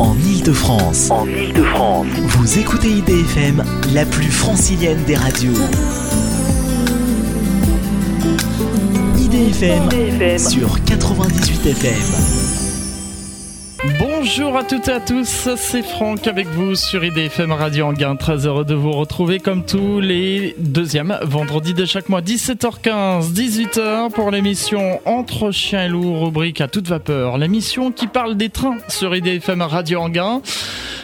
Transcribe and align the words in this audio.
en 0.00 0.16
Ile-de-France. 0.16 1.10
En 1.10 1.26
Ile-de-France. 1.26 2.06
Vous 2.24 2.58
écoutez 2.58 2.88
IDFM, 2.88 3.62
la 3.92 4.06
plus 4.06 4.30
francilienne 4.30 5.02
des 5.06 5.14
radios. 5.14 5.52
IDFM, 9.18 9.88
IDFM. 9.92 10.38
sur 10.38 10.82
98 10.84 11.66
FM. 11.66 12.59
Bonjour 14.22 14.54
à 14.54 14.64
toutes 14.64 14.86
et 14.88 14.92
à 14.92 15.00
tous, 15.00 15.48
c'est 15.56 15.82
Franck 15.82 16.26
avec 16.26 16.46
vous 16.48 16.74
sur 16.74 17.02
IDFM 17.02 17.52
Radio 17.52 17.86
Anguin. 17.86 18.16
Très 18.16 18.44
heureux 18.46 18.66
de 18.66 18.74
vous 18.74 18.92
retrouver 18.92 19.38
comme 19.38 19.64
tous 19.64 19.98
les 19.98 20.54
deuxièmes 20.58 21.18
vendredis 21.22 21.72
de 21.72 21.86
chaque 21.86 22.10
mois, 22.10 22.20
17h15, 22.20 23.32
18h 23.32 24.10
pour 24.10 24.30
l'émission 24.30 25.00
Entre 25.06 25.52
chiens 25.52 25.86
et 25.86 25.88
loups, 25.88 26.22
rubrique 26.22 26.60
à 26.60 26.68
toute 26.68 26.86
vapeur. 26.86 27.38
L'émission 27.38 27.92
qui 27.92 28.08
parle 28.08 28.36
des 28.36 28.50
trains 28.50 28.76
sur 28.88 29.16
IDFM 29.16 29.62
Radio 29.62 30.00
Anguin. 30.00 30.42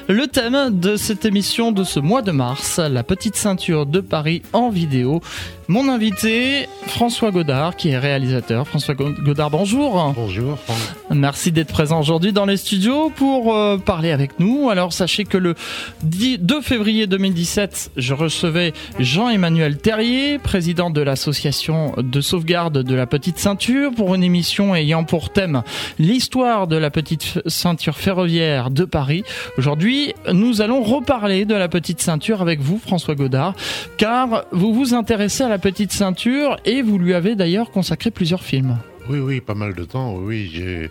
Le 0.08 0.26
thème 0.26 0.79
de 0.79 0.96
cette 0.96 1.25
émission 1.25 1.72
de 1.72 1.85
ce 1.85 1.98
mois 1.98 2.22
de 2.22 2.32
mars, 2.32 2.79
la 2.79 3.03
petite 3.03 3.35
ceinture 3.35 3.86
de 3.86 4.00
Paris 4.00 4.43
en 4.53 4.68
vidéo. 4.68 5.22
Mon 5.68 5.88
invité, 5.88 6.68
François 6.86 7.32
Godard, 7.32 7.74
qui 7.74 7.88
est 7.88 7.98
réalisateur. 7.98 8.68
François 8.68 8.94
Godard, 8.94 9.50
bonjour. 9.50 10.12
Bonjour 10.14 10.57
Franck. 10.61 10.79
Merci 11.11 11.50
d'être 11.50 11.72
présent 11.72 11.98
aujourd'hui 11.98 12.32
dans 12.32 12.44
les 12.44 12.57
studios 12.57 13.11
pour 13.11 13.52
euh, 13.52 13.76
parler 13.76 14.12
avec 14.12 14.38
nous. 14.38 14.71
Alors 14.71 14.93
sachez 14.93 15.24
que 15.24 15.36
le 15.36 15.57
10 16.04 16.38
2 16.38 16.60
février 16.60 17.08
2017, 17.08 17.90
je 17.96 18.14
recevais 18.14 18.74
Jean-Emmanuel 19.00 19.76
Terrier, 19.79 20.38
président 20.38 20.90
de 20.90 21.00
l'association 21.00 21.94
de 21.98 22.21
sauvegarde 22.21 22.85
de 22.85 22.94
la 22.94 23.07
petite 23.07 23.38
ceinture, 23.38 23.93
pour 23.93 24.14
une 24.14 24.22
émission 24.22 24.72
ayant 24.72 25.02
pour 25.02 25.30
thème 25.30 25.62
l'histoire 25.98 26.68
de 26.68 26.76
la 26.76 26.90
petite 26.90 27.40
ceinture 27.46 27.96
ferroviaire 27.96 28.71
de 28.71 28.85
Paris. 28.85 29.24
Aujourd'hui, 29.58 30.14
nous 30.32 30.60
allons 30.60 30.85
reparler 30.85 31.44
de 31.44 31.57
la 31.57 31.66
petite 31.66 32.00
ceinture 32.00 32.41
avec 32.41 32.60
vous, 32.60 32.78
François 32.78 33.16
Godard, 33.16 33.54
car 33.96 34.44
vous 34.52 34.72
vous 34.72 34.94
intéressez 34.94 35.42
à 35.42 35.48
la 35.48 35.55
petite 35.58 35.92
ceinture 35.92 36.56
et 36.64 36.82
vous 36.82 36.98
lui 36.98 37.14
avez 37.14 37.34
d'ailleurs 37.36 37.70
consacré 37.70 38.10
plusieurs 38.10 38.42
films. 38.42 38.78
Oui, 39.08 39.18
oui, 39.18 39.40
pas 39.40 39.54
mal 39.54 39.74
de 39.74 39.84
temps. 39.84 40.14
Oui, 40.16 40.50
j'ai. 40.52 40.90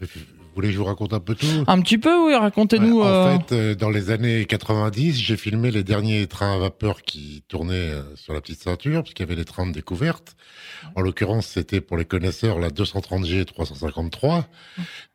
Vous 0.00 0.62
voulez 0.62 0.68
que 0.68 0.74
je 0.74 0.78
vous 0.78 0.86
raconte 0.86 1.12
un 1.12 1.20
peu 1.20 1.34
tout? 1.34 1.46
Un 1.66 1.80
petit 1.82 1.98
peu, 1.98 2.26
oui, 2.26 2.34
racontez-nous. 2.34 3.00
Ouais, 3.00 3.06
En 3.06 3.08
euh, 3.08 3.38
fait, 3.38 3.52
euh, 3.52 3.74
dans 3.74 3.90
les 3.90 4.10
années 4.10 4.46
90, 4.46 5.20
j'ai 5.20 5.36
filmé 5.36 5.70
les 5.70 5.84
derniers 5.84 6.26
trains 6.26 6.54
à 6.54 6.58
vapeur 6.58 7.02
qui 7.02 7.44
tournaient 7.46 7.74
euh, 7.74 8.02
sur 8.16 8.32
la 8.32 8.40
petite 8.40 8.62
ceinture, 8.62 9.02
parce 9.02 9.12
qu'il 9.12 9.26
y 9.26 9.28
avait 9.28 9.36
les 9.36 9.44
trains 9.44 9.66
de 9.66 9.72
découverte. 9.72 10.34
En 10.94 11.02
l'occurrence, 11.02 11.46
c'était 11.46 11.82
pour 11.82 11.98
les 11.98 12.06
connaisseurs 12.06 12.58
la 12.58 12.70
230G 12.70 13.44
353. 13.44 14.46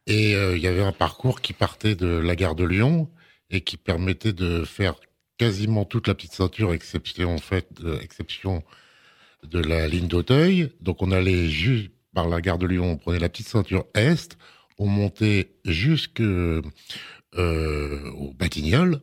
Et 0.06 0.35
euh, 0.35 0.56
il 0.56 0.61
y 0.61 0.67
avait 0.67 0.83
un 0.83 0.91
parcours 0.91 1.41
qui 1.41 1.53
partait 1.53 1.95
de 1.95 2.08
la 2.08 2.35
gare 2.35 2.53
de 2.53 2.63
Lyon 2.63 3.09
et 3.50 3.61
qui 3.61 3.78
permettait 3.78 4.33
de 4.33 4.63
faire 4.63 4.95
quasiment 5.42 5.86
toute 5.86 6.08
la 6.08 6.14
petite 6.14 6.34
ceinture, 6.34 6.72
exception, 6.72 7.34
en 7.34 7.39
fait, 7.39 7.67
euh, 7.84 8.00
exception 8.02 8.61
de 9.42 9.58
la 9.58 9.88
ligne 9.88 10.08
d'Auteuil. 10.08 10.72
Donc 10.81 11.02
on 11.02 11.11
allait 11.11 11.50
juste 11.50 11.89
par 12.14 12.30
la 12.30 12.42
gare 12.42 12.59
de 12.59 12.67
Lyon, 12.67 12.92
on 12.92 12.97
prenait 12.97 13.17
la 13.17 13.28
petite 13.28 13.47
ceinture 13.47 13.86
Est, 13.95 14.38
on 14.78 14.86
montait 14.86 15.56
jusque 15.66 16.22
euh, 16.22 16.62
au 17.34 18.34
Batignolles. 18.38 19.02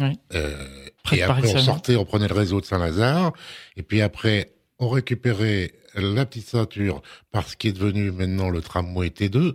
Oui. 0.00 0.18
Euh, 0.34 0.86
et 1.12 1.22
après, 1.22 1.54
on 1.54 1.58
sortait, 1.58 1.96
on 1.96 2.04
prenait 2.04 2.28
le 2.28 2.34
réseau 2.34 2.60
de 2.60 2.66
Saint-Lazare. 2.66 3.32
Et 3.78 3.82
puis 3.82 4.02
après, 4.02 4.52
on 4.78 4.90
récupérait 4.90 5.72
la 5.94 6.26
petite 6.26 6.48
ceinture 6.48 7.00
par 7.30 7.48
ce 7.48 7.56
qui 7.56 7.68
est 7.68 7.72
devenu 7.72 8.10
maintenant 8.10 8.50
le 8.50 8.60
tramway 8.60 9.08
T2, 9.08 9.54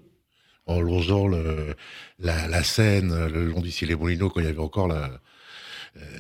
en 0.66 0.82
longeant 0.82 1.28
le, 1.28 1.76
la, 2.18 2.48
la 2.48 2.64
Seine, 2.64 3.28
le 3.28 3.46
long 3.46 3.62
d'ici 3.62 3.86
les 3.86 3.94
Moulineaux, 3.94 4.32
quand 4.32 4.40
il 4.40 4.48
y 4.48 4.50
avait 4.50 4.58
encore 4.58 4.88
la, 4.88 5.22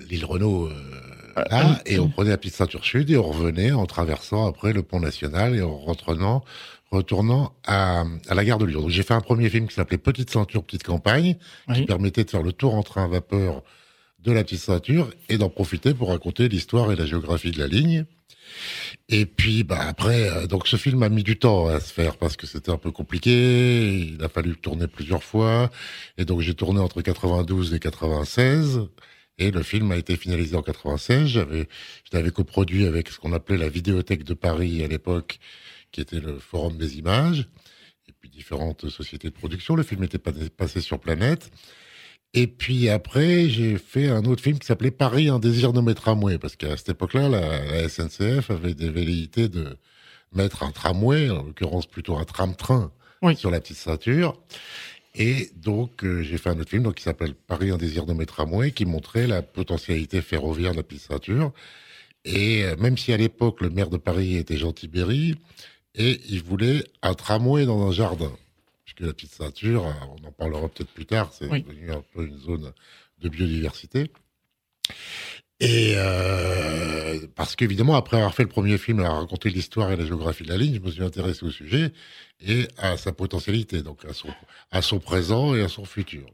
l'île 0.10 0.26
Renault 0.26 0.68
euh, 0.68 1.44
là, 1.50 1.82
et 1.86 2.00
on 2.00 2.10
prenait 2.10 2.30
la 2.30 2.38
petite 2.38 2.56
ceinture 2.56 2.84
sud 2.86 3.10
et 3.10 3.18
on 3.18 3.24
revenait 3.24 3.72
en 3.72 3.86
traversant 3.86 4.48
après 4.48 4.74
le 4.74 4.84
pont 4.84 5.00
national 5.00 5.56
et 5.56 5.62
en 5.62 5.78
retournant, 5.78 6.44
retournant 6.92 7.54
à, 7.66 8.04
à 8.30 8.34
la 8.36 8.46
gare 8.46 8.58
de 8.58 8.66
Lyon. 8.66 8.82
Donc 8.82 8.90
j'ai 8.90 9.04
fait 9.04 9.14
un 9.14 9.22
premier 9.22 9.50
film 9.50 9.68
qui 9.68 9.76
s'appelait 9.76 9.98
Petite 9.98 10.30
ceinture, 10.30 10.64
petite 10.64 10.84
campagne, 10.84 11.36
qui 11.74 11.84
permettait 11.84 12.24
de 12.24 12.30
faire 12.30 12.44
le 12.44 12.54
tour 12.54 12.76
en 12.76 12.84
train 12.84 13.06
à 13.06 13.08
vapeur 13.08 13.64
de 14.24 14.32
la 14.32 14.44
petite 14.44 14.62
ceinture 14.62 15.10
et 15.30 15.38
d'en 15.38 15.50
profiter 15.50 15.94
pour 15.94 16.10
raconter 16.10 16.50
l'histoire 16.50 16.92
et 16.92 16.96
la 16.96 17.06
géographie 17.06 17.52
de 17.52 17.60
la 17.60 17.68
ligne. 17.68 18.06
Et 19.10 19.26
puis 19.26 19.64
bah 19.64 19.82
après, 19.88 20.30
euh, 20.30 20.48
donc 20.48 20.68
ce 20.68 20.78
film 20.78 21.04
a 21.04 21.10
mis 21.10 21.24
du 21.24 21.38
temps 21.38 21.68
à 21.68 21.80
se 21.80 21.94
faire 21.94 22.18
parce 22.18 22.36
que 22.38 22.48
c'était 22.48 22.72
un 22.72 22.78
peu 22.78 22.92
compliqué. 22.92 23.90
Il 23.90 24.24
a 24.24 24.30
fallu 24.30 24.56
tourner 24.56 24.88
plusieurs 24.88 25.24
fois, 25.24 25.70
et 26.18 26.26
donc 26.26 26.42
j'ai 26.42 26.54
tourné 26.54 26.80
entre 26.80 27.02
92 27.02 27.74
et 27.74 27.80
96. 27.80 28.88
Et 29.38 29.52
le 29.52 29.64
film 29.64 29.92
a 29.92 29.98
été 29.98 30.16
finalisé 30.16 30.56
en 30.56 30.62
96. 30.62 31.28
J'avais, 31.28 31.68
je 32.10 32.18
l'avais 32.18 32.32
coproduit 32.32 32.86
avec 32.86 33.10
ce 33.10 33.20
qu'on 33.20 33.34
appelait 33.34 33.58
la 33.58 33.70
Vidéothèque 33.70 34.24
de 34.24 34.34
Paris 34.34 34.84
à 34.84 34.88
l'époque, 34.88 35.40
qui 35.92 36.02
était 36.02 36.20
le 36.22 36.40
Forum 36.40 36.78
des 36.78 36.98
images, 36.98 37.48
et 38.08 38.14
puis 38.20 38.30
différentes 38.30 38.90
sociétés 38.90 39.30
de 39.30 39.34
production. 39.34 39.76
Le 39.76 39.84
film 39.84 40.04
était 40.04 40.18
pas- 40.20 40.32
passé 40.56 40.80
sur 40.80 41.00
Planète. 41.00 41.52
Et 42.34 42.48
puis 42.48 42.90
après, 42.90 43.48
j'ai 43.50 43.78
fait 43.78 44.08
un 44.10 44.24
autre 44.26 44.42
film 44.44 44.60
qui 44.60 44.66
s'appelait 44.68 44.92
Paris, 44.92 45.30
un 45.30 45.40
désir 45.40 45.72
de 45.74 45.80
mettre 45.82 46.02
tramway, 46.02 46.38
parce 46.38 46.56
qu'à 46.56 46.76
cette 46.78 46.90
époque-là, 46.90 47.30
la, 47.30 47.66
la 47.66 47.90
SNCF 47.90 48.52
avait 48.52 48.74
des 48.74 48.90
velléités 48.90 49.48
de 49.48 49.78
mettre 50.34 50.64
un 50.64 50.72
tramway, 50.72 51.30
en 51.30 51.44
l'occurrence 51.44 51.88
plutôt 51.88 52.18
un 52.18 52.26
tram-train, 52.26 52.92
Oui. 53.22 53.36
sur 53.38 53.52
la 53.52 53.62
petite 53.62 53.78
ceinture. 53.78 54.38
Et 55.18 55.50
donc, 55.56 56.04
euh, 56.04 56.22
j'ai 56.24 56.38
fait 56.38 56.50
un 56.50 56.60
autre 56.60 56.70
film 56.70 56.84
donc, 56.84 56.96
qui 56.96 57.04
s'appelle 57.04 57.34
Paris, 57.36 57.72
un 57.72 57.78
désir 57.78 58.06
de 58.06 58.14
mettre 58.14 58.34
tramway, 58.36 58.72
qui 58.72 58.86
montrait 58.86 59.28
la 59.28 59.42
potentialité 59.42 60.22
ferroviaire 60.22 60.72
de 60.72 60.78
la 60.78 60.84
petite 60.84 61.04
ceinture. 61.04 61.54
Et 62.26 62.66
euh, 62.66 62.76
même 62.78 62.98
si 62.98 63.14
à 63.14 63.18
l'époque, 63.18 63.62
le 63.62 63.70
maire 63.70 63.90
de 63.90 63.98
Paris 63.98 64.36
était 64.36 64.58
Jean 64.58 64.74
Tibéry, 64.74 65.36
et 65.96 66.20
il 66.28 66.44
voulait 66.44 66.84
un 67.02 67.14
tramway 67.14 67.66
dans 67.66 67.88
un 67.88 67.92
jardin. 67.92 68.32
Puisque 68.84 69.00
la 69.02 69.14
petite 69.14 69.32
ceinture, 69.34 69.88
euh, 69.88 69.92
on 70.22 70.28
en 70.28 70.32
parlera 70.32 70.68
peut-être 70.68 70.92
plus 70.92 71.06
tard, 71.06 71.32
c'est 71.34 71.48
Oui. 71.50 71.64
devenu 71.64 71.92
un 71.92 72.04
peu 72.14 72.26
une 72.28 72.38
zone 72.38 72.74
de 73.20 73.30
biodiversité. 73.30 74.12
Et 75.60 75.94
euh, 75.96 77.28
parce 77.36 77.56
qu'évidemment, 77.56 77.96
après 77.96 78.18
avoir 78.18 78.34
fait 78.34 78.44
le 78.44 78.50
premier 78.50 78.78
film 78.78 79.00
à 79.00 79.10
raconter 79.10 79.50
l'histoire 79.50 79.92
et 79.92 79.96
la 79.96 80.06
géographie 80.06 80.44
de 80.44 80.50
la 80.50 80.58
ligne, 80.58 80.76
je 80.76 80.80
me 80.82 80.92
suis 80.92 81.04
intéressé 81.04 81.46
au 81.46 81.52
sujet 81.52 81.94
et 82.42 82.68
à 82.78 82.98
sa 82.98 83.14
potentialité, 83.14 83.82
donc 83.82 84.04
à 84.06 84.14
son, 84.14 84.30
à 84.72 84.82
son 84.82 85.00
présent 85.00 85.56
et 85.56 85.62
à 85.62 85.70
son 85.70 85.86
futur. 85.86 86.28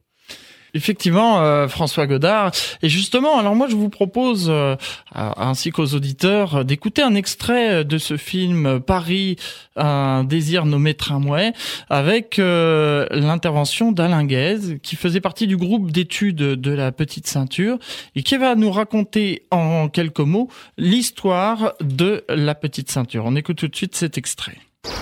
Effectivement, 0.73 1.41
euh, 1.41 1.67
François 1.67 2.07
Godard. 2.07 2.51
Et 2.81 2.89
justement, 2.89 3.37
alors 3.37 3.55
moi 3.55 3.67
je 3.69 3.75
vous 3.75 3.89
propose, 3.89 4.47
euh, 4.49 4.75
ainsi 5.13 5.71
qu'aux 5.71 5.93
auditeurs, 5.93 6.57
euh, 6.57 6.63
d'écouter 6.63 7.01
un 7.01 7.15
extrait 7.15 7.83
de 7.83 7.97
ce 7.97 8.15
film 8.15 8.79
Paris, 8.79 9.35
un 9.75 10.23
désir 10.23 10.65
nommé 10.65 10.93
Tramway, 10.93 11.53
avec 11.89 12.37
l'intervention 12.37 13.91
d'Alain 13.91 14.23
Guez, 14.25 14.79
qui 14.81 14.95
faisait 14.95 15.21
partie 15.21 15.47
du 15.47 15.57
groupe 15.57 15.91
d'études 15.91 16.35
de 16.35 16.71
la 16.71 16.91
petite 16.91 17.27
ceinture, 17.27 17.77
et 18.15 18.23
qui 18.23 18.37
va 18.37 18.55
nous 18.55 18.71
raconter 18.71 19.43
en 19.51 19.89
quelques 19.89 20.19
mots 20.19 20.49
l'histoire 20.77 21.73
de 21.81 22.23
la 22.29 22.55
petite 22.55 22.91
ceinture. 22.91 23.23
On 23.25 23.35
écoute 23.35 23.57
tout 23.57 23.67
de 23.67 23.75
suite 23.75 23.95
cet 23.95 24.17
extrait. 24.17 24.57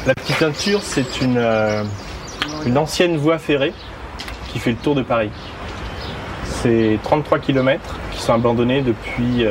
La 0.06 0.16
petite 0.16 0.38
ceinture, 0.38 0.82
c'est 0.82 1.22
une 1.22 2.78
ancienne 2.78 3.18
voie 3.18 3.40
ferrée 3.40 3.74
qui 4.52 4.60
fait 4.60 4.72
le 4.72 4.78
tour 4.78 4.96
de 4.96 5.04
Paris. 5.04 5.30
C'est 6.50 7.00
33 7.04 7.40
km 7.40 7.98
qui 8.12 8.22
sont 8.22 8.34
abandonnés 8.34 8.82
depuis 8.82 9.46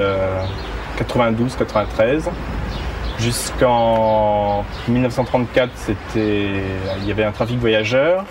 92-93. 0.98 2.24
Jusqu'en 3.18 4.64
1934, 4.86 5.70
c'était, 5.74 6.62
il 6.98 7.08
y 7.08 7.10
avait 7.10 7.24
un 7.24 7.32
trafic 7.32 7.58
voyageur 7.58 8.24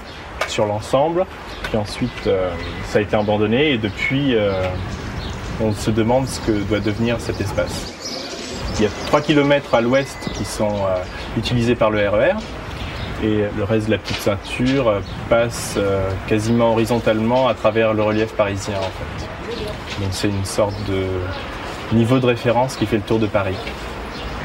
sur 0.48 0.66
l'ensemble. 0.66 1.26
Puis 1.64 1.78
ensuite, 1.78 2.28
euh, 2.28 2.50
ça 2.86 3.00
a 3.00 3.02
été 3.02 3.16
abandonné 3.16 3.72
et 3.72 3.78
depuis, 3.78 4.36
euh, 4.36 4.64
on 5.62 5.74
se 5.74 5.92
demande 5.92 6.28
ce 6.28 6.40
que 6.40 6.52
doit 6.52 6.80
devenir 6.80 7.20
cet 7.20 7.42
espace. 7.42 7.94
Il 8.78 8.84
y 8.84 8.86
a 8.86 8.90
3 9.08 9.22
km 9.22 9.74
à 9.74 9.82
l'ouest 9.82 10.30
qui 10.34 10.46
sont 10.46 10.86
euh, 10.86 11.04
utilisés 11.38 11.76
par 11.76 11.90
le 11.90 12.08
RER 12.08 12.34
et 13.24 13.46
le 13.56 13.64
reste 13.64 13.88
de 13.88 13.92
la 13.92 13.98
petite 13.98 14.18
ceinture 14.18 14.88
euh, 14.88 15.00
passe 15.30 15.76
euh, 15.78 16.10
quasiment 16.28 16.72
horizontalement 16.72 17.48
à 17.48 17.54
travers 17.54 17.94
le 17.94 18.04
relief 18.04 18.34
parisien 18.34 18.76
en 18.78 18.82
fait. 18.82 20.02
Donc 20.02 20.10
c'est 20.12 20.30
une 20.30 20.46
sorte 20.46 20.76
de 20.88 21.06
niveau 21.96 22.20
de 22.20 22.26
référence 22.26 22.76
qui 22.76 22.86
fait 22.86 22.98
le 22.98 23.02
tour 23.04 23.20
de 23.20 23.28
Paris. 23.28 23.58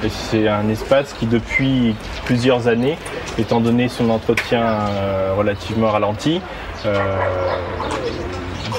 Et 0.04 0.08
c'est 0.08 0.48
un 0.48 0.68
espace 0.68 1.12
qui 1.12 1.26
depuis 1.26 1.94
plusieurs 2.24 2.66
années, 2.66 2.96
étant 3.38 3.60
donné 3.60 3.88
son 3.88 4.10
entretien 4.10 4.62
euh, 4.62 5.34
relativement 5.36 5.90
ralenti, 5.90 6.40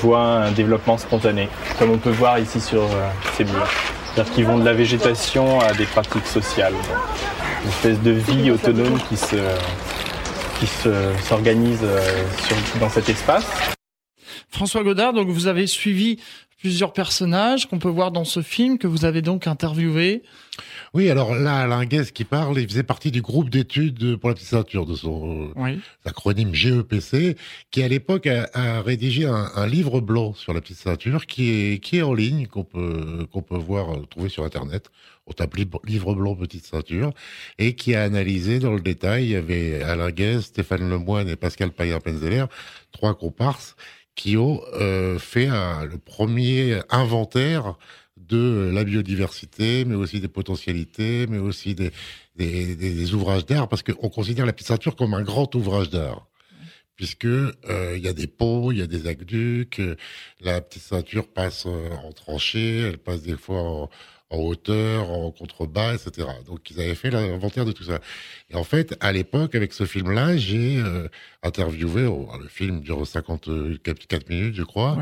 voit 0.02 0.20
un 0.20 0.52
développement 0.52 0.98
spontané, 0.98 1.48
comme 1.80 1.92
on 1.92 1.98
peut 1.98 2.10
voir 2.10 2.40
ici 2.40 2.60
sur 2.60 2.82
ces 3.38 3.46
murs. 3.46 3.70
C'est-à-dire 4.14 4.34
qu'ils 4.34 4.46
vont 4.46 4.60
de 4.60 4.66
la 4.66 4.74
végétation 4.74 5.60
à 5.60 5.74
des 5.74 5.86
pratiques 5.86 6.28
sociales. 6.28 6.74
Une 7.64 7.70
espèce 7.70 8.00
de 8.02 8.12
vie 8.12 8.52
autonome 8.52 9.00
qui 9.10 9.18
se 9.18 9.36
qui 10.60 10.68
se- 10.68 11.14
s'organise 11.28 11.80
euh, 11.84 12.24
dans 12.80 12.90
cet 12.90 13.10
espace. 13.10 13.46
François 14.50 14.84
Godard, 14.84 15.14
donc 15.14 15.28
vous 15.30 15.48
avez 15.48 15.66
suivi 15.68 16.20
plusieurs 16.64 16.94
personnages 16.94 17.66
qu'on 17.68 17.78
peut 17.78 17.90
voir 17.90 18.14
dans 18.14 18.24
ce 18.24 18.42
film 18.42 18.78
que 18.78 18.88
vous 18.88 19.04
avez 19.04 19.22
donc 19.22 19.48
interviewé. 19.48 20.24
Oui, 20.94 21.10
alors 21.10 21.36
là, 21.36 21.58
Alain 21.60 21.84
Guest 21.84 22.14
qui 22.14 22.24
parle, 22.24 22.58
il 22.58 22.66
faisait 22.70 22.84
partie 22.84 23.12
du 23.12 23.22
groupe 23.22 23.50
d'études 23.50 24.16
pour 24.16 24.30
la 24.30 24.36
petite 24.36 24.48
ceinture 24.48 24.86
de 24.86 24.96
son 24.96 25.52
Oui. 25.58 25.82
acronyme 26.06 26.54
GEPC, 26.56 27.36
qui 27.70 27.84
à 27.84 27.90
l'époque 27.90 28.28
a, 28.28 28.48
a 28.54 28.82
rédigé 28.82 29.26
un, 29.26 29.50
un 29.54 29.68
livre 29.68 30.00
blanc 30.00 30.34
sur 30.36 30.54
la 30.54 30.62
petite 30.62 30.78
ceinture 30.78 31.26
qui 31.26 31.50
est 31.52 31.80
qui 31.84 31.98
est 31.98 32.02
en 32.02 32.14
ligne, 32.14 32.48
qu'on 32.48 32.64
peut 32.64 33.28
qu'on 33.34 33.42
peut 33.42 33.58
voir 33.58 33.90
euh, 33.94 34.06
trouver 34.10 34.30
sur 34.30 34.46
internet. 34.46 34.90
On 35.28 35.34
tape 35.34 35.56
livre 35.86 36.16
blanc 36.16 36.34
petite 36.36 36.66
ceinture 36.66 37.12
et 37.60 37.76
qui 37.76 37.94
a 37.94 38.04
analysé 38.04 38.60
dans 38.60 38.72
le 38.74 38.80
détail. 38.80 39.26
Il 39.26 39.30
y 39.32 39.36
avait 39.36 39.84
Alain 39.84 40.12
Guest, 40.12 40.48
Stéphane 40.48 40.90
Lemoine 40.90 41.28
et 41.28 41.36
Pascal 41.36 41.72
Payen-Penzeller, 41.72 42.46
trois 42.94 43.16
comparses 43.16 43.76
qui 44.16 44.38
ont 44.38 44.62
euh, 44.74 45.18
fait 45.20 45.48
un- 45.48 45.86
le 45.86 45.98
premier 45.98 46.80
inventaire 46.90 47.78
de 48.18 48.72
la 48.74 48.84
biodiversité, 48.84 49.86
mais 49.86 49.96
aussi 49.96 50.20
des 50.20 50.28
potentialités, 50.28 51.28
mais 51.28 51.40
aussi 51.40 51.76
des, 51.76 53.14
ouvrages 53.14 53.46
d'art, 53.46 53.68
parce 53.68 53.84
qu'on 53.84 54.10
considère 54.10 54.46
la 54.46 54.54
petite 54.54 54.68
ceinture 54.68 54.96
comme 54.96 55.14
un 55.14 55.24
grand 55.24 55.54
ouvrage 55.56 55.90
d'art. 55.90 56.28
Puisque 56.96 57.26
euh, 57.26 57.94
il 57.98 58.04
y 58.04 58.08
a 58.08 58.14
des 58.14 58.28
ponts, 58.28 58.72
il 58.72 58.78
y 58.78 58.82
a 58.84 58.88
des 58.88 59.08
aqueducs, 59.08 59.80
euh, 59.80 59.96
la 60.42 60.62
petite 60.62 60.84
ceinture 60.84 61.28
passe 61.28 61.66
euh, 61.66 61.90
en 62.04 62.12
tranchée, 62.12 62.82
elle 62.82 63.00
passe 63.00 63.24
des 63.24 63.36
fois 63.36 63.62
en, 63.62 63.90
en 64.34 64.40
hauteur, 64.40 65.12
en 65.12 65.32
contrebas, 65.32 65.94
etc. 65.94 66.28
Donc 66.46 66.70
ils 66.72 66.80
avaient 66.82 66.96
fait 66.96 67.12
l'inventaire 67.12 67.66
de 67.66 67.72
tout 67.72 67.84
ça. 67.84 68.00
Et 68.50 68.56
en 68.56 68.64
fait, 68.64 68.96
à 69.00 69.12
l'époque, 69.12 69.54
avec 69.54 69.74
ce 69.74 69.86
film-là, 69.86 70.36
j'ai 70.38 70.80
euh, 70.80 71.08
interviewé, 71.44 72.06
oh, 72.06 72.28
le 72.42 72.48
film 72.48 72.82
dure 72.82 73.06
54 73.06 74.30
minutes, 74.30 74.56
je 74.56 74.64
crois, 74.64 74.98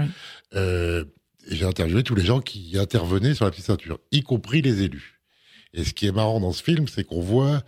euh, 0.56 1.06
j'ai 1.50 1.66
interviewé 1.66 2.04
tous 2.04 2.16
les 2.16 2.26
gens 2.26 2.42
qui 2.42 2.78
intervenaient 2.78 3.34
sur 3.34 3.46
la 3.46 3.52
petite 3.52 3.66
ceinture, 3.66 4.00
y 4.12 4.22
compris 4.22 4.62
les 4.62 4.84
élus. 4.84 5.22
Et 5.74 5.86
ce 5.86 5.94
qui 5.94 6.08
est 6.08 6.12
marrant 6.12 6.42
dans 6.42 6.52
ce 6.52 6.62
film, 6.62 6.88
c'est 6.90 7.06
qu'on 7.06 7.22
voit 7.22 7.62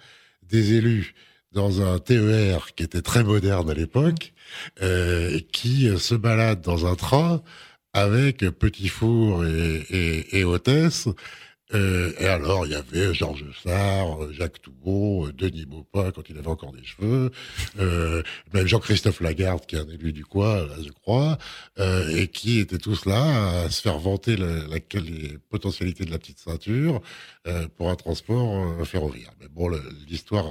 des 0.43 0.73
élus 0.73 1.15
dans 1.53 1.81
un 1.81 1.99
TER 1.99 2.73
qui 2.75 2.83
était 2.83 3.01
très 3.01 3.23
moderne 3.23 3.69
à 3.69 3.73
l'époque, 3.73 4.33
euh, 4.81 5.39
qui 5.53 5.87
euh, 5.87 5.97
se 5.97 6.15
baladent 6.15 6.61
dans 6.61 6.85
un 6.85 6.95
train 6.95 7.41
avec 7.93 8.39
petit 8.39 8.89
four 8.89 9.45
et, 9.45 9.85
et, 9.89 10.39
et 10.39 10.43
hôtesse. 10.43 11.07
Euh, 11.73 12.11
et 12.19 12.25
alors, 12.27 12.65
il 12.67 12.71
y 12.73 12.75
avait 12.75 13.13
Georges 13.13 13.45
Sarr, 13.63 14.31
Jacques 14.31 14.61
Toubon, 14.61 15.29
Denis 15.29 15.65
Baupin 15.65 16.11
quand 16.11 16.29
il 16.29 16.37
avait 16.37 16.47
encore 16.47 16.71
des 16.71 16.83
cheveux, 16.83 17.31
euh, 17.79 18.21
même 18.53 18.67
Jean-Christophe 18.67 19.21
Lagarde, 19.21 19.65
qui 19.65 19.75
est 19.75 19.79
un 19.79 19.89
élu 19.89 20.13
du 20.13 20.23
coin, 20.23 20.67
je 20.85 20.91
crois, 20.91 21.37
euh, 21.79 22.07
et 22.15 22.27
qui 22.27 22.59
étaient 22.59 22.77
tous 22.77 23.05
là 23.05 23.63
à 23.63 23.69
se 23.69 23.81
faire 23.81 23.97
vanter 23.97 24.37
la, 24.37 24.67
la- 24.67 24.99
les 25.01 25.37
potentialités 25.49 26.05
de 26.05 26.11
la 26.11 26.19
petite 26.19 26.39
ceinture 26.39 27.01
euh, 27.47 27.67
pour 27.75 27.89
un 27.89 27.95
transport 27.95 28.79
euh, 28.79 28.85
ferroviaire. 28.85 29.31
Mais 29.41 29.47
bon, 29.49 29.69
l'histoire 30.07 30.45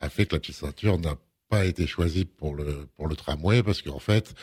a, 0.00 0.08
fait 0.08 0.26
que 0.26 0.34
la 0.36 0.40
petite 0.40 0.54
ceinture 0.56 0.98
n'a 0.98 1.16
pas 1.48 1.64
été 1.64 1.86
choisie 1.86 2.24
pour 2.26 2.54
le 2.54 3.16
tramway 3.16 3.62
parce 3.62 3.82
qu'en 3.82 3.98
fait, 3.98 4.34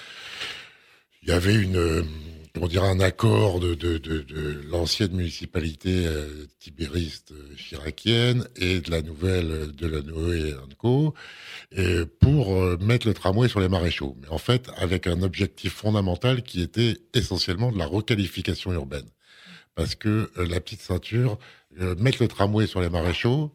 il 1.22 1.30
y 1.30 1.32
avait 1.32 1.56
une 1.56 2.06
comment 2.54 2.68
dire 2.68 2.84
un 2.84 3.00
accord 3.00 3.60
de 3.60 3.74
de, 3.74 3.98
de, 3.98 4.62
l'ancienne 4.70 5.14
municipalité 5.14 6.06
euh, 6.06 6.46
tibériste 6.60 7.32
euh, 7.32 7.56
chiracienne 7.56 8.48
et 8.56 8.80
de 8.80 8.92
la 8.92 9.02
nouvelle 9.02 9.52
euh, 9.52 9.68
de 9.68 9.88
la 9.88 10.02
Noé 10.02 10.54
Co 10.78 11.14
pour 12.20 12.56
mettre 12.80 13.08
le 13.08 13.14
tramway 13.14 13.48
sur 13.48 13.60
les 13.60 13.70
maréchaux. 13.70 14.16
Mais 14.22 14.28
en 14.30 14.38
fait, 14.38 14.70
avec 14.78 15.08
un 15.08 15.22
objectif 15.24 15.74
fondamental 15.74 16.44
qui 16.44 16.62
était 16.62 16.98
essentiellement 17.14 17.72
de 17.72 17.78
la 17.78 17.86
requalification 17.86 18.74
urbaine. 18.74 19.08
Parce 19.76 19.96
que 19.96 20.30
la 20.38 20.60
petite 20.60 20.82
ceinture, 20.82 21.40
mettre 21.98 22.22
le 22.22 22.28
tramway 22.28 22.68
sur 22.68 22.82
les 22.82 22.90
maréchaux, 22.90 23.52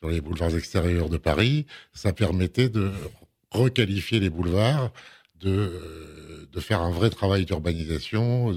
sur 0.00 0.10
les 0.10 0.20
boulevards 0.20 0.56
extérieurs 0.56 1.08
de 1.08 1.16
Paris, 1.16 1.66
ça 1.92 2.12
permettait 2.12 2.68
de 2.68 2.92
requalifier 3.50 4.20
les 4.20 4.30
boulevards, 4.30 4.92
de, 5.40 5.72
de 6.52 6.60
faire 6.60 6.80
un 6.80 6.90
vrai 6.90 7.10
travail 7.10 7.44
d'urbanisation, 7.44 8.52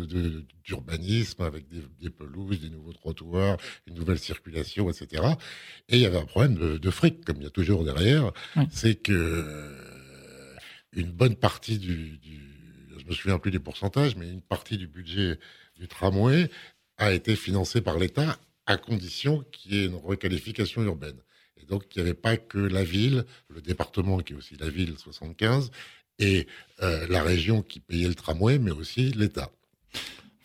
d'urbanisme 0.63 1.41
avec 1.43 1.67
des, 1.67 1.81
des 2.01 2.09
pelouses, 2.09 2.59
des 2.59 2.69
nouveaux 2.69 2.93
trottoirs, 2.93 3.57
une 3.87 3.95
nouvelle 3.95 4.19
circulation, 4.19 4.89
etc. 4.89 5.23
Et 5.89 5.97
il 5.97 6.01
y 6.01 6.05
avait 6.05 6.17
un 6.19 6.25
problème 6.25 6.55
de, 6.55 6.77
de 6.77 6.89
fric, 6.91 7.25
comme 7.25 7.37
il 7.37 7.43
y 7.43 7.47
a 7.47 7.51
toujours 7.51 7.83
derrière, 7.83 8.31
Oui. 8.55 8.63
c'est 8.71 8.95
que 8.95 9.11
euh, 9.13 10.55
une 10.93 11.11
bonne 11.11 11.35
partie 11.35 11.77
du, 11.79 12.17
du, 12.17 12.39
je 12.97 13.05
me 13.05 13.13
souviens 13.13 13.39
plus 13.39 13.51
des 13.51 13.59
pourcentages, 13.59 14.15
mais 14.15 14.29
une 14.29 14.41
partie 14.41 14.77
du 14.77 14.87
budget 14.87 15.39
du 15.77 15.87
tramway 15.87 16.49
a 16.97 17.11
été 17.13 17.35
financée 17.35 17.81
par 17.81 17.97
l'État 17.97 18.37
à 18.67 18.77
condition 18.77 19.43
qu'il 19.51 19.73
y 19.73 19.79
ait 19.79 19.85
une 19.85 19.95
requalification 19.95 20.83
urbaine. 20.83 21.17
Et 21.57 21.65
donc, 21.65 21.83
il 21.95 21.97
n'y 22.01 22.01
avait 22.07 22.13
pas 22.19 22.37
que 22.37 22.57
la 22.57 22.83
ville, 22.83 23.25
le 23.49 23.61
département 23.61 24.19
qui 24.19 24.33
est 24.33 24.35
aussi 24.35 24.55
la 24.57 24.69
ville 24.69 24.95
75, 24.97 25.71
et 26.21 26.47
euh, 26.81 27.05
la 27.09 27.21
région 27.23 27.61
qui 27.61 27.79
payait 27.79 28.07
le 28.07 28.15
tramway, 28.15 28.59
mais 28.59 28.71
aussi 28.71 29.11
l'État. 29.11 29.51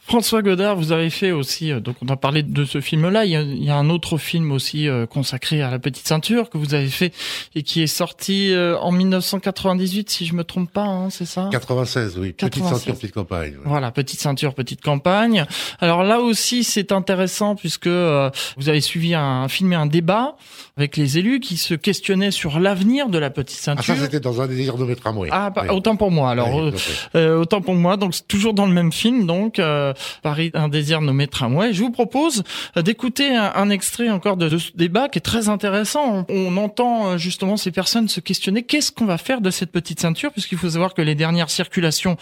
François 0.08 0.40
Godard, 0.40 0.76
vous 0.76 0.92
avez 0.92 1.10
fait 1.10 1.32
aussi, 1.32 1.72
euh, 1.72 1.80
donc 1.80 1.96
on 2.00 2.08
a 2.08 2.16
parlé 2.16 2.44
de 2.44 2.64
ce 2.64 2.80
film-là, 2.80 3.24
il 3.24 3.32
y 3.32 3.36
a, 3.36 3.42
il 3.42 3.64
y 3.64 3.70
a 3.70 3.76
un 3.76 3.90
autre 3.90 4.18
film 4.18 4.52
aussi 4.52 4.88
euh, 4.88 5.04
consacré 5.04 5.62
à 5.62 5.70
la 5.70 5.80
petite 5.80 6.06
ceinture 6.06 6.48
que 6.48 6.58
vous 6.58 6.74
avez 6.74 6.86
fait 6.86 7.12
et 7.56 7.64
qui 7.64 7.82
est 7.82 7.88
sorti 7.88 8.52
euh, 8.52 8.78
en 8.78 8.92
1998, 8.92 10.08
si 10.08 10.24
je 10.26 10.34
me 10.34 10.44
trompe 10.44 10.70
pas, 10.70 10.84
hein, 10.84 11.10
c'est 11.10 11.24
ça? 11.24 11.48
96, 11.50 12.18
oui. 12.18 12.32
Petite 12.32 12.54
96. 12.62 12.78
ceinture, 12.78 12.94
petite 12.94 13.14
campagne. 13.14 13.54
Voilà, 13.64 13.90
petite 13.90 14.20
ceinture, 14.20 14.54
petite 14.54 14.80
campagne. 14.80 15.44
Alors 15.80 16.04
là 16.04 16.20
aussi, 16.20 16.62
c'est 16.62 16.92
intéressant 16.92 17.56
puisque 17.56 17.88
vous 17.88 18.68
avez 18.68 18.80
suivi 18.80 19.14
un 19.14 19.48
film 19.48 19.72
et 19.72 19.76
un 19.76 19.86
débat 19.86 20.36
avec 20.76 20.96
les 20.96 21.18
élus 21.18 21.40
qui 21.40 21.56
se 21.56 21.74
questionnaient 21.74 22.30
sur 22.30 22.60
l'avenir 22.60 23.08
de 23.08 23.18
la 23.18 23.30
petite 23.30 23.58
Ah, 23.62 23.64
ceinture. 23.76 23.96
ça, 23.96 24.02
c'était 24.02 24.20
dans 24.20 24.40
un 24.40 24.46
désir 24.46 24.76
de 24.76 24.84
mes 24.84 24.94
tramways. 24.94 25.30
Ah, 25.32 25.50
bah, 25.50 25.62
Oui. 25.64 25.70
autant 25.74 25.96
pour 25.96 26.10
moi. 26.12 26.30
Alors, 26.30 26.54
Oui, 26.54 26.72
euh, 27.16 27.40
autant 27.40 27.60
pour 27.62 27.74
moi. 27.74 27.96
Donc, 27.96 28.14
c'est 28.14 28.28
toujours 28.28 28.52
dans 28.54 28.66
le 28.66 28.72
même 28.72 28.92
film. 28.92 29.26
Donc, 29.26 29.58
euh, 29.58 29.94
Paris, 30.22 30.50
un 30.54 30.68
désir 30.68 31.00
nommé 31.00 31.26
tramway. 31.26 31.72
Je 31.72 31.82
vous 31.82 31.90
propose 31.90 32.42
d'écouter 32.76 33.34
un, 33.34 33.52
un 33.54 33.70
extrait 33.70 34.10
encore 34.10 34.36
de, 34.36 34.48
de 34.48 34.58
ce 34.58 34.70
débat 34.74 35.08
qui 35.08 35.18
est 35.18 35.22
très 35.22 35.48
intéressant. 35.48 36.26
On, 36.28 36.34
on 36.46 36.56
entend 36.56 37.08
euh, 37.12 37.18
justement 37.18 37.56
ces 37.56 37.70
personnes 37.70 38.08
se 38.08 38.20
questionner 38.20 38.62
qu'est-ce 38.62 38.92
qu'on 38.92 39.06
va 39.06 39.18
faire 39.18 39.40
de 39.40 39.50
cette 39.50 39.70
petite 39.72 40.00
ceinture, 40.00 40.32
puisqu'il 40.32 40.58
faut 40.58 40.70
savoir 40.70 40.94
que 40.94 41.02
les 41.02 41.14
dernières 41.14 41.50
circulations 41.50 42.16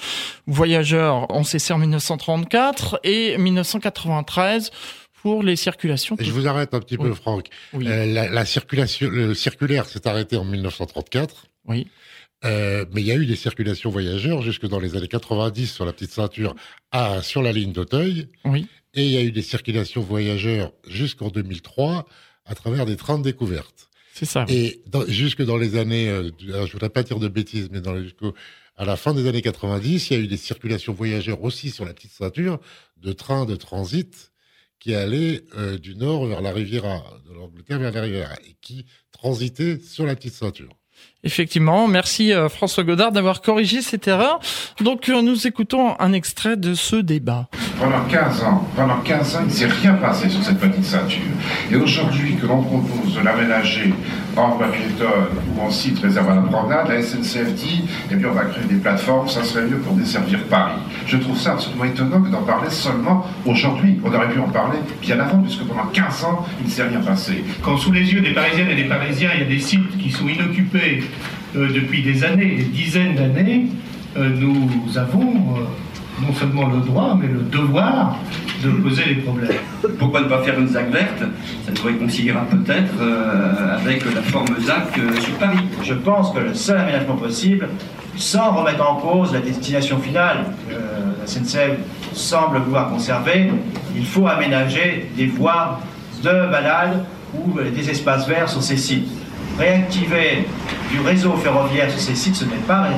voyageurs 0.46 1.30
ont 1.30 1.44
cessé 1.44 1.72
en 1.72 1.78
1934 1.78 3.00
et 3.04 3.36
1993 3.38 4.70
pour 5.22 5.42
les 5.42 5.56
circulations. 5.56 6.16
Je 6.20 6.30
vous 6.30 6.46
arrête 6.46 6.74
un 6.74 6.80
petit 6.80 6.96
Oui. 6.98 7.08
peu, 7.08 7.14
Franck. 7.14 7.46
Oui, 7.72 7.86
Euh, 7.88 8.04
la, 8.06 8.28
la 8.28 8.44
circulation, 8.44 9.08
le 9.10 9.34
circulaire 9.34 9.86
s'est 9.86 10.06
arrêté 10.06 10.36
en 10.36 10.44
1934. 10.44 11.46
oui, 11.66 11.86
Euh, 12.44 12.84
mais 12.92 13.00
il 13.00 13.06
y 13.06 13.12
a 13.12 13.16
eu 13.16 13.26
des 13.26 13.36
circulations 13.36 13.90
voyageurs 13.90 14.42
jusque 14.42 14.66
dans 14.66 14.78
les 14.80 14.96
années 14.96 15.08
90 15.08 15.66
sur 15.72 15.84
la 15.84 15.92
petite 15.92 16.10
ceinture 16.10 16.54
à, 16.90 17.22
sur 17.22 17.42
la 17.42 17.52
ligne 17.52 17.72
d'Auteuil. 17.72 18.28
oui. 18.44 18.66
Et 18.96 19.04
il 19.06 19.10
y 19.10 19.16
a 19.16 19.22
eu 19.22 19.32
des 19.32 19.42
circulations 19.42 20.02
voyageurs 20.02 20.70
jusqu'en 20.86 21.28
2003 21.28 22.06
à 22.44 22.54
travers 22.54 22.86
des 22.86 22.94
trains 22.96 23.18
de 23.18 23.24
découverte. 23.24 23.88
C'est 24.12 24.24
ça. 24.24 24.44
Et 24.48 24.82
dans- 24.86 25.04
jusque 25.08 25.42
dans 25.42 25.56
les 25.56 25.76
années, 25.76 26.08
euh, 26.08 26.30
alors, 26.48 26.66
je 26.68 26.72
voudrais 26.72 26.90
pas 26.90 27.02
dire 27.02 27.18
de 27.18 27.26
bêtises, 27.26 27.70
mais 27.72 27.80
dans 27.80 28.00
jusqu'au 28.00 28.34
à 28.76 28.84
la 28.84 28.96
fin 28.96 29.12
des 29.14 29.26
années 29.26 29.42
90, 29.42 30.10
il 30.10 30.12
y 30.12 30.20
a 30.20 30.22
eu 30.22 30.28
des 30.28 30.36
circulations 30.36 30.92
voyageurs 30.92 31.42
aussi 31.42 31.70
sur 31.70 31.84
la 31.84 31.92
petite 31.92 32.12
ceinture 32.12 32.60
de 32.98 33.12
trains 33.12 33.46
de 33.46 33.56
transit 33.56 34.30
qui 34.78 34.94
allaient 34.94 35.42
euh, 35.56 35.76
du 35.78 35.96
nord 35.96 36.26
vers 36.26 36.40
la 36.40 36.52
Riviera, 36.52 37.02
de 37.28 37.34
l'Angleterre 37.34 37.78
vers 37.80 37.90
la 37.92 38.00
Riviera, 38.02 38.34
et 38.48 38.54
qui 38.60 38.84
transitaient 39.10 39.80
sur 39.80 40.06
la 40.06 40.14
petite 40.14 40.34
ceinture. 40.34 40.76
Effectivement, 41.24 41.88
merci 41.88 42.34
euh, 42.34 42.50
François 42.50 42.84
Godard 42.84 43.10
d'avoir 43.10 43.40
corrigé 43.40 43.80
cette 43.80 44.06
erreur. 44.06 44.40
Donc 44.80 45.08
euh, 45.08 45.22
nous 45.22 45.46
écoutons 45.46 45.98
un 45.98 46.12
extrait 46.12 46.56
de 46.58 46.74
ce 46.74 46.96
débat. 46.96 47.48
Pendant 47.80 48.04
15 48.04 48.42
ans, 48.44 48.68
pendant 48.76 48.98
15 48.98 49.36
ans, 49.36 49.38
il 49.42 49.46
ne 49.46 49.50
s'est 49.50 49.66
rien 49.66 49.94
passé 49.94 50.28
sur 50.28 50.44
cette 50.44 50.58
petite 50.58 50.84
ceinture. 50.84 51.22
Et 51.72 51.76
aujourd'hui 51.76 52.36
que 52.36 52.46
l'on 52.46 52.62
propose 52.62 53.14
de 53.14 53.20
l'aménager 53.20 53.94
en 54.36 54.50
voie 54.50 54.68
piétonne 54.68 55.08
ou 55.56 55.62
en 55.62 55.70
site 55.70 55.98
réservé 56.00 56.32
à 56.32 56.34
la 56.36 56.42
promenade, 56.42 56.88
la 56.88 57.02
SNCF 57.02 57.54
dit, 57.54 57.84
eh 58.10 58.16
bien, 58.16 58.28
on 58.28 58.32
va 58.32 58.44
créer 58.44 58.64
des 58.64 58.76
plateformes, 58.76 59.28
ça 59.28 59.44
serait 59.44 59.64
mieux 59.66 59.78
pour 59.78 59.94
desservir 59.94 60.40
Paris. 60.50 60.80
Je 61.06 61.16
trouve 61.16 61.38
ça 61.38 61.52
absolument 61.52 61.84
étonnant 61.84 62.20
que 62.20 62.28
d'en 62.28 62.42
parler 62.42 62.70
seulement 62.70 63.26
aujourd'hui. 63.46 63.98
On 64.04 64.12
aurait 64.12 64.28
pu 64.28 64.40
en 64.40 64.48
parler 64.48 64.78
bien 65.00 65.18
avant, 65.20 65.38
puisque 65.38 65.64
pendant 65.64 65.86
15 65.86 66.24
ans, 66.24 66.46
il 66.60 66.66
ne 66.66 66.70
s'est 66.70 66.82
rien 66.82 67.00
passé. 67.00 67.44
Quand 67.62 67.76
sous 67.76 67.92
les 67.92 68.12
yeux 68.12 68.20
des 68.20 68.34
Parisiennes 68.34 68.70
et 68.70 68.76
des 68.76 68.88
Parisiens, 68.88 69.30
il 69.34 69.40
y 69.40 69.44
a 69.44 69.48
des 69.48 69.60
sites 69.60 69.96
qui 69.98 70.10
sont 70.10 70.28
inoccupés 70.28 71.02
depuis 71.54 72.02
des 72.02 72.24
années, 72.24 72.56
des 72.56 72.64
dizaines 72.64 73.14
d'années, 73.14 73.66
euh, 74.16 74.28
nous 74.28 74.96
avons 74.96 75.22
euh, 75.22 75.64
non 76.22 76.32
seulement 76.32 76.68
le 76.68 76.80
droit, 76.80 77.18
mais 77.20 77.26
le 77.26 77.40
devoir 77.40 78.16
de 78.62 78.70
poser 78.70 79.04
les 79.06 79.14
problèmes. 79.16 79.50
Pourquoi 79.98 80.20
ne 80.22 80.26
pas 80.26 80.42
faire 80.42 80.58
une 80.58 80.68
ZAC 80.68 80.90
verte? 80.90 81.22
Ça 81.66 81.72
nous 81.76 81.82
réconciliera 81.82 82.42
peut-être 82.42 82.94
euh, 83.00 83.76
avec 83.76 84.04
la 84.14 84.22
forme 84.22 84.54
ZAC 84.60 84.98
euh, 84.98 85.20
sur 85.20 85.34
Paris. 85.34 85.58
Je 85.82 85.94
pense 85.94 86.32
que 86.32 86.38
le 86.38 86.54
seul 86.54 86.78
aménagement 86.78 87.16
possible, 87.16 87.68
sans 88.16 88.52
remettre 88.52 88.88
en 88.88 88.96
cause 88.96 89.32
la 89.32 89.40
destination 89.40 89.98
finale. 89.98 90.44
Euh, 90.70 91.12
la 91.20 91.26
SNCF 91.26 91.78
semble 92.12 92.58
vouloir 92.58 92.90
conserver. 92.90 93.50
Il 93.96 94.06
faut 94.06 94.26
aménager 94.26 95.10
des 95.16 95.26
voies 95.26 95.80
de 96.22 96.50
balade 96.50 97.04
ou 97.34 97.58
des 97.60 97.90
espaces 97.90 98.28
verts 98.28 98.48
sur 98.48 98.62
ces 98.62 98.76
sites. 98.76 99.08
Réactiver 99.58 100.48
du 100.90 101.00
réseau 101.00 101.32
ferroviaire 101.34 101.88
sur 101.90 102.00
ces 102.00 102.14
sites, 102.14 102.34
ce 102.34 102.44
n'est 102.44 102.56
pas, 102.66 102.88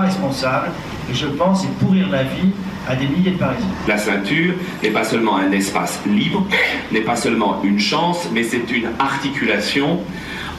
responsable. 0.00 0.70
Et 1.10 1.14
je 1.14 1.26
pense 1.26 1.62
c'est 1.62 1.84
pourrir 1.84 2.08
la 2.10 2.24
vie 2.24 2.50
à 2.88 2.96
des 2.96 3.06
milliers 3.06 3.32
de 3.32 3.38
Parisiens. 3.38 3.68
La 3.86 3.96
ceinture 3.96 4.54
n'est 4.82 4.90
pas 4.90 5.04
seulement 5.04 5.36
un 5.36 5.52
espace 5.52 6.00
libre, 6.06 6.44
n'est 6.90 7.02
pas 7.02 7.16
seulement 7.16 7.62
une 7.62 7.78
chance, 7.78 8.28
mais 8.32 8.42
c'est 8.42 8.70
une 8.72 8.88
articulation 8.98 10.00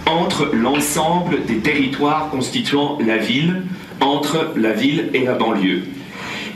entre 0.05 0.51
l'ensemble 0.53 1.45
des 1.45 1.57
territoires 1.57 2.29
constituant 2.29 2.97
la 3.05 3.17
ville, 3.17 3.63
entre 3.99 4.53
la 4.55 4.71
ville 4.71 5.09
et 5.13 5.25
la 5.25 5.33
banlieue. 5.33 5.83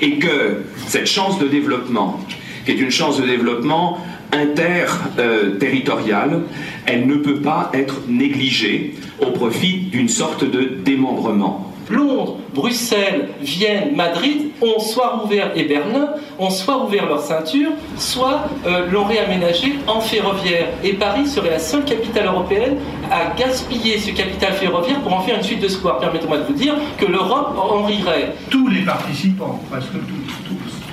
Et 0.02 0.20
que 0.20 0.64
cette 0.88 1.08
chance 1.08 1.38
de 1.40 1.48
développement, 1.48 2.20
qui 2.66 2.72
est 2.72 2.80
une 2.80 2.92
chance 2.92 3.20
de 3.20 3.25
développement 3.25 4.00
interterritoriale, 4.36 6.42
elle 6.86 7.08
ne 7.08 7.15
peut 7.15 7.42
pas 7.42 7.72
être 7.74 8.01
négligée 8.08 8.94
au 9.20 9.32
profit 9.32 9.88
d'une 9.92 10.10
sorte 10.10 10.44
de 10.44 10.77
démembrement. 10.84 11.72
Londres, 11.89 12.38
Bruxelles, 12.54 13.30
Vienne, 13.42 13.96
Madrid 13.96 14.51
ont 14.62 14.80
soit 14.80 15.18
rouvert, 15.18 15.51
et 15.56 15.63
Berlin, 15.65 16.10
ont 16.39 16.50
soit 16.50 16.75
rouvert 16.75 17.06
leur 17.06 17.22
ceinture, 17.22 17.72
soit 17.98 18.46
euh, 18.65 18.89
l'ont 18.89 19.04
réaménagé 19.04 19.75
en 19.88 20.00
ferroviaire. 20.01 20.70
Et 20.84 20.94
Paris 20.94 21.27
serait 21.27 21.51
la 21.51 21.60
seule 21.60 21.84
capitale 21.84 22.25
européenne 22.25 22.77
à 23.12 23.36
gaspiller 23.38 24.00
ce 24.00 24.10
capital 24.12 24.54
ferroviaire 24.54 25.00
pour 25.01 25.13
en 25.13 25.22
faire 25.22 25.38
une 25.38 25.44
suite 25.44 25.62
de 25.62 25.68
square. 25.68 26.00
Permettez-moi 26.00 26.39
de 26.39 26.46
vous 26.46 26.54
dire 26.54 26.74
que 26.98 27.06
l'Europe 27.06 27.56
en 27.58 27.84
rirait. 27.84 28.34
Tous 28.50 28.68
les 28.68 28.82
participants, 28.82 29.60
presque 29.70 29.92
tous, 29.92 30.48
tous, 30.48 30.85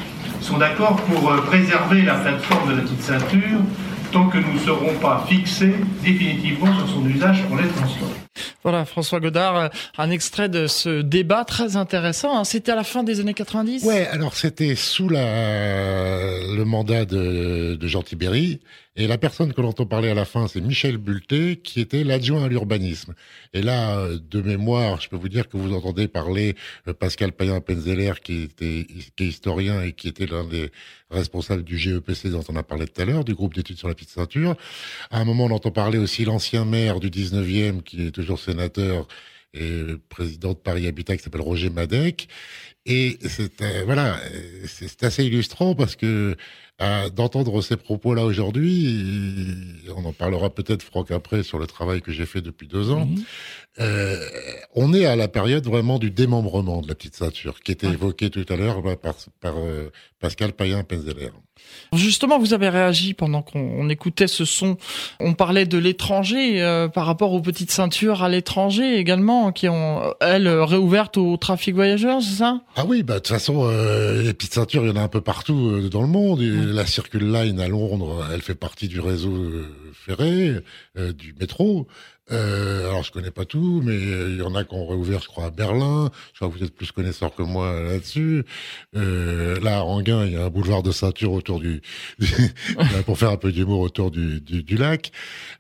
sont 0.43 0.59
d'accord 0.59 0.97
pour 0.97 1.31
euh, 1.31 1.43
préserver 1.43 2.03
la 2.03 2.15
plateforme 2.15 2.71
de 2.71 2.77
la 2.77 2.83
petite 2.83 3.03
ceinture 3.03 3.61
tant 4.11 4.29
que 4.29 4.39
nous 4.39 4.53
ne 4.55 4.59
serons 4.59 4.95
pas 5.01 5.25
fixés 5.29 5.75
définitivement 6.03 6.75
sur 6.77 6.89
son 6.89 7.07
usage 7.09 7.43
pour 7.45 7.57
les 7.57 7.69
transports. 7.69 8.11
Voilà, 8.63 8.85
François 8.85 9.21
Godard, 9.21 9.57
euh, 9.57 9.69
un 9.99 10.11
extrait 10.11 10.49
de 10.49 10.67
ce 10.67 11.03
débat 11.03 11.45
très 11.45 11.77
intéressant. 11.77 12.39
Hein. 12.39 12.45
C'était 12.45 12.73
à 12.73 12.77
la 12.77 12.85
fin 12.85 13.03
des 13.03 13.21
années 13.21 13.35
90 13.35 13.85
Ouais, 13.85 14.07
alors 14.07 14.35
c'était 14.35 14.75
sous 14.77 15.09
le 15.09 16.63
mandat 16.65 17.05
de, 17.05 17.79
Jean 17.83 18.03
Tibéry. 18.03 18.61
Et 18.95 19.07
la 19.07 19.17
personne 19.17 19.55
que 19.55 19.61
l'on 19.63 19.69
entend 19.69 19.87
parler 19.87 20.11
à 20.11 20.15
la 20.15 20.27
fin, 20.27 20.49
c'est 20.49 20.61
Michel 20.61 20.99
Bulté, 20.99 21.57
qui 21.57 21.81
était 21.81 22.05
l'adjoint 22.05 22.45
à 22.45 22.49
l'urbanisme. 22.49 23.15
Et 23.55 23.63
là, 23.63 24.07
de 24.07 24.43
mémoire, 24.43 25.01
je 25.01 25.09
peux 25.09 25.17
vous 25.17 25.31
dire 25.31 25.49
que 25.49 25.57
vous 25.57 25.73
entendez 25.73 26.09
parler 26.09 26.57
euh, 26.87 26.93
Pascal 26.93 27.33
Payen-Penzeller, 27.33 28.13
qui 28.23 28.43
était 28.43 28.87
est 29.19 29.21
historien 29.21 29.81
et 29.83 29.93
qui 29.93 30.09
était 30.09 30.27
l'un 30.27 30.45
des 30.45 30.71
responsables 31.11 31.63
du 31.63 31.79
GEPC 31.79 32.31
dont 32.31 32.45
on 32.49 32.57
a 32.57 32.63
parlé 32.63 32.87
tout 32.87 33.01
à 33.01 33.05
l'heure, 33.05 33.25
du 33.25 33.35
groupe 33.35 33.55
d'études 33.55 33.79
sur 33.79 33.89
la 33.89 33.95
petite 33.95 34.11
ceinture. 34.11 34.57
À 35.11 35.21
un 35.21 35.25
moment, 35.25 35.45
on 35.45 35.51
entend 35.51 35.71
parler 35.71 35.99
aussi 35.99 36.25
l'ancien 36.25 36.65
maire 36.65 37.01
du 37.01 37.11
19e, 37.11 37.83
qui 37.83 38.07
est 38.07 38.22
toujours 38.23 38.39
sénateur 38.39 39.07
et 39.55 39.83
président 40.09 40.51
de 40.51 40.59
Paris 40.59 40.87
Habitat, 40.87 41.17
qui 41.17 41.23
s'appelle 41.23 41.43
Roger 41.43 41.71
Madec. 41.71 42.29
Et 42.85 43.19
c'est 43.29 43.63
euh, 43.63 43.83
voilà, 43.85 44.19
c'est 44.67 45.05
assez 45.05 45.25
illustrant 45.25 45.75
parce 45.75 45.97
que 45.97 46.37
d'entendre 47.15 47.63
ces 47.63 47.77
propos-là 47.77 48.25
aujourd'hui, 48.25 49.05
on 49.95 50.05
en 50.05 50.13
parlera 50.13 50.51
peut-être 50.51 50.83
Franck 50.83 51.13
après 51.13 51.45
sur 51.45 51.61
le 51.61 51.69
travail 51.69 52.03
que 52.03 52.11
j'ai 52.11 52.27
fait 52.27 52.41
depuis 52.41 52.67
deux 52.67 52.91
ans. 52.91 53.07
Mhm. 53.07 53.25
Euh, 53.81 54.19
on 54.75 54.93
est 54.93 55.07
à 55.07 55.17
la 55.17 55.29
période 55.29 55.65
vraiment 55.65 55.99
du 55.99 56.11
démembrement 56.11 56.83
de 56.83 56.89
la 56.89 56.95
petite 56.95 57.17
ceinture 57.17 57.61
qui 57.61 57.73
était 57.73 57.87
évoquée 57.87 58.29
tout 58.29 58.45
à 58.51 58.57
l'heure 58.57 58.83
par, 58.99 59.15
par 59.41 59.55
euh, 59.57 59.91
Pascal 60.21 60.53
Payen-Penzeller. 60.53 61.31
Justement, 61.95 62.39
vous 62.39 62.53
avez 62.53 62.69
réagi 62.69 63.15
pendant 63.15 63.41
qu'on 63.41 63.89
écoutait 63.89 64.27
ce 64.27 64.45
son. 64.45 64.77
On 65.21 65.33
parlait 65.33 65.65
de 65.65 65.79
l'étranger 65.79 66.61
euh, 66.61 66.89
par 66.89 67.07
rapport 67.07 67.33
aux 67.33 67.41
petites 67.41 67.71
ceintures 67.71 68.23
à 68.23 68.29
l'étranger 68.29 68.97
également, 68.97 69.53
qui 69.53 69.69
ont, 69.69 70.03
elles, 70.21 70.49
réouvertes 70.49 71.17
au 71.17 71.37
trafic 71.39 71.75
voyageurs, 71.75 72.21
c'est 72.21 72.37
ça? 72.37 72.61
Ah 72.75 72.85
oui, 72.87 73.03
bah 73.03 73.15
de 73.15 73.19
toute 73.19 73.29
façon, 73.29 73.67
euh, 73.67 74.23
les 74.23 74.33
petites 74.33 74.55
ceintures, 74.55 74.83
il 74.85 74.89
y 74.89 74.93
en 74.93 74.97
a 74.97 75.03
un 75.03 75.09
peu 75.09 75.21
partout 75.21 75.69
euh, 75.69 75.89
dans 75.91 76.01
le 76.01 76.09
monde. 76.09 76.41
La 76.41 76.87
Circle 76.87 77.23
Line 77.23 77.61
à 77.61 77.69
Londres, 77.69 78.27
elle 78.33 78.41
fait 78.41 78.55
partie 78.55 78.89
du 78.89 78.99
réseau 78.99 79.53
ferré, 79.93 80.57
du 80.97 81.35
métro. 81.39 81.87
Euh, 82.33 82.89
alors 82.89 83.03
je 83.03 83.13
connais 83.13 83.31
pas 83.31 83.45
tout, 83.45 83.83
mais 83.85 83.95
il 83.95 84.37
y 84.39 84.43
en 84.43 84.55
a 84.55 84.65
qui 84.65 84.75
ont 84.75 84.87
réouvert, 84.87 85.21
je 85.21 85.29
crois, 85.29 85.47
à 85.47 85.51
Berlin. 85.51 86.11
Je 86.33 86.39
crois 86.39 86.49
que 86.49 86.59
vous 86.59 86.65
êtes 86.65 86.75
plus 86.75 86.91
connaisseur 86.93 87.35
que 87.35 87.43
moi 87.43 87.81
là-dessus. 87.83 88.45
Euh, 88.97 89.61
là, 89.61 89.79
à 89.79 89.83
Anguin, 89.83 90.25
il 90.27 90.33
y 90.33 90.37
a 90.37 90.45
un 90.45 90.51
boulevard 90.51 90.83
de 90.83 90.93
ceinture 90.93 91.33
autour 91.33 91.61
du, 91.61 91.83
pour 93.07 93.19
faire 93.19 93.31
un 93.31 93.37
peu 93.37 93.53
d'humour 93.53 93.81
autour 93.81 94.11
du, 94.11 94.41
du, 94.41 94.77
lac. 94.77 95.13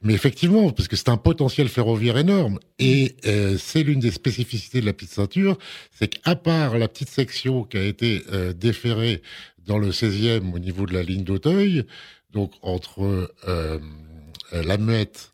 Mais 0.02 0.14
effectivement, 0.14 0.70
parce 0.70 0.88
que 0.88 0.96
c'est 0.96 1.08
un 1.08 1.16
potentiel 1.16 1.68
ferroviaire 1.68 2.16
énorme, 2.16 2.58
et 2.78 3.16
euh, 3.26 3.56
c'est 3.58 3.82
l'une 3.82 4.00
des 4.00 4.10
spécificités 4.10 4.80
de 4.80 4.86
la 4.86 4.92
petite 4.92 5.10
ceinture, 5.10 5.58
c'est 5.92 6.08
qu'à 6.08 6.34
part 6.36 6.78
la 6.78 6.88
petite 6.88 7.10
section 7.10 7.64
qui 7.64 7.76
a 7.76 7.84
été 7.84 8.22
euh, 8.32 8.52
déférée 8.52 9.22
dans 9.66 9.78
le 9.78 9.90
16e 9.90 10.52
au 10.52 10.58
niveau 10.58 10.86
de 10.86 10.94
la 10.94 11.02
ligne 11.02 11.22
d'Auteuil, 11.22 11.84
donc 12.32 12.52
entre 12.62 13.30
euh, 13.46 13.78
la 14.52 14.78
Muette 14.78 15.31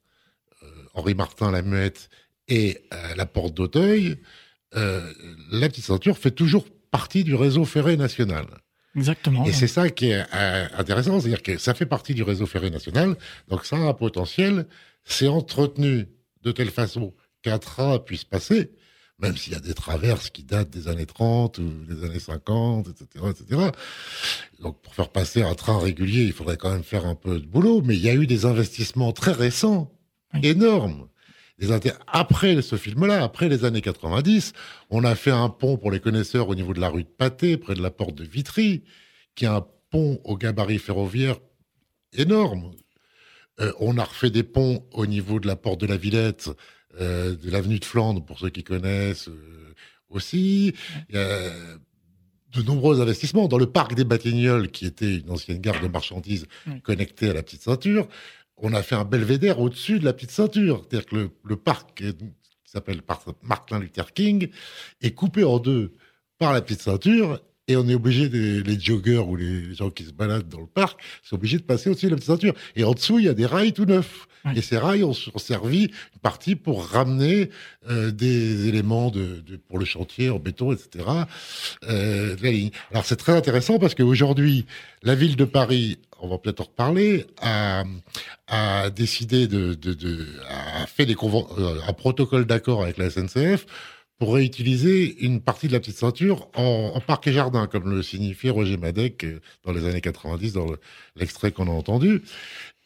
Henri 0.99 1.15
Martin, 1.15 1.53
la 1.53 1.63
Muette 1.63 2.11
et 2.49 2.79
euh, 2.93 3.15
la 3.15 3.25
Porte 3.25 3.55
d'Auteuil, 3.55 4.17
euh, 4.75 5.13
la 5.53 5.69
petite 5.69 5.85
ceinture 5.85 6.19
fait 6.19 6.33
toujours 6.33 6.67
partie 6.91 7.25
du 7.25 7.35
réseau 7.35 7.65
ferré 7.65 7.97
national. 7.97 8.47
Exactement. 8.97 9.45
Et 9.45 9.53
c'est 9.53 9.69
ça 9.69 9.91
qui 9.91 10.11
est 10.11 10.25
euh, 10.35 10.67
intéressant, 10.77 11.21
c'est-à-dire 11.21 11.43
que 11.43 11.57
ça 11.57 11.75
fait 11.75 11.87
partie 11.87 12.15
du 12.15 12.23
réseau 12.23 12.47
ferré 12.47 12.71
national, 12.71 13.17
donc 13.49 13.65
ça 13.65 13.77
a 13.77 13.81
un 13.81 13.95
potentiel, 13.95 14.67
c'est 15.05 15.29
entretenu 15.29 16.09
de 16.43 16.53
telle 16.53 16.71
façon 16.71 17.15
qu'un 17.43 17.59
train 17.59 17.99
puisse 17.99 18.25
passer, 18.25 18.73
même 19.21 19.37
s'il 19.37 19.53
y 19.53 19.57
a 19.57 19.61
des 19.61 19.75
traverses 19.75 20.31
qui 20.31 20.43
datent 20.43 20.71
des 20.71 20.89
années 20.89 21.07
30 21.07 21.59
ou 21.59 21.71
des 21.89 22.05
années 22.05 22.19
50, 22.19 22.89
etc., 22.89 23.25
etc. 23.31 23.71
Donc, 24.61 24.81
pour 24.83 24.95
faire 24.95 25.11
passer 25.11 25.43
un 25.43 25.55
train 25.55 25.79
régulier, 25.79 26.25
il 26.25 26.33
faudrait 26.33 26.57
quand 26.57 26.71
même 26.71 26.85
faire 26.85 27.07
un 27.07 27.15
peu 27.15 27.39
de 27.39 27.47
boulot, 27.47 27.83
mais 27.85 27.95
il 27.95 28.03
y 28.03 28.09
a 28.09 28.15
eu 28.15 28.27
des 28.27 28.47
investissements 28.47 29.13
très 29.13 29.33
récents 29.33 29.93
énorme. 30.43 31.09
Après 32.07 32.63
ce 32.63 32.77
film-là, 32.77 33.23
après 33.23 33.49
les 33.49 33.65
années 33.65 33.81
90, 33.81 34.53
on 34.91 35.03
a 35.05 35.15
fait 35.15 35.33
un 35.33 35.49
pont 35.49 35.77
pour 35.77 35.91
les 35.91 35.99
connaisseurs 35.99 36.49
au 36.49 36.55
niveau 36.55 36.73
de 36.73 36.81
la 36.81 36.89
rue 36.89 37.03
de 37.03 37.09
Pâté, 37.09 37.57
près 37.57 37.75
de 37.75 37.83
la 37.83 37.91
porte 37.91 38.15
de 38.15 38.25
Vitry, 38.25 38.85
qui 39.35 39.45
est 39.45 39.49
un 39.49 39.67
pont 39.91 40.21
au 40.25 40.37
gabarit 40.37 40.79
ferroviaire 40.79 41.39
énorme. 42.13 42.71
Euh, 43.61 43.73
on 43.81 43.99
a 43.99 44.05
refait 44.05 44.31
des 44.31 44.45
ponts 44.45 44.87
au 44.93 45.07
niveau 45.07 45.41
de 45.41 45.49
la 45.49 45.57
porte 45.57 45.81
de 45.81 45.87
la 45.87 45.97
Villette, 45.97 46.49
euh, 47.01 47.35
de 47.35 47.51
l'avenue 47.51 47.81
de 47.81 47.85
Flandre, 47.85 48.25
pour 48.25 48.39
ceux 48.39 48.51
qui 48.51 48.63
connaissent 48.63 49.29
euh, 49.29 49.75
aussi. 50.11 50.75
Il 51.09 51.17
y 51.17 51.19
a 51.19 51.51
de 52.53 52.63
nombreux 52.63 53.01
investissements 53.01 53.49
dans 53.49 53.59
le 53.59 53.67
parc 53.67 53.95
des 53.95 54.05
Batignolles, 54.05 54.71
qui 54.71 54.87
était 54.87 55.17
une 55.17 55.31
ancienne 55.31 55.59
gare 55.59 55.81
de 55.83 55.89
marchandises 55.89 56.47
connectée 56.83 57.31
à 57.31 57.35
la 57.35 57.43
petite 57.43 57.63
ceinture 57.63 58.09
on 58.61 58.73
a 58.73 58.83
fait 58.83 58.95
un 58.95 59.05
belvédère 59.05 59.61
au-dessus 59.61 59.99
de 59.99 60.05
la 60.05 60.13
petite 60.13 60.31
ceinture. 60.31 60.85
C'est-à-dire 60.89 61.07
que 61.07 61.31
le, 61.45 61.57
parc 61.57 61.95
qui 61.95 62.15
s'appelle 62.65 63.03
Martin 63.43 63.79
Luther 63.79 64.13
King 64.13 64.51
est 65.01 65.13
coupé 65.13 65.45
en 65.45 65.59
deux 65.59 65.95
par 66.39 66.53
la 66.53 66.61
petite 66.61 66.83
ceinture 66.83 67.41
et 67.69 67.77
on 67.77 67.87
est 67.87 67.95
obligé, 67.95 68.29
les 68.29 68.81
joggers 68.81 69.19
ou 69.19 69.37
les 69.37 69.75
gens 69.75 69.91
qui 69.91 70.05
se 70.05 70.13
baladent 70.13 70.49
dans 70.49 70.61
le 70.61 70.67
parc, 70.67 70.99
sont 71.23 71.37
obligés 71.37 71.59
de 71.59 71.63
passer 71.63 71.91
au-dessus 71.91 72.07
de 72.07 72.11
la 72.13 72.17
petite 72.17 72.29
ceinture. 72.29 72.55
Et 72.75 72.85
en 72.85 72.93
dessous, 72.93 73.19
il 73.19 73.27
y 73.27 73.29
a 73.29 73.35
des 73.35 73.47
rails 73.47 73.73
tout 73.73 73.85
neufs. 73.85 74.27
Et 74.55 74.63
ces 74.63 74.79
rails 74.79 75.05
ont, 75.05 75.13
servi 75.13 75.83
une 75.83 76.21
partie 76.23 76.57
pour 76.57 76.87
ramener 76.87 77.51
euh, 77.91 78.11
des 78.11 78.69
éléments 78.69 79.11
de, 79.11 79.43
pour 79.69 79.79
le 79.79 79.85
chantier 79.85 80.31
en 80.31 80.39
béton, 80.39 80.73
etc. 80.73 81.05
Euh, 81.85 82.35
la 82.41 82.51
ligne. 82.51 82.71
Alors 82.91 83.05
c'est 83.05 83.17
très 83.17 83.33
intéressant 83.33 83.79
parce 83.79 83.95
qu'aujourd'hui, 83.95 84.65
la 85.03 85.15
ville 85.15 85.37
de 85.37 85.45
Paris 85.45 85.99
on 86.21 86.29
va 86.29 86.39
peut-être 86.39 86.61
en 86.61 86.65
reparler, 86.65 87.27
a, 87.41 87.85
a 88.49 88.91
décidé 88.91 89.47
de, 89.47 89.75
de, 89.75 89.95
de 89.95 90.27
a 90.49 90.87
fait 90.87 91.07
des 91.07 91.15
euh, 91.15 91.79
un 91.87 91.93
protocole 91.93 92.45
d'accord 92.45 92.83
avec 92.83 92.99
la 92.99 93.11
SNCF 93.11 93.67
pour 94.19 94.35
réutiliser 94.35 95.25
une 95.25 95.41
partie 95.41 95.69
de 95.69 95.73
la 95.73 95.81
petite 95.81 95.97
ceinture 95.97 96.49
en, 96.57 96.93
en 96.95 97.01
parc 97.01 97.29
et 97.29 97.33
jardin, 97.33 97.67
comme 97.69 97.89
le 97.89 98.03
signifiait 98.03 98.51
Roger 98.51 98.77
Madec 98.77 99.25
euh, 99.25 99.41
dans 99.65 99.73
les 99.73 99.87
années 99.87 100.01
90, 100.01 100.53
dans 100.53 100.67
l'extrait 101.17 101.53
qu'on 101.53 101.69
a 101.69 101.73
entendu. 101.73 102.23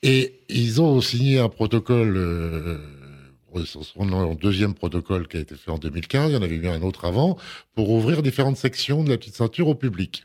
Et 0.03 0.41
ils 0.49 0.83
ont 0.83 1.01
signé 1.01 1.39
un 1.39 1.49
protocole, 1.49 2.17
euh, 2.17 2.79
son 3.65 4.35
deuxième 4.35 4.75
protocole 4.75 5.27
qui 5.29 5.39
a 5.39 5.41
été 5.41 5.55
fait 5.55 5.71
en 5.71 5.79
2015, 5.79 6.31
il 6.31 6.35
y 6.35 6.37
en 6.37 6.43
avait 6.43 6.57
eu 6.57 6.69
un 6.69 6.83
autre 6.83 7.07
avant, 7.07 7.39
pour 7.75 7.91
ouvrir 7.91 8.23
différentes 8.23 8.57
sections 8.57 9.03
de 9.03 9.11
la 9.11 9.17
petite 9.17 9.37
ceinture 9.37 9.69
au 9.69 9.75
public. 9.75 10.25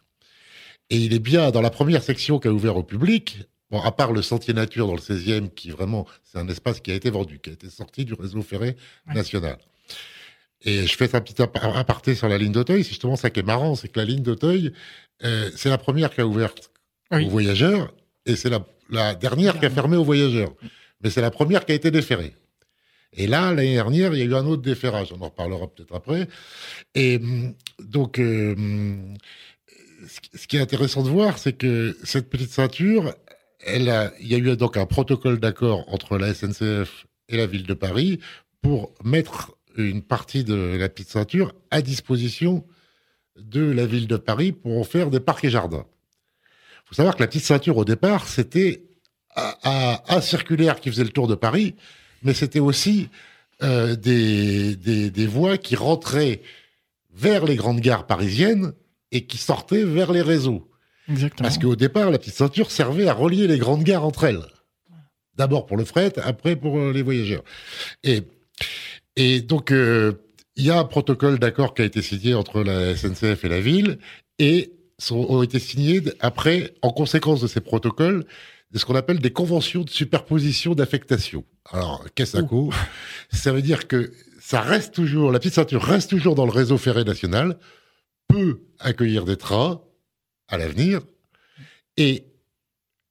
Et 0.90 0.98
il 0.98 1.14
est 1.14 1.20
bien 1.20 1.52
dans 1.52 1.62
la 1.62 1.70
première 1.70 2.04
section 2.04 2.40
qui 2.40 2.48
a 2.48 2.52
ouvert 2.52 2.76
au 2.76 2.84
public, 2.84 3.40
bon, 3.72 3.82
à 3.82 3.92
part 3.92 4.14
le 4.14 4.22
Sentier 4.22 4.54
Nature 4.54 4.88
dans 4.88 4.96
le 4.96 5.02
16e, 5.02 5.50
qui 5.54 5.70
vraiment, 5.70 6.06
c'est 6.24 6.38
un 6.38 6.48
espace 6.48 6.80
qui 6.80 6.92
a 6.92 6.96
été 6.96 7.10
vendu, 7.10 7.40
qui 7.40 7.50
a 7.50 7.54
été 7.54 7.70
sorti 7.70 8.04
du 8.04 8.14
réseau 8.14 8.42
ferré 8.42 8.76
national. 9.14 9.58
Et 10.64 10.88
je 10.88 10.96
fais 10.96 11.14
un 11.16 11.22
petit 11.22 11.42
aparté 11.42 12.16
sur 12.16 12.28
la 12.28 12.38
ligne 12.38 12.52
d'Auteuil. 12.52 12.84
C'est 12.84 12.90
justement 12.90 13.16
ça 13.16 13.30
qui 13.30 13.40
est 13.40 13.44
marrant, 13.44 13.76
c'est 13.76 13.90
que 13.90 14.00
la 14.00 14.06
ligne 14.06 14.24
d'Auteuil, 14.24 14.74
euh, 15.24 15.50
c'est 15.56 15.70
la 15.70 15.78
première 15.78 16.10
qui 16.14 16.22
a 16.22 16.28
ouvert 16.28 16.54
aux 17.12 17.30
voyageurs 17.30 17.94
et 18.26 18.36
c'est 18.36 18.50
la, 18.50 18.66
la, 18.90 19.16
dernière 19.16 19.60
qui 19.60 19.66
a 19.66 19.70
fermé 19.70 19.98
aux 19.98 20.04
voyageurs. 20.04 20.54
Mais 21.02 21.10
c'est 21.10 21.22
la 21.22 21.32
première 21.32 21.66
qui 21.66 21.72
a 21.72 21.76
été 21.76 21.92
déférée. 21.92 22.34
Et 23.14 23.28
là, 23.28 23.54
l'année 23.54 23.74
dernière, 23.74 24.14
il 24.14 24.20
y 24.20 24.22
a 24.22 24.26
eu 24.26 24.36
un 24.36 24.46
autre 24.46 24.62
déferrage. 24.62 25.14
On 25.14 25.22
en 25.22 25.30
reparlera 25.30 25.68
peut-être 25.68 25.96
après. 25.96 26.28
Et 26.96 27.18
hum, 27.18 27.54
donc, 27.80 28.20
euh, 28.20 28.54
hum, 28.54 29.14
ce 30.36 30.48
qui 30.48 30.58
est 30.58 30.62
intéressant 30.62 31.04
de 31.04 31.10
voir, 31.10 31.38
c'est 31.38 31.54
que 31.54 31.98
cette 32.04 32.30
petite 32.30 32.52
ceinture, 32.52 33.14
elle 33.60 33.90
a, 33.90 34.12
il 34.20 34.28
y 34.28 34.36
a 34.36 34.38
eu 34.38 34.56
donc 34.56 34.78
un 34.78 34.86
protocole 34.86 35.40
d'accord 35.40 35.86
entre 35.88 36.18
la 36.18 36.34
SNCF 36.34 37.08
et 37.30 37.38
la 37.38 37.48
ville 37.48 37.66
de 37.66 37.74
Paris 37.74 38.20
pour 38.62 38.94
mettre 39.04 39.57
une 39.78 40.02
partie 40.02 40.44
de 40.44 40.76
la 40.78 40.90
petite 40.90 41.10
ceinture 41.10 41.54
à 41.72 41.82
disposition 41.82 42.66
de 43.38 43.62
la 43.62 43.86
ville 43.86 44.08
de 44.08 44.18
Paris 44.18 44.52
pour 44.52 44.80
en 44.80 44.84
faire 44.84 45.10
des 45.10 45.20
parcs 45.20 45.44
et 45.44 45.50
jardins. 45.50 45.86
Il 46.86 46.90
faut 46.90 46.96
savoir 46.96 47.16
que 47.16 47.22
la 47.22 47.28
petite 47.28 47.44
ceinture, 47.44 47.78
au 47.78 47.86
départ, 47.86 48.28
c'était 48.28 48.84
un 49.36 50.22
circulaire 50.22 50.80
qui 50.80 50.90
faisait 50.90 51.04
le 51.04 51.12
tour 51.12 51.28
de 51.28 51.36
Paris, 51.36 51.76
mais 52.24 52.34
c'était 52.34 52.60
aussi 52.60 53.10
euh, 53.64 53.96
des, 53.96 54.76
des, 54.76 55.12
des 55.12 55.28
voies 55.28 55.58
qui 55.58 55.76
rentraient 55.76 56.42
vers 57.14 57.46
les 57.46 57.56
grandes 57.56 57.80
gares 57.80 58.08
parisiennes 58.08 58.74
et 59.12 59.26
qui 59.26 59.38
sortaient 59.38 59.84
vers 59.84 60.12
les 60.12 60.22
réseaux. 60.22 60.70
Exactement. 61.10 61.48
Parce 61.48 61.58
qu'au 61.58 61.76
départ, 61.76 62.12
la 62.12 62.18
petite 62.20 62.36
ceinture 62.36 62.72
servait 62.72 63.08
à 63.08 63.14
relier 63.14 63.48
les 63.48 63.58
grandes 63.58 63.84
gares 63.84 64.06
entre 64.06 64.26
elles. 64.26 64.46
D'abord 65.36 65.66
pour 65.66 65.78
le 65.78 65.86
fret, 65.86 66.14
après 66.24 66.56
pour 66.56 66.78
euh, 66.78 66.92
les 66.92 67.02
voyageurs. 67.02 67.44
Et, 68.04 68.24
et 69.18 69.42
donc, 69.42 69.72
euh, 69.72 70.14
il 70.56 70.66
y 70.66 70.72
a 70.72 70.80
un 70.80 70.86
protocole 70.86 71.40
d'accord 71.40 71.74
qui 71.74 71.82
a 71.82 71.86
été 71.86 72.02
signé 72.02 72.36
entre 72.36 72.62
la 72.62 72.96
SNCF 72.96 73.44
et 73.44 73.50
la 73.50 73.60
ville, 73.60 73.98
et 74.38 74.72
sont, 75.00 75.26
ont 75.30 75.42
été 75.42 75.60
signés 75.60 76.02
après, 76.20 76.76
en 76.84 76.92
conséquence 76.92 77.42
de 77.42 77.48
ces 77.48 77.60
protocoles, 77.60 78.26
de 78.72 78.78
ce 78.78 78.86
qu'on 78.86 78.96
appelle 78.96 79.20
des 79.20 79.32
conventions 79.32 79.82
de 79.82 79.90
superposition 79.90 80.76
d'affectation. 80.76 81.44
Alors, 81.72 82.06
qu'est-ce 82.16 82.38
que 82.38 82.48
ça 82.48 82.78
Ça 83.32 83.52
veut 83.52 83.64
dire 83.64 83.88
que 83.88 84.14
ça 84.40 84.62
reste 84.62 84.94
toujours, 84.94 85.32
la 85.32 85.40
petite 85.40 85.56
ceinture 85.56 85.84
reste 85.84 86.12
toujours 86.12 86.36
dans 86.36 86.46
le 86.46 86.52
réseau 86.52 86.78
ferré 86.78 87.04
national, 87.04 87.58
peut 88.28 88.62
accueillir 88.80 89.26
des 89.26 89.36
trains 89.36 89.82
à 90.48 90.58
l'avenir, 90.58 91.02
et 91.98 92.26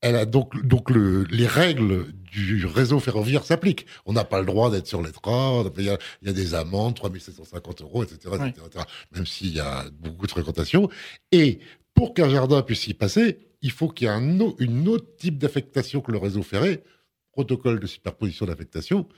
elle 0.07 0.15
a 0.15 0.25
donc, 0.25 0.65
donc 0.65 0.91
le, 0.91 1.25
les 1.25 1.49
règles 1.49 2.07
du 2.31 2.65
réseau 2.65 3.01
ferroviaire 3.01 3.45
s'appliquent. 3.45 3.87
On 4.05 4.13
n'a 4.13 4.23
pas 4.23 4.39
le 4.39 4.47
droit 4.47 4.71
d'être 4.71 4.87
sur 4.87 5.03
les 5.03 5.11
trains, 5.11 5.65
il 5.77 5.85
y, 5.85 5.89
a, 5.89 5.99
il 6.23 6.29
y 6.29 6.31
a 6.31 6.33
des 6.33 6.55
amendes, 6.55 6.95
3750 6.95 7.83
euros, 7.83 8.05
etc., 8.05 8.19
etc., 8.35 8.53
etc., 8.67 8.85
même 9.13 9.27
s'il 9.27 9.53
y 9.53 9.59
a 9.59 9.85
beaucoup 9.99 10.27
de 10.27 10.31
fréquentation. 10.31 10.89
Et 11.33 11.59
pour 11.93 12.15
qu'un 12.15 12.31
jardin 12.31 12.63
puisse 12.63 12.87
y 12.87 12.95
passer, 12.95 13.39
il 13.63 13.73
faut 13.73 13.89
qu'il 13.89 14.07
y 14.07 14.09
ait 14.09 14.13
un, 14.13 14.55
une 14.59 14.89
autre 14.89 15.17
type 15.17 15.39
d'affectation 15.39 16.01
que 16.01 16.13
le 16.13 16.19
réseau 16.19 16.45
ferré, 16.45 16.85
protocole 17.33 17.81
de 17.81 17.87
superposition 17.89 18.47
d'affectation, 18.47 19.09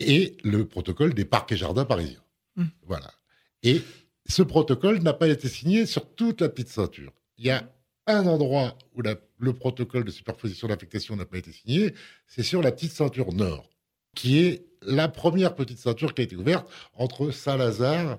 et 0.00 0.38
le 0.42 0.64
protocole 0.64 1.12
des 1.12 1.26
parcs 1.26 1.52
et 1.52 1.56
jardins 1.56 1.84
parisiens. 1.84 2.22
Mmh. 2.56 2.64
Voilà. 2.86 3.12
Et 3.62 3.82
ce 4.26 4.42
protocole 4.42 5.02
n'a 5.02 5.12
pas 5.12 5.28
été 5.28 5.48
signé 5.48 5.84
sur 5.84 6.14
toute 6.14 6.40
la 6.40 6.48
petite 6.48 6.70
ceinture. 6.70 7.12
Il 7.36 7.44
y 7.44 7.50
a 7.50 7.68
un 8.06 8.26
endroit 8.26 8.76
où 8.94 9.02
la, 9.02 9.16
le 9.42 9.52
protocole 9.52 10.04
de 10.04 10.10
superposition 10.10 10.68
d'affectation 10.68 11.16
n'a 11.16 11.26
pas 11.26 11.38
été 11.38 11.52
signé, 11.52 11.94
c'est 12.26 12.44
sur 12.44 12.62
la 12.62 12.70
petite 12.70 12.92
ceinture 12.92 13.32
nord, 13.32 13.68
qui 14.14 14.38
est 14.38 14.64
la 14.82 15.08
première 15.08 15.54
petite 15.54 15.78
ceinture 15.78 16.14
qui 16.14 16.22
a 16.22 16.24
été 16.24 16.36
ouverte 16.36 16.70
entre 16.94 17.32
Saint-Lazare 17.32 18.18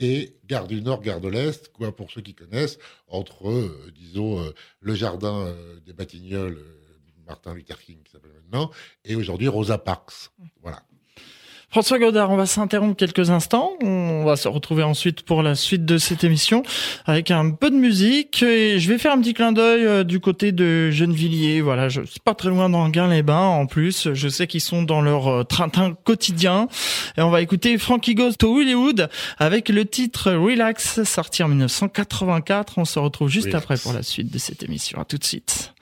et 0.00 0.36
Gare 0.44 0.66
du 0.66 0.82
Nord, 0.82 1.00
Gare 1.00 1.20
de 1.20 1.28
l'Est, 1.28 1.72
quoi, 1.72 1.94
pour 1.94 2.10
ceux 2.10 2.20
qui 2.22 2.34
connaissent, 2.34 2.78
entre, 3.06 3.48
euh, 3.48 3.92
disons, 3.94 4.40
euh, 4.40 4.50
le 4.80 4.94
jardin 4.94 5.46
euh, 5.46 5.78
des 5.80 5.92
Batignolles, 5.92 6.58
Martin 7.24 7.54
Luther 7.54 7.78
King, 7.78 8.02
qui 8.02 8.10
s'appelle 8.10 8.32
maintenant, 8.32 8.70
et 9.04 9.14
aujourd'hui 9.14 9.46
Rosa 9.46 9.78
Parks. 9.78 10.30
Voilà. 10.60 10.84
François 11.74 11.98
Godard, 11.98 12.30
on 12.30 12.36
va 12.36 12.46
s'interrompre 12.46 12.94
quelques 12.94 13.30
instants. 13.30 13.72
On 13.82 14.22
va 14.24 14.36
se 14.36 14.46
retrouver 14.46 14.84
ensuite 14.84 15.22
pour 15.22 15.42
la 15.42 15.56
suite 15.56 15.84
de 15.84 15.98
cette 15.98 16.22
émission 16.22 16.62
avec 17.04 17.32
un 17.32 17.50
peu 17.50 17.68
de 17.68 17.74
musique. 17.74 18.44
Et 18.44 18.78
je 18.78 18.88
vais 18.88 18.96
faire 18.96 19.12
un 19.12 19.18
petit 19.18 19.34
clin 19.34 19.50
d'œil 19.50 19.84
euh, 19.84 20.04
du 20.04 20.20
côté 20.20 20.52
de 20.52 20.92
Gennevilliers. 20.92 21.60
Voilà, 21.62 21.88
je 21.88 22.02
suis 22.02 22.20
pas 22.20 22.34
très 22.34 22.48
loin 22.48 22.70
dans 22.70 22.88
Gain-les-Bains. 22.88 23.48
En 23.48 23.66
plus, 23.66 24.10
je 24.14 24.28
sais 24.28 24.46
qu'ils 24.46 24.60
sont 24.60 24.84
dans 24.84 25.00
leur 25.00 25.26
euh, 25.26 25.42
train-train 25.42 25.96
quotidien. 26.04 26.68
Et 27.18 27.22
on 27.22 27.30
va 27.30 27.40
écouter 27.42 27.76
Frankie 27.76 28.14
Goes 28.14 28.34
to 28.38 28.56
Hollywood 28.56 29.10
avec 29.38 29.68
le 29.68 29.84
titre 29.84 30.30
Relax, 30.30 31.02
sorti 31.02 31.42
en 31.42 31.48
1984. 31.48 32.74
On 32.76 32.84
se 32.84 33.00
retrouve 33.00 33.28
juste 33.28 33.48
Relax. 33.48 33.64
après 33.64 33.78
pour 33.78 33.92
la 33.94 34.04
suite 34.04 34.32
de 34.32 34.38
cette 34.38 34.62
émission. 34.62 35.00
À 35.00 35.04
tout 35.04 35.18
de 35.18 35.24
suite. 35.24 35.74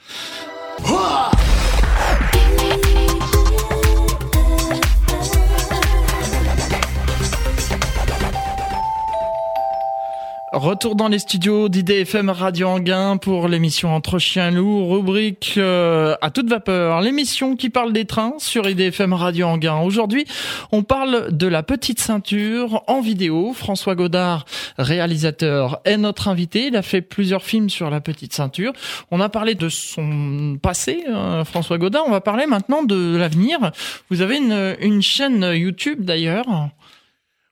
Retour 10.53 10.97
dans 10.97 11.09
les 11.09 11.19
studios 11.19 11.71
d'IDFM 11.71 12.29
Radio 12.29 12.69
Anguin 12.69 13.17
pour 13.17 13.49
l'émission 13.49 13.95
Entre 13.95 14.19
chiens 14.19 14.51
loups, 14.51 14.87
rubrique 14.87 15.55
euh, 15.57 16.15
à 16.21 16.29
toute 16.29 16.51
vapeur, 16.51 17.01
l'émission 17.01 17.57
qui 17.57 17.71
parle 17.71 17.95
des 17.95 18.05
trains 18.05 18.35
sur 18.37 18.69
IDFM 18.69 19.15
Radio 19.15 19.47
Anguin. 19.47 19.81
Aujourd'hui, 19.81 20.27
on 20.71 20.83
parle 20.83 21.35
de 21.35 21.47
la 21.47 21.63
petite 21.63 22.01
ceinture 22.01 22.85
en 22.87 23.01
vidéo. 23.01 23.55
François 23.55 23.95
Godard, 23.95 24.45
réalisateur, 24.77 25.81
est 25.87 25.97
notre 25.97 26.29
invité. 26.29 26.67
Il 26.67 26.77
a 26.77 26.83
fait 26.83 27.01
plusieurs 27.01 27.45
films 27.45 27.71
sur 27.71 27.89
la 27.89 28.03
petite 28.03 28.35
ceinture. 28.35 28.75
On 29.11 29.23
a 29.23 29.31
parlé 29.31 29.55
de 29.55 29.71
son 29.71 30.59
passé, 30.61 31.05
euh, 31.09 31.45
François 31.45 31.79
Godard. 31.79 32.05
On 32.07 32.11
va 32.11 32.21
parler 32.21 32.45
maintenant 32.45 32.83
de 32.83 33.17
l'avenir. 33.17 33.73
Vous 34.11 34.21
avez 34.21 34.37
une 34.37 35.01
chaîne 35.01 35.51
YouTube 35.55 36.05
d'ailleurs. 36.05 36.45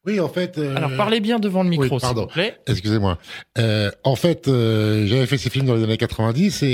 Oui, 0.06 0.18
en 0.18 0.28
fait. 0.30 0.56
euh, 0.56 0.74
Alors 0.76 0.96
parlez 0.96 1.20
bien 1.20 1.38
devant 1.38 1.62
le 1.62 1.68
micro, 1.68 1.84
oui, 1.96 2.00
s'il 2.00 2.08
vous 2.14 2.26
plaît. 2.26 2.56
Excusez-moi. 2.66 3.18
Euh, 3.58 3.90
en 4.02 4.16
fait, 4.16 4.48
euh, 4.48 5.06
j'avais 5.06 5.26
fait 5.26 5.36
ces 5.36 5.50
films 5.50 5.66
dans 5.66 5.74
les 5.74 5.82
années 5.84 5.98
90 5.98 6.62
et 6.62 6.68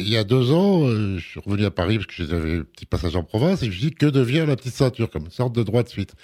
il 0.00 0.08
y 0.08 0.16
a 0.16 0.24
deux 0.24 0.50
ans, 0.50 0.86
euh, 0.88 1.18
je 1.18 1.24
suis 1.26 1.40
revenu 1.40 1.66
à 1.66 1.70
Paris 1.70 1.98
parce 1.98 2.06
que 2.06 2.24
j'avais 2.26 2.58
un 2.60 2.62
petit 2.64 2.86
passage 2.86 3.16
en 3.16 3.22
province 3.22 3.62
et 3.62 3.66
je 3.66 3.70
me 3.70 3.76
suis 3.76 3.88
dit 3.90 3.94
que 3.94 4.06
devient 4.06 4.44
la 4.48 4.56
petite 4.56 4.72
ceinture 4.74 5.10
comme 5.10 5.24
une 5.26 5.30
sorte 5.30 5.54
de 5.54 5.62
droit 5.62 5.82
de 5.82 5.88
suite? 5.90 6.14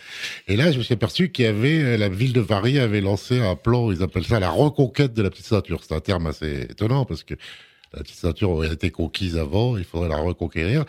Et 0.46 0.56
là, 0.56 0.72
je 0.72 0.78
me 0.78 0.82
suis 0.82 0.94
aperçu 0.94 1.30
qu'il 1.30 1.44
y 1.44 1.48
avait 1.48 1.82
euh, 1.82 1.96
la 1.98 2.08
ville 2.08 2.32
de 2.32 2.40
Paris 2.40 2.78
avait 2.78 3.02
lancé 3.02 3.38
un 3.40 3.54
plan, 3.54 3.92
ils 3.92 4.02
appellent 4.02 4.24
ça 4.24 4.40
la 4.40 4.50
reconquête 4.50 5.12
de 5.12 5.22
la 5.22 5.28
petite 5.28 5.44
ceinture. 5.46 5.80
C'est 5.86 5.94
un 5.94 6.00
terme 6.00 6.26
assez 6.26 6.62
étonnant 6.70 7.04
parce 7.04 7.22
que 7.22 7.34
la 7.92 8.00
petite 8.02 8.16
ceinture 8.16 8.48
aurait 8.50 8.72
été 8.72 8.90
conquise 8.90 9.36
avant, 9.36 9.76
il 9.76 9.84
faudrait 9.84 10.08
la 10.08 10.16
reconquérir. 10.18 10.84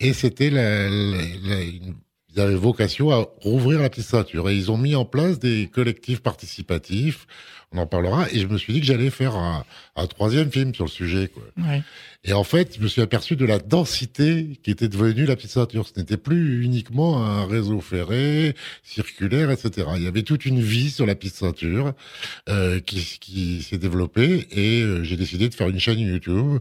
Et 0.00 0.12
c'était 0.12 0.50
la, 0.50 0.88
la- 0.90 1.16
la- 1.44 1.60
une- 1.62 1.94
ils 2.34 2.40
avaient 2.40 2.54
vocation 2.54 3.10
à 3.10 3.26
rouvrir 3.40 3.80
la 3.80 3.88
petite 3.88 4.04
ceinture 4.04 4.48
et 4.48 4.56
ils 4.56 4.70
ont 4.70 4.76
mis 4.76 4.94
en 4.94 5.04
place 5.04 5.38
des 5.38 5.68
collectifs 5.72 6.20
participatifs. 6.20 7.26
On 7.72 7.78
en 7.78 7.86
parlera. 7.86 8.26
Et 8.32 8.38
je 8.38 8.46
me 8.46 8.56
suis 8.56 8.72
dit 8.72 8.80
que 8.80 8.86
j'allais 8.86 9.10
faire 9.10 9.36
un, 9.36 9.64
un 9.96 10.06
troisième 10.06 10.50
film 10.50 10.74
sur 10.74 10.84
le 10.84 10.90
sujet. 10.90 11.28
Quoi. 11.28 11.42
Ouais. 11.58 11.82
Et 12.24 12.32
en 12.32 12.44
fait, 12.44 12.76
je 12.76 12.82
me 12.82 12.88
suis 12.88 13.02
aperçu 13.02 13.36
de 13.36 13.44
la 13.44 13.58
densité 13.58 14.58
qui 14.62 14.70
était 14.70 14.88
devenue 14.88 15.26
la 15.26 15.36
petite 15.36 15.50
ceinture. 15.50 15.86
Ce 15.86 15.98
n'était 15.98 16.16
plus 16.16 16.64
uniquement 16.64 17.24
un 17.24 17.46
réseau 17.46 17.80
ferré, 17.80 18.54
circulaire, 18.82 19.50
etc. 19.50 19.86
Il 19.96 20.02
y 20.02 20.06
avait 20.06 20.22
toute 20.22 20.46
une 20.46 20.60
vie 20.60 20.90
sur 20.90 21.06
la 21.06 21.14
petite 21.14 21.34
ceinture 21.34 21.92
euh, 22.48 22.80
qui, 22.80 23.18
qui 23.20 23.62
s'est 23.62 23.78
développée 23.78 24.48
et 24.50 24.82
euh, 24.82 25.04
j'ai 25.04 25.16
décidé 25.16 25.48
de 25.48 25.54
faire 25.54 25.68
une 25.68 25.80
chaîne 25.80 25.98
YouTube 25.98 26.58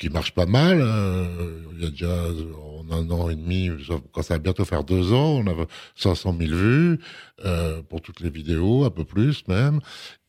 qui 0.00 0.08
marche 0.08 0.32
pas 0.32 0.46
mal. 0.46 0.80
euh, 0.80 1.62
il 1.76 1.84
y 1.84 1.86
a 1.86 1.90
déjà 1.90 2.24
en 2.90 2.90
un 2.90 3.08
an 3.10 3.30
et 3.30 3.36
demi, 3.36 3.70
quand 4.12 4.22
ça 4.22 4.34
va 4.34 4.38
bientôt 4.38 4.64
faire 4.64 4.82
deux 4.82 5.12
ans, 5.12 5.42
on 5.44 5.46
a 5.46 5.66
500 5.94 6.34
000 6.40 6.52
vues 6.52 6.98
euh, 7.44 7.82
pour 7.82 8.00
toutes 8.00 8.20
les 8.20 8.30
vidéos, 8.30 8.84
un 8.84 8.90
peu 8.90 9.04
plus 9.04 9.46
même. 9.46 9.80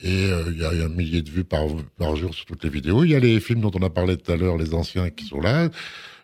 Et 0.01 0.25
euh, 0.25 0.43
il 0.51 0.59
y 0.59 0.65
a 0.65 0.85
un 0.85 0.89
millier 0.89 1.21
de 1.21 1.29
vues 1.31 1.45
par, 1.45 1.63
par 1.97 2.15
jour 2.15 2.35
sur 2.35 2.45
toutes 2.45 2.63
les 2.63 2.69
vidéos. 2.69 3.03
Il 3.03 3.11
y 3.11 3.15
a 3.15 3.19
les 3.19 3.39
films 3.39 3.61
dont 3.61 3.71
on 3.73 3.81
a 3.81 3.89
parlé 3.89 4.17
tout 4.17 4.31
à 4.31 4.35
l'heure, 4.35 4.57
les 4.57 4.73
anciens 4.75 5.09
qui 5.09 5.25
sont 5.25 5.39
là. 5.39 5.69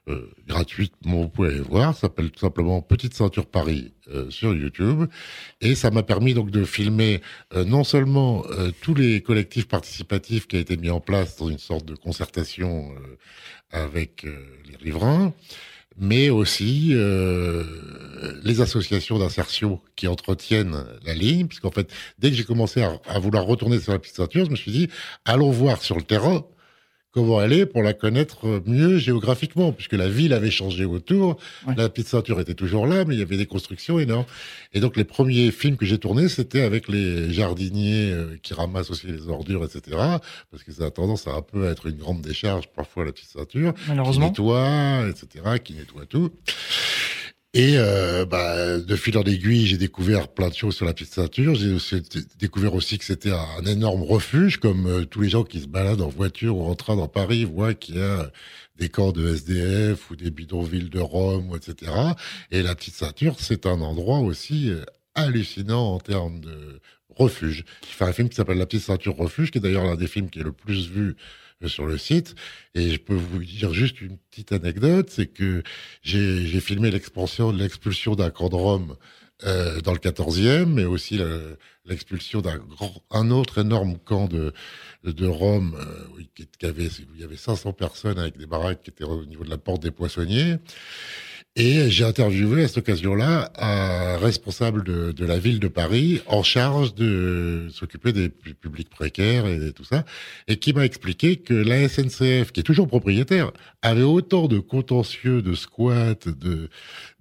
Euh, 0.08 0.32
gratuitement, 0.48 1.24
vous 1.24 1.30
pouvez 1.30 1.50
aller 1.50 1.60
voir. 1.60 1.94
Ça 1.94 2.02
s'appelle 2.02 2.32
tout 2.32 2.40
simplement 2.40 2.82
Petite 2.82 3.14
Ceinture 3.14 3.46
Paris 3.46 3.94
euh, 4.10 4.30
sur 4.30 4.56
YouTube. 4.56 5.10
Et 5.60 5.76
ça 5.76 5.92
m'a 5.92 6.02
permis 6.02 6.34
donc 6.34 6.50
de 6.50 6.64
filmer 6.64 7.22
euh, 7.54 7.66
non 7.66 7.84
seulement 7.84 8.46
euh, 8.52 8.72
tous 8.82 8.94
les 8.94 9.22
collectifs 9.22 9.68
participatifs 9.68 10.48
qui 10.48 10.56
a 10.56 10.60
été 10.60 10.78
mis 10.78 10.90
en 10.90 11.02
place 11.02 11.36
dans 11.36 11.50
une 11.50 11.58
sorte 11.58 11.86
de 11.86 11.94
concertation 11.94 12.94
avec 13.72 14.24
les 14.24 14.78
riverains, 14.78 15.34
mais 15.98 16.30
aussi 16.30 16.94
les 18.44 18.62
associations 18.62 19.20
d'insertion 19.20 19.82
qui 19.98 20.08
entretiennent 20.08 20.86
la 21.04 21.14
ligne, 21.14 21.48
puisqu'en 21.48 21.72
fait, 21.72 21.92
dès 22.18 22.30
que 22.30 22.36
j'ai 22.38 22.46
commencé 22.46 22.82
à 22.82 23.20
vouloir 23.20 23.46
retourner 23.46 23.80
sur 23.80 23.92
la 23.92 24.00
petite 24.00 24.16
ceinture, 24.16 24.46
je 24.46 24.52
me 24.52 24.56
suis 24.56 24.72
dit, 24.72 24.90
allons 25.26 25.52
voir 25.52 25.82
sur 25.82 25.98
le 25.98 26.04
terrain 26.04 26.46
comment 27.18 27.42
elle 27.42 27.54
est 27.54 27.66
pour 27.66 27.82
la 27.82 27.94
connaître 27.94 28.62
mieux 28.68 29.00
géographiquement, 29.00 29.72
puisque 29.72 29.94
la 29.94 30.08
ville 30.08 30.34
avait 30.34 30.52
changé 30.52 30.86
autour, 30.86 31.38
la 31.76 31.90
petite 31.90 32.08
ceinture 32.10 32.40
était 32.40 32.54
toujours 32.54 32.86
là, 32.86 33.06
mais 33.06 33.16
il 33.16 33.20
y 33.20 33.24
avait 33.24 33.38
des 33.38 33.48
constructions 33.48 33.98
énormes. 33.98 34.26
Et 34.74 34.80
donc 34.80 34.96
les 34.96 35.04
premiers 35.04 35.50
films 35.50 35.78
que 35.78 35.86
j'ai 35.88 35.98
tournés, 35.98 36.30
c'était 36.30 36.62
avec 36.62 36.88
les 36.88 37.34
jardiniers 37.34 38.12
euh, 38.12 38.38
qui 38.44 38.54
ramassent 38.54 38.92
aussi 38.92 39.08
les 39.08 39.30
ordures, 39.30 39.64
etc. 39.64 39.98
Parce 40.52 40.62
que 40.64 40.72
ça 40.72 40.86
a 40.86 40.92
tendance 40.92 41.26
à 41.26 41.32
un 41.32 41.42
peu 41.42 41.68
être 41.68 41.88
une 41.88 41.98
grande 41.98 42.22
décharge 42.22 42.68
parfois 42.76 43.04
la 43.04 43.12
petite 43.12 43.30
ceinture, 43.30 43.74
Malheureusement. 43.88 44.32
qui 44.32 44.42
nettoie, 44.44 45.06
etc., 45.10 45.46
qui 45.64 45.74
nettoie 45.74 46.06
tout. 46.06 46.30
Et 47.54 47.78
euh, 47.78 48.26
bah, 48.26 48.78
de 48.78 48.96
fil 48.96 49.18
en 49.18 49.24
aiguille, 49.24 49.68
j'ai 49.68 49.78
découvert 49.78 50.28
plein 50.28 50.50
de 50.50 50.54
choses 50.54 50.76
sur 50.76 50.86
la 50.86 50.94
petite 50.94 51.14
ceinture. 51.14 51.56
J'ai 51.56 51.72
aussi 51.72 52.04
découvert 52.38 52.76
aussi 52.76 52.98
que 52.98 53.06
c'était 53.06 53.32
un 53.32 53.66
énorme 53.66 54.04
refuge, 54.04 54.58
comme 54.58 54.86
euh, 54.86 55.06
tous 55.06 55.22
les 55.22 55.30
gens 55.30 55.44
qui 55.44 55.62
se 55.62 55.68
baladent 55.68 56.02
en 56.02 56.10
voiture 56.10 56.58
ou 56.58 56.66
en 56.66 56.76
train 56.76 56.96
dans 56.98 57.08
Paris 57.08 57.46
voient 57.46 57.74
qu'il 57.74 57.96
y 57.96 58.02
a 58.02 58.32
des 58.78 58.90
camps 58.90 59.12
de 59.12 59.34
SDF 59.34 60.12
ou 60.12 60.16
des 60.16 60.30
bidonvilles 60.30 60.90
de 60.90 61.00
Rome, 61.00 61.56
etc. 61.56 61.92
Et 62.52 62.62
la 62.62 62.76
petite 62.76 62.96
ceinture, 62.96 63.38
c'est 63.40 63.66
un 63.66 63.82
endroit 63.82 64.20
aussi 64.20 64.70
euh, 64.70 64.84
hallucinant 65.16 65.94
en 65.94 66.00
termes 66.00 66.42
de 66.42 66.80
refuge. 67.10 67.64
J'ai 67.82 67.94
fait 67.94 68.06
un 68.06 68.14
film 68.14 68.30
qui 68.30 68.36
s'appelle 68.36 68.58
La 68.58 68.66
petite 68.66 68.84
ceinture 68.84 69.16
refuge, 69.16 69.52
qui 69.52 69.58
est 69.58 69.62
d'ailleurs 69.62 69.86
l'un 69.86 69.96
des 69.96 70.08
films 70.08 70.30
qui 70.30 70.40
est 70.40 70.44
le 70.44 70.52
plus 70.52 70.90
vu 70.90 71.10
euh, 71.10 71.14
sur 71.66 71.86
le 71.88 71.98
site. 71.98 72.36
Et 72.76 72.92
je 72.92 72.98
peux 72.98 73.16
vous 73.16 73.40
dire 73.40 73.74
juste 73.74 74.02
une 74.02 74.18
petite 74.18 74.52
anecdote, 74.52 75.10
c'est 75.10 75.28
que 75.28 75.64
j'ai 76.04 76.60
filmé 76.60 76.92
l'expansion, 76.92 77.52
l'expulsion 77.52 78.16
d'un 78.16 78.30
camp 78.30 78.50
de 78.50 78.56
Rome 78.56 78.96
euh, 79.44 79.82
dans 79.82 79.94
le 79.94 80.00
14e, 80.00 80.66
mais 80.66 80.86
aussi 80.86 81.18
le- 81.18 81.58
l'expulsion 81.86 82.42
d'un 82.42 83.32
autre 83.32 83.60
énorme 83.62 83.98
camp 84.00 84.28
de 84.28 84.54
de 85.04 85.26
Rome 85.28 85.78
euh, 85.80 86.08
où 86.16 86.20
il 86.20 87.20
y 87.20 87.24
avait 87.24 87.38
500 87.38 87.72
personnes 87.74 88.20
avec 88.20 88.38
des 88.38 88.46
baraques 88.48 88.82
qui 88.84 88.90
étaient 88.90 89.04
au 89.06 89.26
niveau 89.26 89.44
de 89.46 89.50
la 89.50 89.58
porte 89.58 89.82
des 89.82 89.92
poissonniers. 89.92 90.58
Et 91.60 91.90
j'ai 91.90 92.04
interviewé 92.04 92.64
à 92.64 92.68
cette 92.68 92.78
occasion-là 92.78 93.52
un 93.58 94.18
responsable 94.18 94.84
de, 94.84 95.26
la 95.26 95.40
ville 95.40 95.60
de 95.60 95.68
Paris 95.68 96.22
en 96.28 96.44
charge 96.44 96.94
de 96.94 97.68
s'occuper 97.72 98.14
des 98.14 98.30
pu- 98.30 98.54
publics 98.54 98.92
précaires 98.92 99.48
et 99.48 99.72
tout 99.72 99.84
ça, 99.84 100.06
et 100.48 100.58
qui 100.58 100.72
m'a 100.74 100.86
expliqué 100.86 101.38
que 101.38 101.56
la 101.56 101.90
SNCF, 101.90 102.52
qui 102.52 102.60
est 102.60 102.64
toujours 102.64 102.88
propriétaire, 102.88 103.52
avait 103.82 104.04
autant 104.04 104.48
de 104.48 104.60
contentieux, 104.60 105.42
de 105.42 105.56
squats, 105.56 106.14
de 106.28 106.70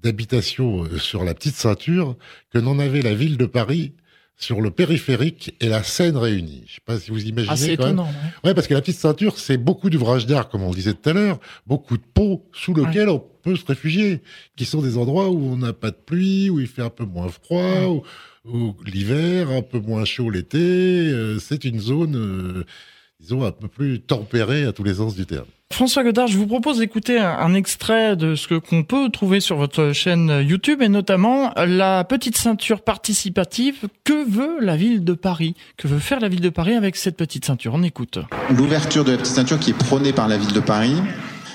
d'habitations 0.03 0.85
euh, 0.85 0.99
sur 0.99 1.25
la 1.25 1.33
petite 1.33 1.57
ceinture 1.57 2.15
que 2.53 2.59
n'en 2.59 2.79
avait 2.79 3.01
la 3.01 3.15
ville 3.15 3.39
de 3.39 3.47
Paris 3.47 3.95
sur 4.39 4.61
le 4.61 4.71
périphérique 4.71 5.55
et 5.61 5.69
la 5.69 5.83
Seine 5.83 6.17
réunie. 6.17 6.65
Je 6.67 6.75
sais 6.75 6.81
pas 6.85 6.99
si 6.99 7.11
vous 7.11 7.25
imaginez. 7.25 7.53
Ah, 7.53 7.57
c'est 7.57 7.73
étonnant. 7.73 8.05
ouais. 8.05 8.49
Ouais, 8.51 8.55
parce 8.55 8.67
que 8.67 8.75
la 8.75 8.81
petite 8.83 8.99
ceinture, 8.99 9.39
c'est 9.39 9.57
beaucoup 9.57 9.89
d'ouvrages 9.89 10.27
d'art, 10.27 10.49
comme 10.49 10.63
on 10.63 10.69
le 10.71 10.75
disait 10.75 10.93
tout 10.95 11.09
à 11.09 11.13
l'heure, 11.15 11.39
beaucoup 11.67 11.97
de 11.97 12.03
ponts 12.15 12.43
sous 12.53 12.75
lesquels 12.75 13.09
on 13.09 13.19
peut 13.43 13.57
se 13.57 13.65
réfugier, 13.65 14.21
qui 14.57 14.65
sont 14.67 14.83
des 14.83 14.99
endroits 14.99 15.31
où 15.31 15.39
on 15.53 15.57
n'a 15.57 15.73
pas 15.73 15.91
de 15.91 15.97
pluie, 15.97 16.51
où 16.51 16.61
il 16.61 16.67
fait 16.67 16.83
un 16.83 16.91
peu 16.91 17.05
moins 17.05 17.29
froid, 17.29 17.85
où, 17.87 18.03
où 18.45 18.75
l'hiver, 18.85 19.51
un 19.51 19.63
peu 19.63 19.79
moins 19.81 20.05
chaud 20.05 20.29
l'été. 20.31 20.59
euh, 20.59 21.39
c'est 21.39 21.65
une 21.65 21.81
zone, 21.81 22.17
euh, 22.17 22.65
disons, 23.21 23.45
un 23.45 23.51
peu 23.51 23.69
plus 23.69 24.01
tempérée 24.01 24.65
à 24.65 24.73
tous 24.73 24.85
les 24.85 24.95
sens 24.95 25.15
du 25.15 25.27
terme. 25.27 25.47
François 25.73 26.05
Godard, 26.05 26.29
je 26.29 26.39
vous 26.39 26.47
propose 26.47 26.79
d'écouter 26.79 27.19
un, 27.19 27.39
un 27.39 27.55
extrait 27.55 28.15
de 28.15 28.37
ce 28.37 28.47
que 28.47 28.55
qu'on 28.55 28.85
peut 28.85 29.09
trouver 29.11 29.41
sur 29.41 29.57
votre 29.57 29.93
chaîne 29.93 30.45
YouTube 30.47 30.81
et 30.81 30.89
notamment 30.89 31.53
la 31.57 32.05
petite 32.05 32.37
ceinture 32.37 32.83
participative. 32.83 33.89
Que 34.05 34.29
veut 34.31 34.61
la 34.61 34.77
ville 34.77 35.03
de 35.03 35.13
Paris? 35.13 35.55
Que 35.77 35.89
veut 35.89 35.99
faire 35.99 36.21
la 36.21 36.29
ville 36.29 36.41
de 36.41 36.51
Paris 36.51 36.75
avec 36.75 36.95
cette 36.95 37.17
petite 37.17 37.45
ceinture? 37.45 37.73
On 37.75 37.83
écoute. 37.83 38.19
L'ouverture 38.51 39.05
de 39.05 39.13
la 39.13 39.19
petite 39.19 39.35
ceinture 39.35 39.59
qui 39.59 39.71
est 39.71 39.79
prônée 39.79 40.13
par 40.13 40.29
la 40.29 40.37
ville 40.37 40.53
de 40.53 40.61
Paris, 40.61 40.97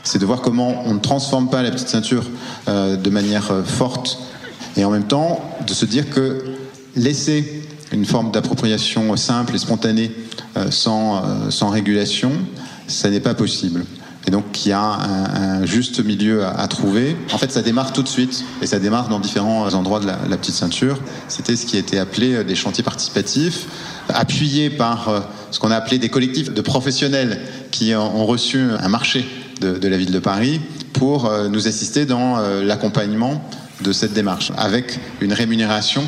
c'est 0.04 0.20
de 0.20 0.26
voir 0.26 0.42
comment 0.42 0.84
on 0.86 0.94
ne 0.94 1.00
transforme 1.00 1.50
pas 1.50 1.62
la 1.62 1.72
petite 1.72 1.88
ceinture 1.88 2.26
euh, 2.68 2.98
de 2.98 3.10
manière 3.10 3.52
euh, 3.52 3.64
forte 3.64 4.20
et 4.76 4.84
en 4.84 4.90
même 4.90 5.08
temps 5.08 5.42
de 5.66 5.74
se 5.74 5.86
dire 5.86 6.10
que 6.10 6.44
laisser 6.96 7.64
une 7.94 8.06
forme 8.06 8.32
d'appropriation 8.32 9.16
simple 9.16 9.56
et 9.56 9.58
spontanée 9.58 10.12
euh, 10.12 10.31
sans, 10.70 11.18
euh, 11.18 11.50
sans 11.50 11.70
régulation, 11.70 12.32
ça 12.88 13.10
n'est 13.10 13.20
pas 13.20 13.34
possible. 13.34 13.86
Et 14.28 14.32
donc 14.32 14.66
il 14.66 14.70
y 14.70 14.72
a 14.72 14.84
un, 14.84 15.66
juste 15.66 16.04
milieu 16.04 16.46
à, 16.46 16.68
trouver. 16.68 17.18
En 17.34 17.38
fait, 17.38 17.52
ça 17.52 17.62
démarre 17.62 17.92
tout 17.92 18.04
de 18.04 18.08
suite 18.08 18.44
et 18.62 18.68
ça 18.68 18.78
démarre 18.78 19.10
dans 19.10 19.20
différents 19.20 19.74
endroits 19.74 20.00
de 20.00 20.06
la, 20.06 20.38
petite 20.38 20.54
ceinture. 20.54 21.00
C'était 21.28 21.56
ce 21.56 21.66
qui 21.66 21.78
été 21.78 21.98
appelé 21.98 22.36
euh, 22.36 22.44
des 22.44 22.56
chantiers 22.56 22.84
participatifs, 22.84 23.66
appuyés 24.10 24.70
par 24.70 25.10
euh, 25.10 25.20
ce 25.50 25.60
qu'on 25.60 25.72
a 25.72 25.76
appelé 25.76 25.98
des 25.98 26.10
collectifs 26.10 26.54
de 26.54 26.62
professionnels 26.62 27.40
qui 27.72 27.96
ont 27.96 28.26
reçu 28.26 28.60
un 28.60 28.90
marché 28.90 29.26
de, 29.62 29.88
la 29.88 29.98
ville 29.98 30.12
de 30.12 30.20
Paris 30.20 30.60
pour 30.94 31.26
euh, 31.26 31.48
nous 31.48 31.68
assister 31.68 32.06
dans 32.06 32.38
euh, 32.38 32.64
l'accompagnement 32.64 33.44
de 33.82 33.92
cette 33.92 34.14
démarche, 34.14 34.52
avec 34.58 35.00
une 35.22 35.34
rémunération 35.34 36.04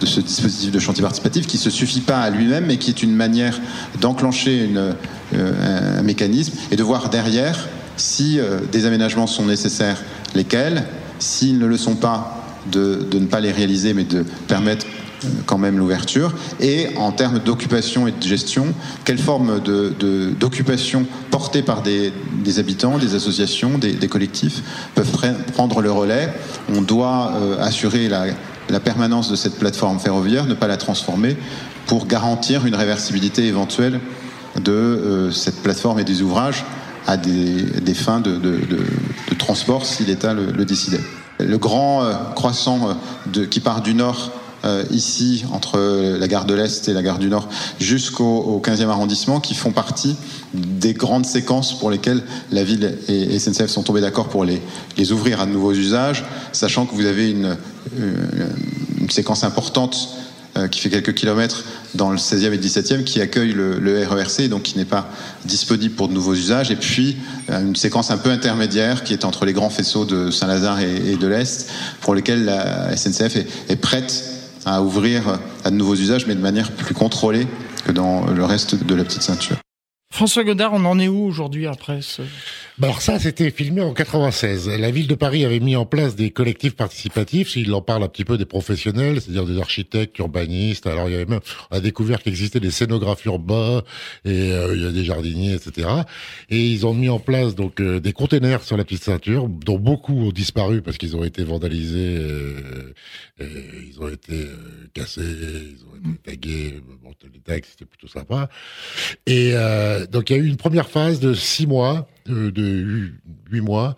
de 0.00 0.06
ce 0.06 0.20
dispositif 0.20 0.70
de 0.70 0.78
chantier 0.78 1.02
participatif 1.02 1.46
qui 1.46 1.56
ne 1.56 1.62
se 1.62 1.70
suffit 1.70 2.00
pas 2.00 2.18
à 2.18 2.30
lui-même, 2.30 2.66
mais 2.66 2.76
qui 2.76 2.90
est 2.90 3.02
une 3.02 3.14
manière 3.14 3.58
d'enclencher 4.00 4.68
euh, 4.76 5.98
un 5.98 6.02
mécanisme 6.02 6.52
et 6.70 6.76
de 6.76 6.82
voir 6.82 7.08
derrière 7.08 7.68
si 7.96 8.38
euh, 8.38 8.58
des 8.70 8.84
aménagements 8.86 9.26
sont 9.26 9.46
nécessaires, 9.46 10.02
lesquels, 10.34 10.84
s'ils 11.18 11.58
ne 11.58 11.66
le 11.66 11.76
sont 11.78 11.94
pas, 11.96 12.44
de, 12.70 13.06
de 13.10 13.18
ne 13.18 13.26
pas 13.26 13.40
les 13.40 13.52
réaliser, 13.52 13.94
mais 13.94 14.04
de 14.04 14.22
permettre 14.48 14.84
euh, 15.24 15.28
quand 15.46 15.56
même 15.56 15.78
l'ouverture 15.78 16.34
et 16.60 16.88
en 16.96 17.10
termes 17.12 17.38
d'occupation 17.38 18.06
et 18.06 18.12
de 18.12 18.22
gestion, 18.22 18.74
quelle 19.06 19.16
forme 19.18 19.62
de- 19.62 19.94
de- 19.98 20.30
d'occupation 20.38 21.06
portée 21.30 21.62
par 21.62 21.80
des, 21.80 22.12
des 22.44 22.58
habitants, 22.58 22.98
des 22.98 23.14
associations, 23.14 23.78
des, 23.78 23.94
collectifs 24.08 24.62
peuvent 24.94 25.10
pre- 25.10 25.34
prendre 25.54 25.80
le 25.80 25.90
relais. 25.90 26.28
On 26.74 26.82
doit 26.82 27.32
assurer 27.60 28.08
la, 28.08 28.26
la 28.68 28.80
permanence 28.80 29.30
de 29.30 29.36
cette 29.36 29.58
plateforme 29.58 29.98
ferroviaire, 29.98 30.46
ne 30.46 30.54
pas 30.54 30.66
la 30.66 30.76
transformer 30.76 31.36
pour 31.86 32.06
garantir 32.06 32.66
une 32.66 32.74
réversibilité 32.74 33.46
éventuelle 33.46 34.00
de 34.60 34.72
euh, 34.72 35.30
cette 35.30 35.62
plateforme 35.62 36.00
et 36.00 36.04
des 36.04 36.22
ouvrages 36.22 36.64
à 37.06 37.16
des, 37.16 37.94
fins 37.94 38.20
de, 38.20 38.40
transport 39.38 39.86
si 39.86 40.04
l'État 40.04 40.34
le, 40.34 40.64
décidait. 40.64 41.00
Le 41.38 41.58
grand 41.58 42.02
euh, 42.02 42.14
croissant 42.34 42.96
euh, 43.36 43.46
qui 43.46 43.60
part 43.60 43.82
du 43.82 43.94
nord 43.94 44.32
ici, 44.90 45.44
entre 45.52 45.78
la 46.18 46.26
gare 46.26 46.44
de 46.44 46.52
l'Est 46.52 46.88
et 46.88 46.92
la 46.92 47.00
gare 47.00 47.20
du 47.20 47.28
Nord, 47.28 47.48
jusqu'au 47.78 48.24
au 48.24 48.60
15e 48.60 48.88
arrondissement, 48.88 49.38
qui 49.38 49.54
font 49.54 49.70
partie 49.70 50.16
des 50.54 50.92
grandes 50.92 51.24
séquences 51.24 51.78
pour 51.78 51.88
lesquelles 51.88 52.20
la 52.50 52.64
ville 52.64 52.98
et 53.06 53.38
SNCF 53.38 53.68
sont 53.68 53.84
tombés 53.84 54.00
d'accord 54.00 54.28
pour 54.28 54.44
les, 54.44 54.60
les 54.96 55.12
ouvrir 55.12 55.40
à 55.40 55.46
de 55.46 55.52
nouveaux 55.52 55.72
usages, 55.72 56.24
sachant 56.50 56.84
que 56.84 56.96
vous 56.96 57.06
avez 57.06 57.30
une, 57.30 57.56
une 57.96 59.10
séquence 59.10 59.44
importante 59.44 60.08
euh, 60.56 60.68
qui 60.68 60.80
fait 60.80 60.88
quelques 60.88 61.12
kilomètres 61.12 61.64
dans 61.94 62.10
le 62.10 62.16
16e 62.16 62.46
et 62.46 62.50
le 62.50 62.56
17e, 62.56 63.04
qui 63.04 63.20
accueille 63.20 63.52
le, 63.52 63.78
le 63.78 64.06
RERC, 64.06 64.48
donc 64.48 64.62
qui 64.62 64.78
n'est 64.78 64.86
pas 64.86 65.10
disponible 65.44 65.94
pour 65.94 66.08
de 66.08 66.14
nouveaux 66.14 66.34
usages, 66.34 66.70
et 66.70 66.76
puis 66.76 67.18
euh, 67.50 67.60
une 67.60 67.76
séquence 67.76 68.10
un 68.10 68.16
peu 68.16 68.30
intermédiaire 68.30 69.04
qui 69.04 69.12
est 69.12 69.26
entre 69.26 69.44
les 69.44 69.52
grands 69.52 69.68
faisceaux 69.68 70.06
de 70.06 70.30
Saint-Lazare 70.30 70.80
et, 70.80 71.12
et 71.12 71.16
de 71.16 71.26
l'Est, 71.26 71.70
pour 72.00 72.14
lesquels 72.14 72.46
la 72.46 72.96
SNCF 72.96 73.36
est, 73.36 73.46
est 73.68 73.76
prête 73.76 74.24
à 74.64 74.82
ouvrir 74.82 75.38
à 75.64 75.70
de 75.70 75.76
nouveaux 75.76 75.94
usages, 75.94 76.26
mais 76.26 76.34
de 76.34 76.40
manière 76.40 76.72
plus 76.72 76.94
contrôlée 76.94 77.46
que 77.84 77.92
dans 77.92 78.24
le 78.26 78.44
reste 78.44 78.82
de 78.82 78.94
la 78.94 79.04
petite 79.04 79.22
ceinture. 79.22 79.56
François 80.10 80.44
Godard, 80.44 80.72
on 80.72 80.84
en 80.86 80.98
est 80.98 81.08
où 81.08 81.22
aujourd'hui 81.22 81.66
après 81.66 82.00
ce... 82.00 82.22
Bah 82.78 82.88
alors 82.88 83.00
ça, 83.00 83.18
c'était 83.18 83.50
filmé 83.50 83.80
en 83.80 83.94
96. 83.94 84.68
La 84.68 84.90
ville 84.90 85.06
de 85.06 85.14
Paris 85.14 85.46
avait 85.46 85.60
mis 85.60 85.76
en 85.76 85.86
place 85.86 86.14
des 86.14 86.30
collectifs 86.30 86.76
participatifs. 86.76 87.56
Il 87.56 87.72
en 87.72 87.80
parle 87.80 88.02
un 88.02 88.08
petit 88.08 88.26
peu 88.26 88.36
des 88.36 88.44
professionnels, 88.44 89.18
c'est-à-dire 89.18 89.46
des 89.46 89.58
architectes, 89.58 90.18
urbanistes. 90.18 90.86
Alors 90.86 91.08
il 91.08 91.12
y 91.12 91.14
avait 91.14 91.24
même, 91.24 91.40
on 91.70 91.76
a 91.76 91.80
découvert 91.80 92.22
qu'il 92.22 92.32
existait 92.32 92.60
des 92.60 92.70
scénographes 92.70 93.24
urbains 93.24 93.82
et 94.26 94.52
euh, 94.52 94.76
il 94.76 94.82
y 94.82 94.86
a 94.86 94.90
des 94.90 95.04
jardiniers, 95.04 95.54
etc. 95.54 95.88
Et 96.50 96.66
ils 96.66 96.84
ont 96.84 96.92
mis 96.92 97.08
en 97.08 97.18
place 97.18 97.54
donc 97.54 97.80
euh, 97.80 97.98
des 97.98 98.12
containers 98.12 98.62
sur 98.62 98.76
la 98.76 98.84
petite 98.84 99.04
ceinture, 99.04 99.48
dont 99.48 99.78
beaucoup 99.78 100.12
ont 100.12 100.30
disparu 100.30 100.82
parce 100.82 100.98
qu'ils 100.98 101.16
ont 101.16 101.24
été 101.24 101.44
vandalisés, 101.44 102.18
euh, 102.18 102.92
et 103.40 103.46
ils 103.88 103.98
ont 104.02 104.08
été 104.08 104.34
euh, 104.34 104.90
cassés, 104.92 105.22
ils 105.22 105.82
ont 105.90 105.96
été 105.96 106.18
tagués. 106.24 106.82
Bon, 107.02 107.12
les 107.32 107.40
tags 107.40 107.66
c'était 107.66 107.86
plutôt 107.86 108.08
sympa. 108.08 108.50
Et 109.26 109.52
euh, 109.54 110.06
donc 110.06 110.28
il 110.28 110.36
y 110.36 110.38
a 110.38 110.42
eu 110.42 110.46
une 110.46 110.58
première 110.58 110.90
phase 110.90 111.20
de 111.20 111.32
six 111.32 111.66
mois, 111.66 112.06
euh, 112.30 112.50
de 112.50 112.62
hu- 112.62 113.20
huit 113.50 113.60
mois, 113.60 113.96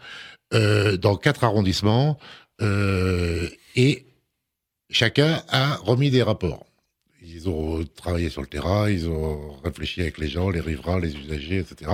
euh, 0.55 0.97
dans 0.97 1.17
quatre 1.17 1.45
arrondissements, 1.45 2.19
euh, 2.61 3.49
et 3.77 4.07
chacun 4.91 5.43
a 5.49 5.77
remis 5.77 6.11
des 6.11 6.23
rapports. 6.23 6.67
Ils 7.23 7.49
ont 7.49 7.85
travaillé 7.97 8.31
sur 8.31 8.41
le 8.41 8.47
terrain, 8.47 8.89
ils 8.91 9.09
ont 9.09 9.53
réfléchi 9.65 10.01
avec 10.01 10.19
les 10.19 10.29
gens, 10.29 10.51
les 10.51 10.61
riverains, 10.61 11.01
les 11.01 11.15
usagers, 11.15 11.59
etc. 11.59 11.91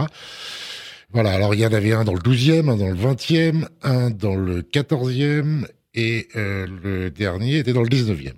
Voilà, 1.11 1.33
alors 1.33 1.55
il 1.55 1.61
y 1.61 1.67
en 1.67 1.73
avait 1.73 1.93
un 1.93 2.05
dans 2.05 2.15
le 2.15 2.21
12e, 2.21 2.69
un 2.71 2.77
dans 2.77 2.89
le 2.89 2.95
20e, 2.95 3.67
un 3.83 4.11
dans 4.11 4.37
le 4.37 4.63
14e, 4.63 5.67
et 5.95 6.29
le 6.35 7.09
dernier 7.11 7.59
était 7.59 7.73
dans 7.73 7.83
le 7.83 7.89
19e. 7.89 8.33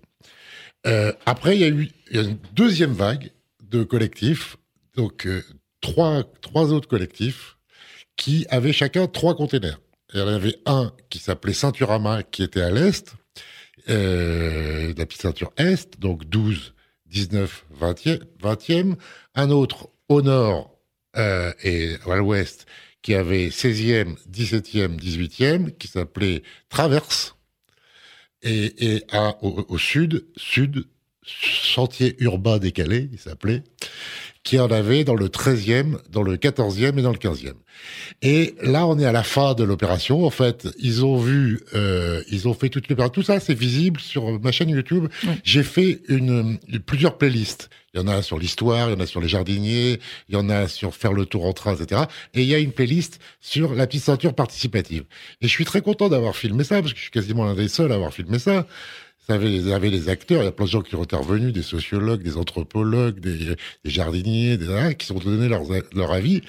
Euh, 0.86 1.12
après, 1.26 1.56
il 1.56 1.60
y 1.60 1.64
a 1.64 1.68
eu 1.68 1.90
une 2.12 2.38
deuxième 2.54 2.92
vague 2.92 3.30
de 3.62 3.82
collectifs, 3.82 4.56
donc 4.94 5.26
trois, 5.80 6.22
trois 6.40 6.72
autres 6.72 6.88
collectifs 6.88 7.55
qui 8.16 8.46
avaient 8.50 8.72
chacun 8.72 9.06
trois 9.06 9.36
containers. 9.36 9.80
Il 10.14 10.20
y 10.20 10.22
en 10.22 10.28
avait 10.28 10.56
un 10.66 10.92
qui 11.10 11.18
s'appelait 11.18 11.52
Ceinturama, 11.52 12.22
qui 12.22 12.42
était 12.42 12.62
à 12.62 12.70
l'est, 12.70 13.14
euh, 13.88 14.92
la 14.96 15.06
petite 15.06 15.22
ceinture 15.22 15.52
est, 15.56 16.00
donc 16.00 16.24
12, 16.24 16.74
19, 17.06 17.66
20e, 17.80 18.20
20e. 18.42 18.96
Un 19.34 19.50
autre 19.50 19.90
au 20.08 20.22
nord 20.22 20.76
euh, 21.16 21.52
et 21.62 21.96
à 22.06 22.16
l'ouest, 22.16 22.66
qui 23.02 23.14
avait 23.14 23.48
16e, 23.48 24.16
17e, 24.28 24.98
18e, 24.98 25.76
qui 25.76 25.88
s'appelait 25.88 26.42
Traverse. 26.68 27.36
Et, 28.42 29.02
au, 29.40 29.66
au 29.68 29.78
sud, 29.78 30.26
sud, 30.36 30.84
Chantier 31.28 32.14
urbain 32.20 32.58
décalé, 32.58 33.08
il 33.10 33.18
s'appelait, 33.18 33.64
qui 34.46 34.60
en 34.60 34.70
avait 34.70 35.02
dans 35.02 35.16
le 35.16 35.26
13e, 35.26 35.96
dans 36.08 36.22
le 36.22 36.36
14e 36.36 36.96
et 36.96 37.02
dans 37.02 37.10
le 37.10 37.18
15e. 37.18 37.54
Et 38.22 38.54
là, 38.62 38.86
on 38.86 38.96
est 38.96 39.04
à 39.04 39.10
la 39.10 39.24
fin 39.24 39.54
de 39.54 39.64
l'opération. 39.64 40.24
En 40.24 40.30
fait, 40.30 40.68
ils 40.78 41.04
ont 41.04 41.18
vu, 41.18 41.60
euh, 41.74 42.22
ils 42.30 42.46
ont 42.46 42.54
fait 42.54 42.68
toute 42.68 42.88
l'opération. 42.88 43.12
Tout 43.12 43.22
ça, 43.24 43.40
c'est 43.40 43.58
visible 43.58 44.00
sur 44.00 44.40
ma 44.40 44.52
chaîne 44.52 44.68
YouTube. 44.68 45.08
J'ai 45.42 45.64
fait 45.64 46.00
une, 46.08 46.58
plusieurs 46.86 47.18
playlists. 47.18 47.70
Il 47.92 48.00
y 48.00 48.02
en 48.04 48.06
a 48.06 48.22
sur 48.22 48.38
l'histoire, 48.38 48.88
il 48.88 48.92
y 48.92 48.96
en 48.96 49.00
a 49.00 49.06
sur 49.06 49.20
les 49.20 49.28
jardiniers, 49.28 49.98
il 50.28 50.34
y 50.34 50.38
en 50.38 50.48
a 50.48 50.68
sur 50.68 50.94
faire 50.94 51.12
le 51.12 51.26
tour 51.26 51.44
en 51.44 51.52
train, 51.52 51.74
etc. 51.74 52.02
Et 52.34 52.42
il 52.42 52.48
y 52.48 52.54
a 52.54 52.58
une 52.58 52.72
playlist 52.72 53.18
sur 53.40 53.74
la 53.74 53.88
petite 53.88 54.04
ceinture 54.04 54.34
participative. 54.34 55.04
Et 55.40 55.48
je 55.48 55.52
suis 55.52 55.64
très 55.64 55.80
content 55.80 56.08
d'avoir 56.08 56.36
filmé 56.36 56.62
ça, 56.62 56.80
parce 56.82 56.92
que 56.92 56.98
je 56.98 57.04
suis 57.04 57.10
quasiment 57.10 57.46
l'un 57.46 57.54
des 57.54 57.68
seuls 57.68 57.90
à 57.90 57.96
avoir 57.96 58.12
filmé 58.12 58.38
ça. 58.38 58.66
Ça 59.26 59.34
avait, 59.34 59.72
avait 59.72 59.90
les 59.90 60.08
acteurs, 60.08 60.42
il 60.42 60.44
y 60.44 60.48
a 60.48 60.52
plein 60.52 60.66
de 60.66 60.70
gens 60.70 60.82
qui 60.82 60.92
sont 60.92 61.02
intervenus, 61.02 61.52
des 61.52 61.62
sociologues, 61.62 62.22
des 62.22 62.36
anthropologues, 62.36 63.18
des, 63.18 63.56
des 63.84 63.90
jardiniers, 63.90 64.56
des, 64.56 64.94
qui 64.96 65.06
sont 65.06 65.18
donnés 65.18 65.48
leur, 65.48 65.62
leur 65.94 66.12
avis. 66.12 66.42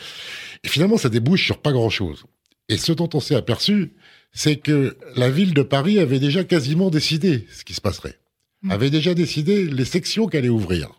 Et 0.63 0.67
finalement, 0.67 0.97
ça 0.97 1.09
débouche 1.09 1.45
sur 1.45 1.57
pas 1.57 1.71
grand-chose. 1.71 2.25
Et 2.69 2.77
ce 2.77 2.91
dont 2.91 3.09
on 3.13 3.19
s'est 3.19 3.35
aperçu, 3.35 3.93
c'est 4.31 4.57
que 4.57 4.97
la 5.15 5.31
ville 5.31 5.53
de 5.53 5.63
Paris 5.63 5.99
avait 5.99 6.19
déjà 6.19 6.43
quasiment 6.43 6.91
décidé 6.91 7.47
ce 7.51 7.63
qui 7.63 7.73
se 7.73 7.81
passerait. 7.81 8.19
Mmh. 8.61 8.71
Avait 8.71 8.89
déjà 8.91 9.13
décidé 9.15 9.65
les 9.65 9.85
sections 9.85 10.27
qu'elle 10.27 10.41
allait 10.41 10.49
ouvrir. 10.49 10.91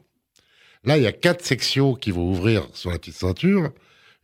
Là, 0.84 0.96
il 0.96 1.04
y 1.04 1.06
a 1.06 1.12
quatre 1.12 1.44
sections 1.44 1.94
qui 1.94 2.10
vont 2.10 2.28
ouvrir 2.28 2.66
sur 2.72 2.90
la 2.90 2.98
petite 2.98 3.16
ceinture. 3.16 3.70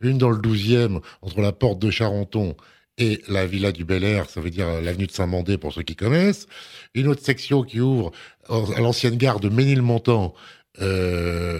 Une 0.01 0.17
dans 0.17 0.29
le 0.29 0.39
12e, 0.39 1.01
entre 1.21 1.39
la 1.41 1.53
porte 1.53 1.79
de 1.79 1.89
Charenton 1.89 2.55
et 2.97 3.21
la 3.27 3.45
villa 3.45 3.71
du 3.71 3.83
Bel 3.83 4.03
Air, 4.03 4.29
ça 4.29 4.41
veut 4.41 4.49
dire 4.49 4.81
l'avenue 4.81 5.07
de 5.07 5.11
Saint-Mandé 5.11 5.57
pour 5.57 5.73
ceux 5.73 5.83
qui 5.83 5.95
connaissent. 5.95 6.47
Une 6.93 7.07
autre 7.07 7.23
section 7.23 7.63
qui 7.63 7.81
ouvre 7.81 8.11
à 8.49 8.79
l'ancienne 8.79 9.17
gare 9.17 9.39
de 9.39 9.49
Ménilmontant, 9.49 10.33
euh, 10.81 11.59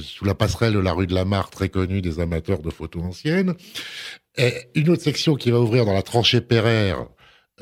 sous 0.00 0.24
la 0.24 0.34
passerelle 0.34 0.72
de 0.72 0.78
la 0.78 0.92
rue 0.92 1.06
de 1.06 1.14
la 1.14 1.24
Mare, 1.24 1.50
très 1.50 1.68
connue 1.68 2.00
des 2.00 2.18
amateurs 2.20 2.60
de 2.60 2.70
photos 2.70 3.02
anciennes. 3.02 3.54
Une 4.74 4.88
autre 4.88 5.02
section 5.02 5.34
qui 5.34 5.50
va 5.50 5.60
ouvrir 5.60 5.84
dans 5.84 5.92
la 5.92 6.02
tranchée 6.02 6.40
Pereire, 6.40 7.06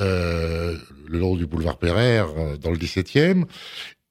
euh, 0.00 0.76
le 1.08 1.18
long 1.18 1.34
du 1.34 1.46
boulevard 1.46 1.78
Pereire, 1.78 2.28
euh, 2.36 2.56
dans 2.56 2.70
le 2.70 2.76
17e. 2.76 3.44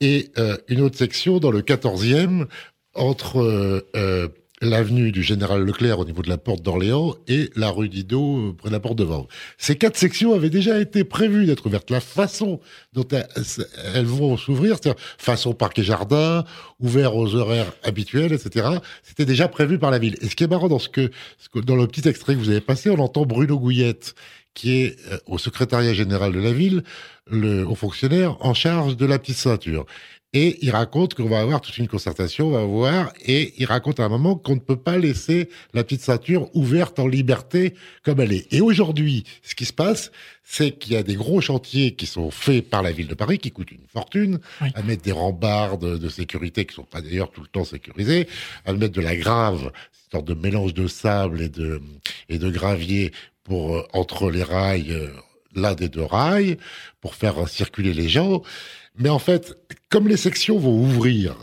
Et 0.02 0.32
euh, 0.38 0.58
une 0.68 0.82
autre 0.82 0.98
section 0.98 1.40
dans 1.40 1.52
le 1.52 1.62
14e, 1.62 2.46
entre 2.94 3.40
euh, 3.96 4.28
l'avenue 4.62 5.12
du 5.12 5.22
Général 5.22 5.62
Leclerc 5.62 6.00
au 6.00 6.06
niveau 6.06 6.22
de 6.22 6.30
la 6.30 6.38
porte 6.38 6.62
d'Orléans 6.62 7.16
et 7.28 7.50
la 7.56 7.70
rue 7.70 7.90
Didot 7.90 8.54
près 8.58 8.70
de 8.70 8.74
la 8.74 8.80
porte 8.80 8.98
de 8.98 9.04
Vanves. 9.04 9.28
Ces 9.58 9.76
quatre 9.76 9.98
sections 9.98 10.34
avaient 10.34 10.50
déjà 10.50 10.80
été 10.80 11.04
prévues 11.04 11.46
d'être 11.46 11.66
ouvertes. 11.66 11.92
La 11.92 12.02
façon 12.02 12.60
dont 12.94 13.08
elles, 13.12 14.06
vont 14.06 14.36
s'ouvrir, 14.38 14.78
c'est-à-dire 14.78 15.00
façon 15.18 15.54
parc 15.54 15.78
et 15.80 15.84
jardin, 15.84 16.44
ouvert 16.80 17.16
aux 17.16 17.36
horaires 17.36 17.72
habituels, 17.84 18.34
etc., 18.34 18.68
c'était 19.04 19.26
déjà 19.26 19.48
prévu 19.48 19.78
par 19.78 19.92
la 19.92 20.00
ville. 20.00 20.16
Et 20.22 20.30
ce 20.30 20.36
qui 20.36 20.44
est 20.44 20.48
marrant 20.48 20.70
dans 20.70 20.80
ce 20.80 20.90
que, 20.90 21.12
dans 21.56 21.76
le 21.76 21.88
petit 21.88 22.08
extrait 22.08 22.34
que 22.34 22.40
vous 22.40 22.50
avez 22.50 22.62
passé, 22.62 22.90
on 22.90 23.00
entend 23.00 23.26
Bruno 23.26 23.60
Gouillette, 23.60 24.16
qui 24.56 24.74
est 24.74 24.98
au 25.28 25.38
secrétariat 25.38 25.94
général 25.94 26.34
de 26.34 26.40
la 26.40 26.52
ville, 26.52 26.84
le 27.30 27.64
haut 27.68 27.76
fonctionnaire 27.76 28.38
en 28.40 28.56
charge 28.56 28.98
de 28.98 29.06
la 29.06 29.20
petite 29.20 29.38
ceinture. 29.38 29.86
Et 30.34 30.58
il 30.62 30.72
raconte 30.72 31.14
qu'on 31.14 31.30
va 31.30 31.40
avoir 31.40 31.62
toute 31.62 31.78
une 31.78 31.88
concertation, 31.88 32.48
on 32.48 32.52
va 32.52 32.66
voir, 32.66 33.14
et 33.26 33.54
il 33.58 33.66
raconte 33.66 34.02
à 34.02 34.06
un 34.06 34.10
moment 34.10 34.36
qu'on 34.36 34.56
ne 34.56 34.60
peut 34.60 34.76
pas 34.76 34.98
laisser 34.98 35.50
la 35.74 35.86
petite 35.86 36.02
ceinture 36.02 36.54
ouverte 36.54 37.00
en 37.00 37.08
liberté 37.08 37.76
comme 38.04 38.20
elle 38.20 38.34
est. 38.34 38.52
Et 38.54 38.60
aujourd'hui, 38.60 39.24
ce 39.42 39.56
qui 39.56 39.64
se 39.64 39.72
passe, 39.72 40.12
c'est 40.44 40.72
qu'il 40.72 40.94
y 40.94 40.96
a 40.98 41.04
des 41.04 41.16
gros 41.16 41.40
chantiers 41.40 41.96
qui 41.96 42.06
sont 42.06 42.30
faits 42.30 42.70
par 42.70 42.82
la 42.82 42.92
ville 42.92 43.08
de 43.08 43.16
Paris, 43.16 43.40
qui 43.40 43.52
coûtent 43.52 43.72
une 43.72 43.88
fortune, 43.88 44.40
à 44.76 44.82
mettre 44.82 45.04
des 45.04 45.14
rambardes 45.14 45.98
de 45.98 46.10
sécurité 46.10 46.66
qui 46.66 46.76
sont 46.76 46.84
pas 46.84 47.02
d'ailleurs 47.02 47.32
tout 47.32 47.42
le 47.42 47.48
temps 47.48 47.66
sécurisées, 47.66 48.28
à 48.66 48.74
mettre 48.74 48.94
de 48.94 49.02
la 49.02 49.16
grave, 49.16 49.64
une 49.64 50.12
sorte 50.12 50.26
de 50.26 50.34
mélange 50.34 50.74
de 50.74 50.88
sable 50.88 51.42
et 51.42 51.50
de, 51.50 51.82
et 52.28 52.38
de 52.38 52.50
gravier 52.50 53.14
pour, 53.44 53.78
euh, 53.78 53.88
entre 53.94 54.30
les 54.30 54.44
rails, 54.44 54.92
euh, 54.92 55.10
l'un 55.56 55.74
des 55.74 55.90
deux 55.90 56.04
rails, 56.04 56.58
pour 57.02 57.16
faire 57.16 57.48
circuler 57.48 57.94
les 57.94 58.10
gens. 58.10 58.42
Mais 58.98 59.10
en 59.10 59.20
fait, 59.20 59.58
comme 59.90 60.08
les 60.08 60.18
sections 60.18 60.58
vont 60.58 60.80
ouvrir 60.80 61.36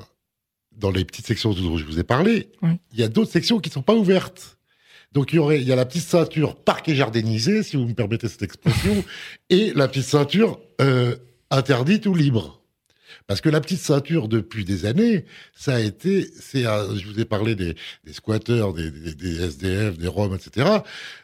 dans 0.73 0.91
les 0.91 1.05
petites 1.05 1.27
sections 1.27 1.53
dont 1.53 1.77
je 1.77 1.85
vous 1.85 2.01
ai 2.01 2.03
parlé, 2.03 2.51
il 2.93 2.99
y 2.99 3.03
a 3.03 3.09
d'autres 3.09 3.31
sections 3.31 3.61
qui 3.61 3.71
ne 3.71 3.75
sont 3.75 3.83
pas 3.83 3.95
ouvertes. 3.95 4.59
Donc 5.13 5.33
il 5.33 5.37
y 5.37 5.39
aurait, 5.39 5.61
il 5.61 5.69
y 5.69 5.73
a 5.73 5.77
la 5.77 5.87
petite 5.87 6.03
ceinture 6.03 6.57
parc 6.57 6.89
et 6.89 6.95
jardinisée, 6.95 7.63
si 7.63 7.77
vous 7.77 7.87
me 7.87 7.95
permettez 7.95 8.29
cette 8.29 8.43
expression, 8.43 9.05
et 9.51 9.73
la 9.75 9.87
petite 9.87 10.07
ceinture 10.07 10.59
euh, 10.81 11.17
interdite 11.51 12.07
ou 12.07 12.15
libre. 12.15 12.64
Parce 13.27 13.41
que 13.41 13.49
la 13.49 13.61
petite 13.61 13.81
ceinture, 13.81 14.29
depuis 14.29 14.65
des 14.65 14.87
années, 14.87 15.25
ça 15.55 15.77
a 15.77 15.81
été, 15.81 16.29
c'est, 16.39 16.63
je 16.63 17.07
vous 17.07 17.21
ai 17.21 17.25
parlé 17.25 17.55
des, 17.55 17.75
des 18.05 18.13
squatteurs, 18.13 18.73
des, 18.73 18.91
des, 18.91 19.15
des, 19.15 19.43
SDF, 19.43 19.99
des 19.99 20.09
Roms, 20.09 20.35
etc. 20.35 20.69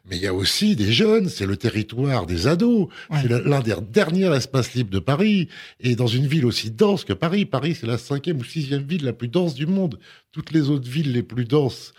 Mais 0.08 0.16
il 0.16 0.22
y 0.22 0.26
a 0.26 0.34
aussi 0.34 0.76
des 0.76 0.92
jeunes, 0.92 1.28
c'est 1.28 1.46
le 1.46 1.56
territoire 1.56 2.26
des 2.26 2.46
ados. 2.46 2.88
C'est 3.20 3.28
l'un 3.28 3.60
des 3.60 3.74
derniers 3.90 4.34
espaces 4.34 4.74
libres 4.74 4.90
de 4.90 4.98
Paris. 4.98 5.48
Et 5.80 5.96
dans 5.96 6.06
une 6.06 6.26
ville 6.26 6.46
aussi 6.46 6.70
dense 6.70 7.04
que 7.04 7.12
Paris, 7.12 7.44
Paris, 7.44 7.76
c'est 7.78 7.86
la 7.86 7.98
cinquième 7.98 8.38
ou 8.38 8.44
sixième 8.44 8.82
ville 8.82 9.04
la 9.04 9.12
plus 9.12 9.28
dense 9.28 9.54
du 9.54 9.66
monde. 9.66 9.98
Toutes 10.32 10.52
les 10.52 10.70
autres 10.70 10.88
villes 10.88 11.12
les 11.12 11.22
plus 11.22 11.44
denses 11.44 11.92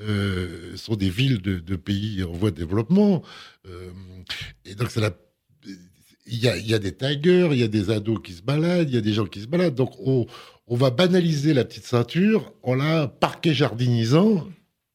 euh, 0.00 0.76
sont 0.76 0.94
des 0.94 1.10
villes 1.10 1.42
de, 1.42 1.58
de, 1.58 1.76
pays 1.76 2.22
en 2.22 2.32
voie 2.32 2.50
de 2.50 2.56
développement. 2.56 3.22
Euh, 3.66 3.90
et 4.64 4.74
donc 4.74 4.90
c'est 4.90 5.00
la 5.00 5.10
il 6.30 6.38
y 6.38 6.48
a, 6.48 6.56
y 6.56 6.74
a, 6.74 6.78
des 6.78 6.92
tigers, 6.92 7.48
il 7.52 7.58
y 7.58 7.62
a 7.62 7.68
des 7.68 7.90
ados 7.90 8.18
qui 8.22 8.32
se 8.32 8.42
baladent, 8.42 8.88
il 8.88 8.94
y 8.94 8.98
a 8.98 9.00
des 9.00 9.12
gens 9.12 9.26
qui 9.26 9.40
se 9.40 9.46
baladent. 9.46 9.74
Donc, 9.74 9.92
on, 10.04 10.26
on 10.66 10.76
va 10.76 10.90
banaliser 10.90 11.54
la 11.54 11.64
petite 11.64 11.86
ceinture 11.86 12.52
en 12.62 12.74
la 12.74 13.08
parquet 13.08 13.54
jardinisant 13.54 14.46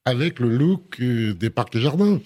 avec 0.06 0.40
le 0.40 0.50
look 0.50 0.98
euh, 1.00 1.34
des 1.34 1.50
parcs 1.50 1.76
et 1.76 1.82
jardins. 1.82 2.20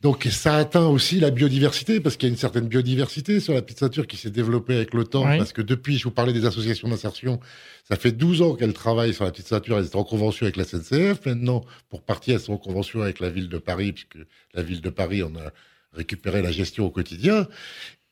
Donc, 0.00 0.28
ça 0.30 0.56
atteint 0.56 0.86
aussi 0.86 1.18
la 1.18 1.30
biodiversité, 1.30 1.98
parce 1.98 2.18
qu'il 2.18 2.28
y 2.28 2.30
a 2.30 2.34
une 2.34 2.38
certaine 2.38 2.68
biodiversité 2.68 3.40
sur 3.40 3.54
la 3.54 3.62
petite 3.62 3.78
ceinture 3.78 4.06
qui 4.06 4.18
s'est 4.18 4.30
développée 4.30 4.74
avec 4.74 4.92
le 4.92 5.04
temps. 5.04 5.26
Oui. 5.26 5.38
Parce 5.38 5.54
que 5.54 5.62
depuis, 5.62 5.96
je 5.96 6.04
vous 6.04 6.10
parlais 6.10 6.34
des 6.34 6.44
associations 6.44 6.88
d'insertion, 6.88 7.40
ça 7.88 7.96
fait 7.96 8.12
12 8.12 8.42
ans 8.42 8.54
qu'elles 8.54 8.74
travaillent 8.74 9.14
sur 9.14 9.24
la 9.24 9.30
petite 9.30 9.46
ceinture. 9.46 9.78
Elles 9.78 9.86
étaient 9.86 9.96
en 9.96 10.04
convention 10.04 10.44
avec 10.44 10.56
la 10.56 10.64
SNCF. 10.64 11.24
Maintenant, 11.24 11.64
pour 11.88 12.02
partir, 12.02 12.34
elles 12.34 12.40
sont 12.40 12.52
en 12.52 12.58
convention 12.58 13.00
avec 13.00 13.18
la 13.18 13.30
ville 13.30 13.48
de 13.48 13.56
Paris, 13.56 13.92
puisque 13.92 14.18
la 14.52 14.62
ville 14.62 14.82
de 14.82 14.90
Paris 14.90 15.22
en 15.22 15.34
a 15.36 15.52
récupéré 15.94 16.42
la 16.42 16.52
gestion 16.52 16.84
au 16.84 16.90
quotidien. 16.90 17.48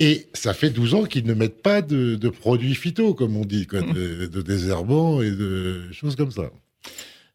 Et 0.03 0.27
ça 0.35 0.53
fait 0.53 0.71
12 0.71 0.95
ans 0.95 1.05
qu'ils 1.05 1.27
ne 1.27 1.33
mettent 1.33 1.63
pas 1.63 1.81
de, 1.81 2.17
de 2.17 2.29
produits 2.29 2.75
phyto, 2.75 3.15
comme 3.15 3.37
on 3.37 3.45
dit, 3.45 3.69
quoi, 3.69 3.83
de, 3.83 4.27
de, 4.27 4.43
désherbants 4.43 5.23
et 5.23 5.31
de 5.31 5.93
choses 5.93 6.17
comme 6.17 6.33
ça. 6.33 6.51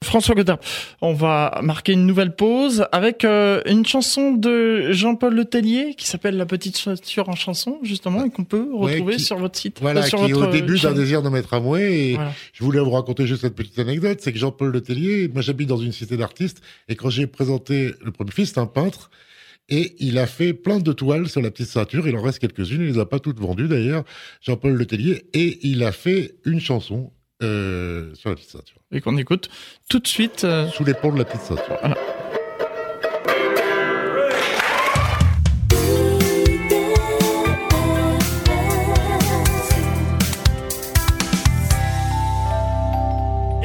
François 0.04 0.36
Godin, 0.36 0.60
on 1.02 1.14
va 1.14 1.62
marquer 1.64 1.94
une 1.94 2.06
nouvelle 2.06 2.36
pause 2.36 2.86
avec 2.92 3.24
euh, 3.24 3.62
une 3.68 3.86
chanson 3.86 4.34
de 4.34 4.92
Jean-Paul 4.92 5.34
Letellier 5.34 5.96
qui 5.96 6.08
s'appelle 6.08 6.36
La 6.36 6.46
petite 6.46 6.76
ceinture 6.76 7.30
en 7.30 7.36
chanson, 7.36 7.80
justement, 7.84 8.26
et 8.26 8.30
qu'on 8.30 8.44
peut 8.44 8.68
retrouver 8.74 9.14
ouais, 9.14 9.16
qui, 9.16 9.24
sur 9.24 9.38
votre 9.38 9.58
site. 9.58 9.78
Voilà, 9.80 10.04
sur 10.04 10.26
qui 10.26 10.32
est 10.32 10.34
au 10.34 10.48
début 10.48 10.78
d'un 10.78 10.92
désir 10.92 11.24
de 11.24 11.30
mettre 11.30 11.54
à 11.54 11.62
moi. 11.62 11.80
Et 11.80 12.16
Voilà. 12.16 12.34
je 12.52 12.64
voulais 12.66 12.82
vous 12.82 12.92
raconter 12.92 13.26
juste 13.26 13.44
cette 13.44 13.56
petite 13.56 13.80
anecdote, 13.80 14.20
c'est 14.22 14.34
que 14.34 14.40
Jean-Paul 14.40 14.74
Letellier, 14.74 15.30
moi 15.30 15.42
j'habite 15.42 15.70
dans 15.70 15.78
une 15.78 15.94
cité 15.94 16.18
d'artistes, 16.18 16.62
et 16.90 16.96
quand 16.98 17.10
j'ai 17.10 17.28
présenté 17.28 17.94
le 18.04 18.12
premier 18.12 18.32
fils, 18.32 18.50
c'est 18.50 18.60
un 18.60 18.66
peintre, 18.66 19.10
et 19.70 19.96
il 20.00 20.18
a 20.18 20.28
fait 20.28 20.54
plein 20.54 20.80
de 20.80 20.92
toiles 20.94 21.28
sur 21.28 21.42
la 21.42 21.52
petite 21.52 21.68
ceinture. 21.68 22.08
Il 22.08 22.16
en 22.16 22.22
reste 22.22 22.40
quelques-unes. 22.40 22.82
Il 22.82 22.94
les 22.94 23.00
a 23.00 23.06
pas 23.06 23.20
toutes 23.20 23.40
vendues 23.40 23.68
d'ailleurs. 23.68 24.04
Jean-Paul 24.42 24.74
Letellier. 24.74 25.26
Et 25.34 25.60
il 25.68 25.84
a 25.84 25.92
fait 25.92 26.36
une 26.46 26.60
chanson 26.62 27.12
euh, 27.44 28.14
sur 28.16 28.30
la 28.30 28.36
petite 28.36 28.52
ceinture. 28.52 28.78
Et 28.92 29.02
qu'on 29.02 29.18
écoute 29.18 29.50
tout 29.90 30.00
de 30.00 30.08
suite. 30.08 30.44
euh, 30.44 30.68
Sous 30.70 30.84
les 30.86 30.94
ponts 30.94 31.12
de 31.12 31.18
la 31.20 31.26
petite 31.26 31.42
ceinture. 31.42 31.78
Voilà. 31.82 31.98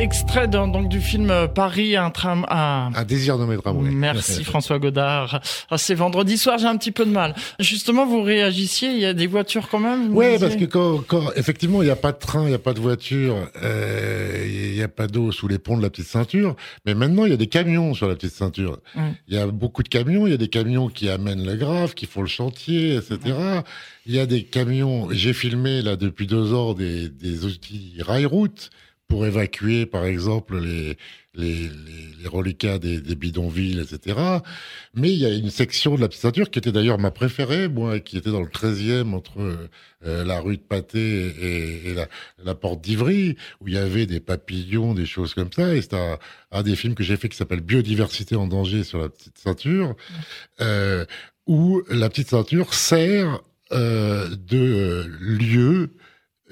Extrait 0.02 0.48
donc 0.48 0.88
du 0.88 1.00
film 1.00 1.30
euh, 1.30 1.46
Paris, 1.46 1.94
un 1.94 2.10
tram, 2.10 2.44
un, 2.48 2.90
Un 2.92 3.04
désir 3.04 3.38
nommé 3.38 3.56
tramway. 3.56 3.88
Merci 3.88 4.42
François 4.52 4.80
Godard. 4.80 5.40
Ah, 5.70 5.78
c'est 5.78 5.94
vendredi 5.94 6.36
soir, 6.38 6.58
j'ai 6.58 6.66
un 6.66 6.76
petit 6.76 6.90
peu 6.90 7.04
de 7.04 7.12
mal. 7.12 7.36
Justement, 7.60 8.04
vous 8.04 8.20
réagissiez, 8.20 8.90
il 8.90 8.98
y 8.98 9.04
a 9.04 9.12
des 9.12 9.28
voitures 9.28 9.68
quand 9.68 9.78
même 9.78 10.12
disiez 10.12 10.38
parce 10.40 10.56
que 10.56 10.64
quand, 10.64 11.04
quand 11.06 11.30
effectivement 11.36 11.82
il 11.82 11.84
n'y 11.84 11.92
a 11.92 11.96
pas 11.96 12.10
de 12.10 12.18
train, 12.18 12.42
il 12.42 12.48
n'y 12.48 12.54
a 12.54 12.58
pas 12.58 12.72
de 12.72 12.80
voiture, 12.80 13.48
euh, 13.62 14.44
il 14.44 14.74
n'y 14.74 14.82
a 14.82 14.88
pas 14.88 15.06
d'eau 15.06 15.30
sous 15.30 15.46
les 15.46 15.60
ponts 15.60 15.76
de 15.76 15.82
la 15.82 15.90
petite 15.90 16.08
ceinture, 16.08 16.56
mais 16.84 16.94
maintenant 16.94 17.24
il 17.24 17.30
y 17.30 17.34
a 17.34 17.36
des 17.36 17.46
camions 17.46 17.94
sur 17.94 18.08
la 18.08 18.16
petite 18.16 18.34
ceinture. 18.34 18.80
Il 19.28 19.34
y 19.34 19.38
a 19.38 19.46
beaucoup 19.46 19.84
de 19.84 19.88
camions, 19.88 20.26
il 20.26 20.30
y 20.30 20.34
a 20.34 20.38
des 20.38 20.48
camions 20.48 20.88
qui 20.88 21.10
amènent 21.10 21.46
le 21.46 21.54
grave, 21.54 21.94
qui 21.94 22.06
font 22.06 22.22
le 22.22 22.26
chantier, 22.26 22.96
etc. 22.96 23.36
Il 24.06 24.16
y 24.16 24.18
a 24.18 24.26
des 24.26 24.42
camions. 24.42 25.06
J'ai 25.12 25.32
filmé 25.32 25.80
là 25.80 25.94
depuis 25.94 26.26
deux 26.26 26.54
ans 26.54 26.74
des, 26.74 27.08
des 27.08 27.44
outils 27.44 27.94
rail-route 28.00 28.70
pour 29.12 29.26
évacuer, 29.26 29.84
par 29.84 30.06
exemple, 30.06 30.58
les 30.58 30.96
les, 31.34 31.54
les, 31.54 31.68
les 32.22 32.28
reliquats 32.28 32.78
des, 32.78 33.00
des 33.00 33.14
bidonvilles, 33.14 33.80
etc. 33.80 34.18
Mais 34.94 35.10
il 35.12 35.18
y 35.18 35.26
a 35.26 35.30
une 35.30 35.50
section 35.50 35.94
de 35.94 36.00
la 36.00 36.08
petite 36.08 36.22
ceinture 36.22 36.50
qui 36.50 36.58
était 36.58 36.72
d'ailleurs 36.72 36.98
ma 36.98 37.10
préférée, 37.10 37.68
moi, 37.68 38.00
qui 38.00 38.18
était 38.18 38.30
dans 38.30 38.42
le 38.42 38.48
13e 38.48 39.14
entre 39.14 39.38
euh, 40.04 40.24
la 40.24 40.40
rue 40.40 40.58
de 40.58 40.62
Pâté 40.62 41.00
et, 41.00 41.90
et 41.90 41.94
la, 41.94 42.06
la 42.44 42.54
porte 42.54 42.82
d'Ivry, 42.82 43.36
où 43.60 43.68
il 43.68 43.74
y 43.74 43.78
avait 43.78 44.04
des 44.06 44.20
papillons, 44.20 44.92
des 44.92 45.06
choses 45.06 45.32
comme 45.32 45.52
ça. 45.52 45.74
Et 45.74 45.80
c'est 45.80 45.94
un, 45.94 46.18
un 46.50 46.62
des 46.62 46.76
films 46.76 46.94
que 46.94 47.02
j'ai 47.02 47.16
fait 47.16 47.30
qui 47.30 47.36
s'appelle 47.36 47.60
Biodiversité 47.60 48.36
en 48.36 48.46
danger 48.46 48.84
sur 48.84 48.98
la 48.98 49.08
petite 49.08 49.38
ceinture, 49.38 49.94
euh, 50.60 51.06
où 51.46 51.82
la 51.88 52.10
petite 52.10 52.28
ceinture 52.28 52.74
sert 52.74 53.40
euh, 53.72 54.28
de 54.28 54.58
euh, 54.58 55.06
lieu. 55.20 55.90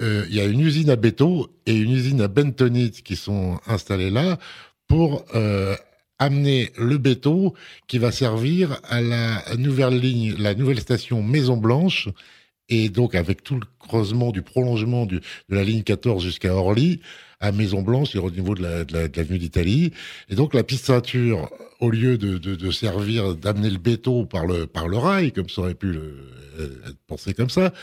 Euh, 0.01 0.25
Il 0.29 0.35
y 0.35 0.41
a 0.41 0.45
une 0.45 0.61
usine 0.61 0.89
à 0.89 0.95
béton 0.95 1.47
et 1.65 1.75
une 1.75 1.91
usine 1.91 2.21
à 2.21 2.27
bentonite 2.27 3.03
qui 3.03 3.15
sont 3.15 3.59
installées 3.67 4.09
là 4.09 4.37
pour 4.87 5.25
euh, 5.35 5.75
amener 6.19 6.71
le 6.77 6.97
béton 6.97 7.53
qui 7.87 7.97
va 7.97 8.11
servir 8.11 8.79
à 8.89 9.01
la 9.01 9.43
nouvelle 9.57 9.99
ligne, 9.99 10.35
la 10.37 10.55
nouvelle 10.55 10.79
station 10.79 11.23
Maison 11.23 11.57
Blanche, 11.57 12.09
et 12.71 12.89
donc 12.89 13.13
avec 13.13 13.43
tout 13.43 13.55
le 13.55 13.67
creusement 13.79 14.31
du 14.31 14.41
prolongement 14.41 15.05
de 15.05 15.21
la 15.49 15.63
ligne 15.63 15.83
14 15.83 16.23
jusqu'à 16.23 16.55
Orly, 16.55 17.01
à 17.41 17.51
Maison 17.51 17.81
Blanche, 17.81 18.15
au 18.15 18.31
niveau 18.31 18.55
de 18.55 18.63
la, 18.63 18.85
de 18.85 18.93
la, 18.93 19.07
de 19.07 19.17
l'avenue 19.17 19.39
d'Italie. 19.39 19.91
Et 20.29 20.35
donc 20.35 20.53
la 20.53 20.63
piste 20.63 20.85
ceinture, 20.85 21.51
au 21.79 21.89
lieu 21.89 22.17
de, 22.17 22.71
servir, 22.71 23.35
d'amener 23.35 23.69
le 23.69 23.77
béton 23.77 24.25
par 24.25 24.45
le, 24.45 24.97
rail, 24.97 25.33
comme 25.33 25.49
ça 25.49 25.61
aurait 25.61 25.75
pu 25.75 25.87
euh, 25.87 26.87
être 26.87 26.97
pensé 27.07 27.33
comme 27.33 27.49
ça, 27.49 27.73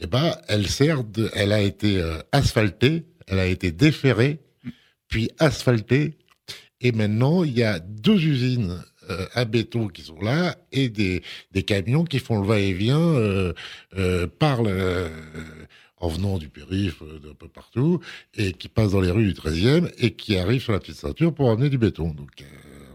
eh 0.00 0.06
ben, 0.06 0.34
elle 0.48 0.66
sert 0.66 1.02
elle 1.34 1.52
a 1.52 1.60
été 1.60 2.00
euh, 2.00 2.18
asphaltée, 2.32 3.04
elle 3.26 3.40
a 3.40 3.46
été 3.46 3.70
déferrée, 3.70 4.38
puis 5.08 5.30
asphaltée, 5.38 6.16
et 6.80 6.92
maintenant, 6.92 7.42
il 7.42 7.58
y 7.58 7.64
a 7.64 7.80
deux 7.80 8.24
usines 8.24 8.80
euh, 9.10 9.26
à 9.34 9.44
béton 9.44 9.88
qui 9.88 10.02
sont 10.02 10.20
là 10.20 10.56
et 10.72 10.88
des, 10.88 11.22
des 11.52 11.62
camions 11.62 12.04
qui 12.04 12.18
font 12.18 12.40
le 12.40 12.46
va-et-vient 12.46 12.98
euh, 12.98 13.52
euh, 13.96 14.26
par 14.26 14.62
le, 14.62 14.70
euh, 14.72 15.08
en 15.98 16.08
venant 16.08 16.38
du 16.38 16.48
périph' 16.48 17.02
euh, 17.02 17.18
d'un 17.18 17.34
peu 17.34 17.48
partout 17.48 18.00
et 18.36 18.52
qui 18.52 18.68
passent 18.68 18.92
dans 18.92 19.00
les 19.00 19.10
rues 19.10 19.32
du 19.32 19.34
13e 19.34 19.90
et 19.98 20.12
qui 20.12 20.36
arrivent 20.36 20.62
sur 20.62 20.72
la 20.72 20.80
petite 20.80 20.96
ceinture 20.96 21.32
pour 21.34 21.50
amener 21.50 21.68
du 21.70 21.78
béton. 21.78 22.08
Donc 22.08 22.30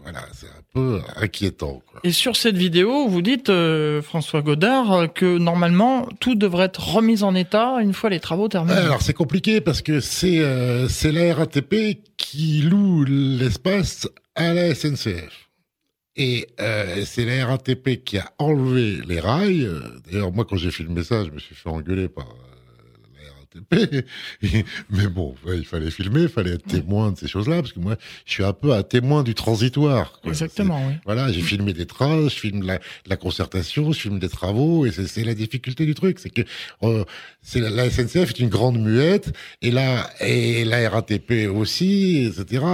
voilà, 0.04 0.20
c'est 0.34 0.46
un 0.46 0.62
peu 0.74 1.00
inquiétant. 1.16 1.82
Quoi. 1.86 2.00
Et 2.04 2.12
sur 2.12 2.36
cette 2.36 2.58
vidéo, 2.58 3.08
vous 3.08 3.22
dites, 3.22 3.48
euh, 3.48 4.02
François 4.02 4.42
Godard, 4.42 5.12
que 5.14 5.38
normalement, 5.38 6.06
tout 6.20 6.34
devrait 6.34 6.66
être 6.66 6.94
remis 6.94 7.22
en 7.22 7.34
état 7.34 7.78
une 7.80 7.94
fois 7.94 8.10
les 8.10 8.20
travaux 8.20 8.48
terminés. 8.48 8.76
Alors 8.76 9.00
c'est 9.00 9.14
compliqué 9.14 9.62
parce 9.62 9.80
que 9.80 10.00
c'est 10.00 10.40
euh, 10.40 10.88
c'est 10.88 11.10
la 11.10 11.34
RATP 11.34 12.00
qui 12.18 12.60
loue 12.60 13.04
l'espace 13.04 14.06
à 14.34 14.52
la 14.52 14.74
SNCF. 14.74 15.43
Et 16.16 16.46
euh, 16.60 17.04
c'est 17.04 17.24
la 17.24 17.46
RATP 17.46 18.04
qui 18.04 18.18
a 18.18 18.32
enlevé 18.38 19.00
les 19.06 19.18
rails. 19.18 19.64
Euh, 19.64 19.80
D'ailleurs, 20.06 20.32
moi, 20.32 20.44
quand 20.44 20.56
j'ai 20.56 20.70
filmé 20.70 21.02
ça, 21.02 21.24
je 21.24 21.30
me 21.30 21.38
suis 21.38 21.54
fait 21.56 21.68
engueuler 21.68 22.08
par 22.08 22.28
la 23.54 23.86
Mais 24.90 25.06
bon, 25.08 25.34
ouais, 25.46 25.58
il 25.58 25.64
fallait 25.64 25.90
filmer, 25.90 26.22
il 26.22 26.28
fallait 26.28 26.54
être 26.54 26.66
témoin 26.66 27.12
de 27.12 27.18
ces 27.18 27.28
choses-là, 27.28 27.62
parce 27.62 27.72
que 27.72 27.80
moi, 27.80 27.96
je 28.26 28.32
suis 28.32 28.44
un 28.44 28.52
peu 28.52 28.72
un 28.72 28.82
témoin 28.82 29.22
du 29.22 29.34
transitoire. 29.34 30.20
quoi. 30.20 30.30
Exactement, 30.30 30.80
oui. 30.86 30.94
Voilà, 31.04 31.30
j'ai 31.32 31.42
filmé 31.42 31.72
des 31.72 31.86
trains, 31.86 32.28
je 32.28 32.34
filme 32.34 32.62
la, 32.64 32.80
la 33.06 33.16
concertation, 33.16 33.92
je 33.92 34.00
filme 34.00 34.18
des 34.18 34.28
travaux, 34.28 34.86
et 34.86 34.90
c'est 34.90 35.24
la 35.24 35.34
difficulté 35.34 35.86
du 35.86 35.94
truc, 35.94 36.18
c'est 36.18 36.30
que 36.30 36.42
euh, 36.82 37.04
c'est 37.42 37.60
la, 37.60 37.70
la 37.70 37.90
SNCF 37.90 38.30
est 38.30 38.40
une 38.40 38.48
grande 38.48 38.78
muette, 38.78 39.32
et 39.62 39.70
là 39.70 40.10
et 40.20 40.64
la 40.64 40.88
RATP 40.88 41.48
aussi, 41.54 42.24
etc. 42.26 42.64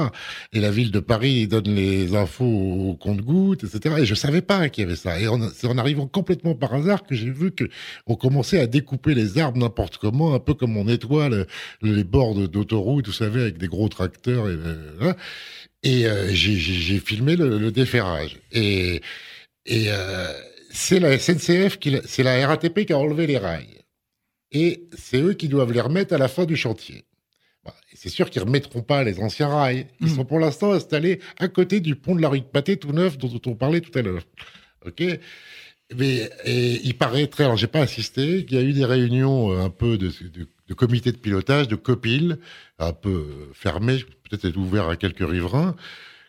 Et 0.53 0.61
la 0.61 0.71
ville 0.71 0.91
de 0.91 1.01
Paris 1.01 1.47
donne 1.47 1.75
les 1.75 2.15
infos 2.15 2.45
au 2.45 2.95
compte-gouttes, 2.95 3.65
etc. 3.65 3.97
Et 4.01 4.07
je 4.07 4.15
savais 4.15 4.43
pas 4.43 4.69
qu'il 4.69 4.85
y 4.85 4.87
avait 4.87 4.97
ça. 4.97 5.21
Et 5.21 5.27
c'est 5.55 5.67
en 5.67 5.79
arrivant 5.79 6.07
complètement 6.07 6.55
par 6.55 6.75
hasard 6.75 7.05
que 7.05 7.15
j'ai 7.15 7.31
vu 7.31 7.53
que 7.53 7.65
on 8.07 8.15
commençait 8.15 8.61
à 8.61 8.67
découper 8.67 9.15
les 9.15 9.39
arbres 9.39 9.59
n'importe 9.59 9.99
comment, 9.99 10.35
un 10.35 10.39
peu 10.39 10.55
comme 10.55 10.70
on 10.77 10.85
nettoie 10.85 11.29
le- 11.29 11.47
les 11.83 12.05
bords 12.05 12.35
d'autoroute, 12.49 13.07
vous 13.07 13.13
savez, 13.13 13.43
avec 13.43 13.59
des 13.59 13.69
gros 13.69 13.89
tracteurs. 13.89 14.49
Et, 14.49 14.55
euh, 14.55 14.93
voilà. 14.99 15.17
Et 15.83 16.07
euh, 16.07 16.29
j'ai- 16.33 16.99
filmé 17.01 17.37
le, 17.37 17.59
le 17.59 17.73
déferrage. 17.73 18.39
Et, 18.53 19.01
et 19.67 19.85
euh, 19.89 20.33
c'est 20.71 21.01
la 21.01 21.19
SNCF, 21.19 21.79
c'est 22.07 22.23
la 22.23 22.47
RATP 22.47 22.85
qui 22.87 22.93
a 22.93 22.99
enlevé 22.99 23.27
les 23.27 23.39
rails. 23.39 23.79
Et 24.53 24.89
c'est 24.99 25.21
eux 25.21 25.35
qui 25.35 25.49
doivent 25.49 25.73
les 25.73 25.81
remettre 25.81 26.13
à 26.15 26.19
la 26.19 26.29
fin 26.29 26.45
du 26.45 26.57
chantier. 26.57 27.05
Et 27.93 27.97
c'est 27.97 28.09
sûr 28.09 28.31
qu'ils 28.31 28.43
remettront 28.43 28.83
pas 28.83 29.05
les 29.05 29.21
anciens 29.21 29.49
rails. 29.49 29.87
Ils 30.01 30.11
sont 30.11 30.25
pour 30.25 30.39
l'instant 30.41 30.73
installés 30.73 31.21
à 31.39 31.47
côté 31.49 31.81
du 31.81 31.95
pont 31.95 32.15
de 32.17 32.23
la 32.23 32.29
rue 32.29 32.41
de 32.41 32.45
Pâté 32.47 32.77
tout 32.77 32.93
neuf 32.93 33.17
dont 33.19 33.41
on 33.47 33.55
parlait 33.55 33.81
tout 33.81 33.97
à 33.99 34.03
l'heure. 34.03 34.23
Ok? 34.87 35.03
Mais 35.97 36.31
et 36.45 36.81
il 36.85 36.97
paraîtrait, 36.97 37.45
alors 37.45 37.57
j'ai 37.57 37.67
pas 37.67 37.81
assisté, 37.81 38.45
qu'il 38.45 38.57
y 38.57 38.61
a 38.61 38.65
eu 38.65 38.73
des 38.73 38.85
réunions 38.85 39.51
euh, 39.53 39.61
un 39.61 39.71
peu 39.71 39.99
de, 39.99 40.09
de, 40.09 40.47
de 40.71 40.75
comité 40.75 41.11
de 41.11 41.17
pilotage, 41.17 41.67
de 41.67 41.75
copil, 41.75 42.39
un 42.79 42.93
peu 42.93 43.27
fermé, 43.53 43.99
peut-être 44.23 44.45
être 44.45 44.57
ouvert 44.57 44.89
à 44.89 44.97
quelques 44.97 45.29
riverains, 45.29 45.75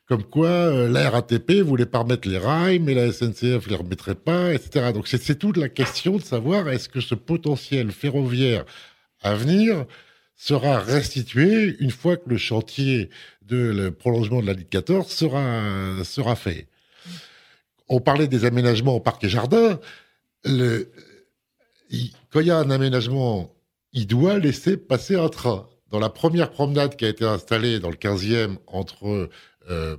comme 0.08 0.24
quoi 0.24 0.50
euh, 0.50 0.90
la 0.90 1.12
RATP 1.12 1.62
voulait 1.62 1.86
pas 1.86 2.00
remettre 2.00 2.28
les 2.28 2.40
rails, 2.40 2.80
mais 2.80 2.96
la 2.96 3.12
SNCF 3.12 3.68
les 3.68 3.76
remettrait 3.76 4.16
pas, 4.16 4.52
etc. 4.52 4.94
Donc 4.94 5.08
c'est 5.08 5.38
toute 5.38 5.58
la 5.58 5.70
question 5.70 6.18
de 6.18 6.24
savoir 6.24 6.68
est-ce 6.70 6.90
que 6.90 7.02
ce 7.02 7.14
potentiel 7.14 7.92
ferroviaire 7.92 8.66
à 9.22 9.36
venir 9.36 9.86
sera 10.36 10.80
restitué 10.80 11.78
une 11.80 11.92
fois 11.92 12.18
que 12.18 12.28
le 12.28 12.38
chantier 12.38 13.12
de 13.44 13.58
le 13.58 13.92
prolongement 13.92 14.42
de 14.42 14.48
la 14.48 14.54
ligne 14.54 14.66
14 14.66 15.08
sera 15.08 16.04
sera 16.04 16.36
fait? 16.36 16.68
On 17.88 18.02
parlait 18.02 18.28
des 18.28 18.46
aménagements 18.46 18.96
au 18.96 19.00
parc 19.00 19.24
et 19.24 19.30
jardin. 19.30 19.80
Quand 20.44 20.50
il 22.40 22.48
y 22.48 22.52
a 22.52 22.58
un 22.58 22.72
aménagement, 22.72 23.54
il 23.94 24.08
doit 24.08 24.40
laisser 24.40 24.78
passer 24.78 25.16
un 25.16 25.30
train. 25.30 25.68
Dans 25.90 26.00
la 26.00 26.10
première 26.10 26.52
promenade 26.52 26.96
qui 26.96 27.06
a 27.06 27.10
été 27.10 27.26
installée 27.26 27.80
dans 27.80 27.90
le 27.90 27.98
15e 27.98 28.58
entre 28.68 29.30
euh, 29.70 29.98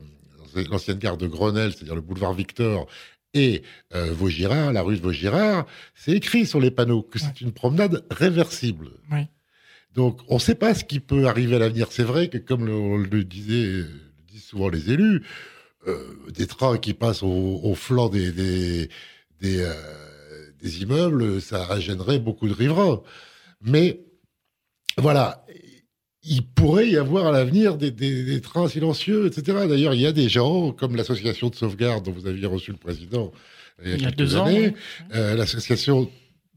l'ancienne 0.71 0.99
gare 0.99 1.17
de 1.17 1.27
Grenelle, 1.27 1.73
c'est-à-dire 1.73 1.95
le 1.95 2.01
boulevard 2.01 2.33
Victor, 2.33 2.87
et 3.35 3.63
euh, 3.95 4.13
Vaugirard, 4.13 4.73
la 4.73 4.83
rue 4.83 4.97
de 4.97 5.03
Vaugirard, 5.03 5.67
c'est 5.95 6.13
écrit 6.13 6.47
sur 6.47 6.61
les 6.61 6.71
panneaux 6.71 7.03
que 7.03 7.19
c'est 7.19 7.41
une 7.41 7.53
promenade 7.53 8.05
réversible. 8.11 8.91
Donc, 9.95 10.21
on 10.29 10.35
ne 10.35 10.41
sait 10.41 10.55
pas 10.55 10.75
ce 10.75 10.85
qui 10.85 11.01
peut 11.01 11.27
arriver 11.27 11.57
à 11.57 11.59
l'avenir. 11.59 11.89
C'est 11.91 12.03
vrai 12.03 12.29
que, 12.29 12.39
comme 12.39 12.65
le, 12.65 12.75
on 12.75 12.97
le 12.97 13.25
disait, 13.25 13.65
le 13.67 13.89
disent 14.27 14.45
souvent 14.45 14.69
les 14.69 14.91
élus, 14.91 15.23
euh, 15.87 16.15
des 16.33 16.47
trains 16.47 16.79
qui 16.79 16.95
passent 16.95 17.23
au, 17.23 17.61
au 17.63 17.75
flanc 17.75 18.09
des, 18.09 18.33
des, 18.33 18.89
des, 19.41 19.61
euh, 19.61 19.73
des 20.63 20.83
immeubles, 20.83 21.41
ça 21.43 21.79
gênerait 21.79 22.19
beaucoup 22.19 22.49
de 22.49 22.55
riverains. 22.55 23.03
Mais 23.65 24.01
voilà, 24.99 25.45
il 26.23 26.47
pourrait 26.47 26.89
y 26.89 26.97
avoir 26.97 27.27
à 27.27 27.33
l'avenir 27.33 27.77
des, 27.77 27.91
des- 27.91 28.25
des 28.25 28.41
trains 28.41 28.69
silencieux, 28.69 29.27
etc. 29.27 29.67
D'ailleurs, 29.69 29.95
il 29.95 30.01
y 30.01 30.07
a 30.07 30.13
des 30.13 30.29
gens, 30.29 30.73
comme 30.73 30.97
l'association 30.97 31.49
de 31.49 31.55
sauvegarde 31.55 32.05
dont 32.05 32.13
vous 32.13 32.27
aviez 32.27 32.47
reçu 32.47 32.71
le 32.73 32.77
président 32.77 33.33
il 33.85 33.91
y 33.91 33.93
a, 33.93 33.97
Il 33.97 34.03
y 34.03 34.05
a 34.05 34.09
quelques 34.11 34.19
deux 34.19 34.37
ans, 34.37 34.45
années, 34.47 34.69
oui. 34.69 35.07
euh, 35.15 35.35
l'association 35.35 36.11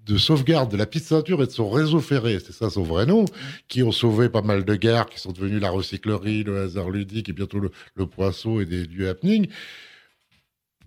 de 0.06 0.18
sauvegarde 0.18 0.70
de 0.72 0.78
la 0.78 0.86
petite 0.86 1.06
ceinture 1.06 1.41
et 1.41 1.48
de 1.48 1.52
son 1.52 1.68
réseau 1.68 2.00
ferré, 2.00 2.38
c'est 2.39 2.52
ça 2.54 2.70
son 2.70 2.84
vrai 2.84 3.08
nom, 3.08 3.26
qui 3.68 3.82
ont 3.82 3.91
sauvé 3.91 4.30
pas 4.30 4.44
mal 4.44 4.63
de 4.63 4.76
gares, 4.76 5.10
qui 5.10 5.20
sont 5.20 5.32
devenues 5.32 5.58
la 5.60 5.72
recyclerie, 5.72 6.44
le 6.44 6.60
hasard 6.62 6.91
ludique 6.91 7.28
et 7.30 7.34
bientôt 7.34 7.58
le, 7.60 7.72
le 7.96 8.06
poisson 8.06 8.60
et 8.60 8.65
des 8.65 8.86
lieux 8.86 9.10
happening, 9.10 9.48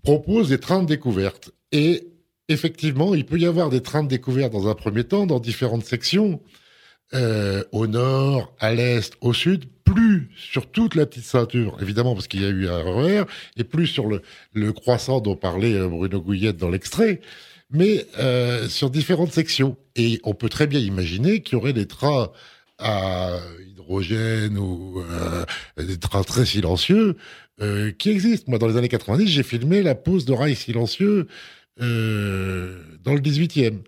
propose 0.04 0.50
des 0.50 0.58
trains 0.58 0.82
de 0.82 0.86
découverte. 0.86 1.50
Et 1.72 2.06
effectivement, 2.48 3.14
il 3.14 3.24
peut 3.24 3.38
y 3.38 3.46
avoir 3.46 3.70
des 3.70 3.82
trains 3.82 4.02
de 4.02 4.08
découverte 4.08 4.52
dans 4.52 4.68
un 4.68 4.74
premier 4.74 5.04
temps, 5.04 5.26
dans 5.26 5.40
différentes 5.40 5.84
sections, 5.84 6.40
euh, 7.14 7.64
au 7.72 7.86
nord, 7.86 8.54
à 8.58 8.72
l'est, 8.72 9.14
au 9.20 9.32
sud, 9.32 9.64
plus 9.84 10.30
sur 10.36 10.70
toute 10.70 10.94
la 10.94 11.06
petite 11.06 11.24
ceinture, 11.24 11.78
évidemment 11.80 12.14
parce 12.14 12.28
qu'il 12.28 12.42
y 12.42 12.44
a 12.44 12.50
eu 12.50 12.68
un 12.68 12.82
RER, 12.82 13.24
et 13.56 13.64
plus 13.64 13.86
sur 13.86 14.06
le, 14.06 14.22
le 14.52 14.72
croissant 14.72 15.20
dont 15.20 15.36
parlait 15.36 15.74
euh, 15.74 15.88
Bruno 15.88 16.20
Gouillette 16.20 16.58
dans 16.58 16.68
l'extrait, 16.68 17.20
mais 17.70 18.06
euh, 18.18 18.68
sur 18.68 18.90
différentes 18.90 19.32
sections. 19.32 19.76
Et 19.96 20.20
on 20.24 20.34
peut 20.34 20.48
très 20.48 20.66
bien 20.66 20.80
imaginer 20.80 21.40
qu'il 21.40 21.54
y 21.54 21.60
aurait 21.60 21.72
des 21.72 21.86
trains 21.86 22.30
à 22.78 23.38
hydrogène 23.70 24.56
ou 24.56 25.02
des 25.76 25.98
trains 25.98 26.22
très 26.22 26.46
silencieux 26.46 27.16
qui 27.98 28.10
existent. 28.10 28.44
Moi, 28.48 28.60
dans 28.60 28.68
les 28.68 28.76
années 28.76 28.88
90, 28.88 29.26
j'ai 29.26 29.42
filmé 29.42 29.82
la 29.82 29.96
pose 29.96 30.24
de 30.24 30.32
rails 30.32 30.54
silencieux 30.54 31.26
euh, 31.80 32.82
dans 33.04 33.14
le 33.14 33.20
18e. 33.20 33.78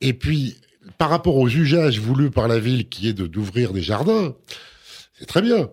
Et 0.00 0.12
puis, 0.12 0.56
par 0.98 1.10
rapport 1.10 1.36
aux 1.36 1.48
usages 1.48 1.98
voulus 1.98 2.30
par 2.30 2.48
la 2.48 2.58
ville, 2.58 2.88
qui 2.88 3.08
est 3.08 3.12
de 3.12 3.26
d'ouvrir 3.26 3.72
des 3.72 3.82
jardins, 3.82 4.34
c'est 5.18 5.26
très 5.26 5.42
bien. 5.42 5.70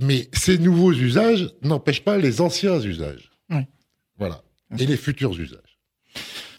Mais 0.00 0.28
ces 0.32 0.58
nouveaux 0.58 0.92
usages 0.92 1.50
n'empêchent 1.62 2.04
pas 2.04 2.18
les 2.18 2.40
anciens 2.40 2.80
usages. 2.80 3.30
Oui. 3.50 3.62
Voilà. 4.18 4.42
Et 4.78 4.86
les 4.86 4.96
futurs 4.96 5.38
usages. 5.38 5.60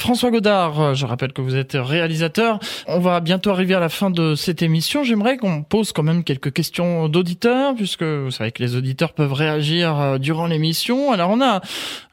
François 0.05 0.29
Godard, 0.29 0.79
euh, 0.79 0.93
je 0.93 1.07
rappelle 1.07 1.33
que 1.33 1.41
vous 1.41 1.55
êtes 1.55 1.73
réalisateur. 1.73 2.59
On 2.85 2.99
va 2.99 3.21
bientôt 3.21 3.49
arriver 3.49 3.73
à 3.73 3.79
la 3.79 3.89
fin 3.89 4.11
de 4.11 4.35
cette 4.35 4.61
émission. 4.61 5.03
J'aimerais 5.03 5.35
qu'on 5.37 5.63
pose 5.63 5.93
quand 5.93 6.03
même 6.03 6.23
quelques 6.23 6.53
questions 6.53 7.09
d'auditeurs, 7.09 7.73
puisque 7.73 8.03
vous 8.03 8.29
savez 8.29 8.51
que 8.51 8.61
les 8.61 8.75
auditeurs 8.75 9.13
peuvent 9.13 9.33
réagir 9.33 9.99
euh, 9.99 10.17
durant 10.19 10.45
l'émission. 10.45 11.11
Alors 11.11 11.31
on 11.31 11.41
a 11.41 11.59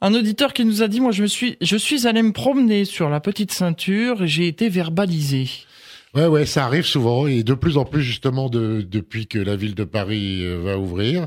un 0.01 0.15
auditeur 0.15 0.55
qui 0.55 0.65
nous 0.65 0.83
a 0.83 0.89
dit, 0.89 1.03
moi 1.03 1.13
je 1.13 1.21
me 1.21 1.27
suis, 1.27 1.59
je 1.61 1.77
suis 1.77 2.07
allé 2.07 2.23
me 2.23 2.33
promener 2.33 2.87
sur 2.87 3.11
la 3.11 3.21
petite 3.21 3.53
ceinture 3.53 4.23
et 4.23 4.27
j'ai 4.27 4.47
été 4.47 4.71
verbalisé. 4.71 5.51
Ouais, 6.15 6.29
ouais, 6.29 6.47
ça 6.47 6.65
arrive 6.65 6.87
souvent 6.87 7.27
et 7.27 7.43
de 7.43 7.53
plus 7.53 7.77
en 7.77 7.85
plus 7.85 8.03
justement 8.03 8.49
de, 8.49 8.81
depuis 8.81 9.27
que 9.27 9.39
la 9.39 9.55
ville 9.55 9.75
de 9.75 9.85
Paris 9.85 10.39
euh, 10.41 10.63
va 10.65 10.79
ouvrir. 10.79 11.27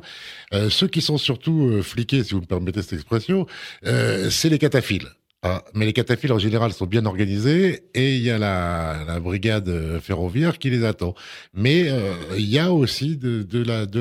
Ceux 0.69 0.87
qui 0.87 1.01
sont 1.01 1.19
surtout 1.19 1.83
fliqués, 1.83 2.23
si 2.23 2.33
vous 2.33 2.41
me 2.41 2.47
permettez 2.47 2.81
cette 2.81 2.93
expression, 2.93 3.45
c'est 3.83 4.49
les 4.49 4.57
cataphiles. 4.57 5.09
Ah, 5.47 5.63
mais 5.75 5.85
les 5.85 5.93
cataphiles 5.93 6.33
en 6.33 6.39
général 6.39 6.73
sont 6.73 6.87
bien 6.87 7.05
organisés 7.05 7.83
et 7.93 8.15
il 8.15 8.23
y 8.23 8.31
a 8.31 8.39
la, 8.39 9.19
brigade 9.19 9.69
euh, 9.69 9.99
ferroviaire 9.99 10.57
qui 10.57 10.71
les 10.71 10.83
attend. 10.83 11.13
Mais 11.53 11.87
euh, 11.87 12.15
il 12.35 12.49
y 12.49 12.57
a 12.57 12.73
aussi 12.73 13.15
de, 13.15 13.45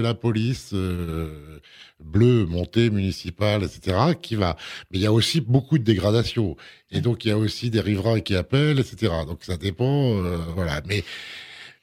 la 0.01 0.15
police 0.15 0.71
euh, 0.73 1.61
bleue, 2.03 2.47
montée, 2.47 2.89
municipale, 2.89 3.63
etc. 3.63 4.15
qui 4.23 4.37
va. 4.37 4.57
Mais 4.91 5.01
il 5.01 5.03
y 5.03 5.07
a 5.07 5.13
aussi 5.13 5.43
beaucoup 5.43 5.77
de 5.77 5.85
dégradation 5.85 6.57
et 6.91 7.03
donc 7.03 7.27
il 7.27 7.29
y 7.29 7.33
a 7.33 7.37
aussi 7.37 7.69
des 7.69 7.81
riverains 7.81 8.21
qui 8.21 8.35
appellent, 8.37 8.81
etc. 8.81 9.13
Donc 9.27 9.45
ça 9.45 9.59
dépend, 9.59 10.15
voilà. 10.55 10.81
Mais 10.87 11.05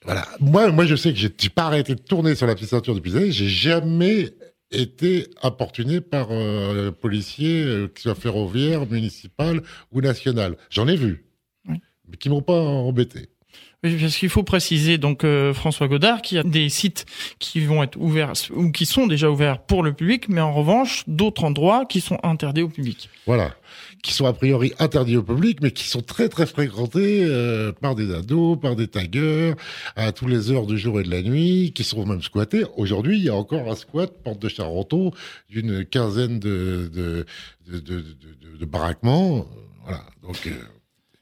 voilà, 0.05 0.28
moi, 0.39 0.72
moi 0.72 0.88
je 0.88 0.95
sais 0.95 1.14
que 1.14 1.20
j'ai 1.20 1.49
pas 1.49 1.66
arrêté 1.66 1.93
de 1.93 2.01
tourner 2.01 2.34
sur 2.34 2.47
la 2.47 2.55
petite 2.55 2.70
ceinture 2.70 2.95
depuis 2.95 3.12
des 3.12 3.18
années. 3.18 3.32
J'ai 3.32 3.47
jamais 3.47 4.32
été 4.72 5.28
importuné 5.41 6.01
par 6.01 6.32
euh, 6.32 6.89
un 6.89 6.91
policier, 6.91 7.63
euh, 7.63 7.88
qu'il 7.88 8.01
soit 8.01 8.15
ferroviaire, 8.15 8.88
municipal 8.88 9.61
ou 9.91 10.01
national. 10.01 10.57
J'en 10.69 10.88
ai 10.88 10.95
vu, 10.95 11.26
mais 11.67 12.17
qui 12.17 12.30
m'ont 12.30 12.41
pas 12.41 12.59
embêté. 12.59 13.30
Parce 13.84 14.15
qu'il 14.15 14.29
faut 14.29 14.43
préciser 14.43 14.99
donc 14.99 15.23
euh, 15.23 15.53
François 15.55 15.88
Godard 15.88 16.21
qu'il 16.21 16.38
y 16.38 16.39
a 16.39 16.43
des 16.43 16.69
sites 16.69 17.05
qui 17.39 17.61
vont 17.61 17.82
être 17.82 17.97
ouverts 17.99 18.34
ou 18.53 18.71
qui 18.71 18.86
sont 18.86 19.07
déjà 19.07 19.32
ouverts 19.32 19.59
pour 19.63 19.82
le 19.82 19.91
public, 19.93 20.29
mais 20.29 20.39
en 20.41 20.53
revanche 20.53 21.03
d'autres 21.07 21.43
endroits 21.43 21.86
qui 21.86 21.99
sont 21.99 22.19
interdits 22.21 22.61
au 22.61 22.69
public. 22.69 23.09
Voilà, 23.25 23.55
qui 24.03 24.13
sont 24.13 24.27
a 24.27 24.34
priori 24.34 24.71
interdits 24.77 25.17
au 25.17 25.23
public, 25.23 25.59
mais 25.63 25.71
qui 25.71 25.86
sont 25.88 26.01
très 26.01 26.29
très 26.29 26.45
fréquentés 26.45 27.23
euh, 27.23 27.71
par 27.71 27.95
des 27.95 28.13
ados, 28.13 28.59
par 28.59 28.75
des 28.75 28.88
taggers, 28.88 29.53
à 29.95 30.11
tous 30.11 30.27
les 30.27 30.51
heures 30.51 30.67
du 30.67 30.77
jour 30.77 30.99
et 31.01 31.03
de 31.03 31.09
la 31.09 31.23
nuit, 31.23 31.71
qui 31.73 31.84
sont 31.84 32.05
même 32.05 32.21
squattés. 32.21 32.63
Aujourd'hui, 32.77 33.17
il 33.17 33.23
y 33.23 33.29
a 33.29 33.36
encore 33.36 33.67
un 33.71 33.75
squat 33.75 34.11
porte 34.23 34.39
de 34.39 34.47
Charenton 34.47 35.11
d'une 35.49 35.86
quinzaine 35.86 36.38
de 36.39 36.88
de 36.93 37.25
de, 37.67 37.79
de, 37.79 37.95
de- 38.01 38.57
de 38.59 38.65
baraquements. 38.65 39.47
Voilà, 39.86 40.03
donc. 40.21 40.38
euh, 40.45 40.51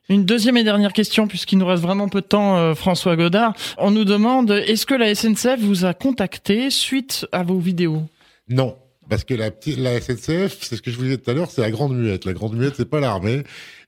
Une 0.09 0.25
deuxième 0.25 0.57
et 0.57 0.63
dernière 0.63 0.91
question, 0.93 1.27
puisqu'il 1.27 1.59
nous 1.59 1.65
reste 1.67 1.83
vraiment 1.83 2.09
peu 2.09 2.21
de 2.21 2.25
temps, 2.25 2.57
euh, 2.57 2.73
François 2.73 3.15
Godard. 3.15 3.53
On 3.77 3.91
nous 3.91 4.05
demande, 4.05 4.49
est-ce 4.51 4.85
que 4.87 4.95
la 4.95 5.13
SNCF 5.13 5.59
vous 5.59 5.85
a 5.85 5.93
contacté 5.93 6.69
suite 6.71 7.27
à 7.31 7.43
vos 7.43 7.59
vidéos? 7.59 8.03
Non, 8.49 8.75
parce 9.07 9.23
que 9.23 9.35
la, 9.35 9.51
SNCF, 9.51 10.57
c'est 10.61 10.75
ce 10.77 10.81
que 10.81 10.89
je 10.89 10.97
vous 10.97 11.03
disais 11.03 11.17
tout 11.17 11.29
à 11.29 11.33
l'heure, 11.35 11.51
c'est 11.51 11.61
la 11.61 11.69
grande 11.71 11.95
muette. 11.95 12.25
La 12.25 12.33
grande 12.33 12.55
muette, 12.55 12.73
c'est 12.77 12.89
pas 12.89 12.99
l'armée. 12.99 13.43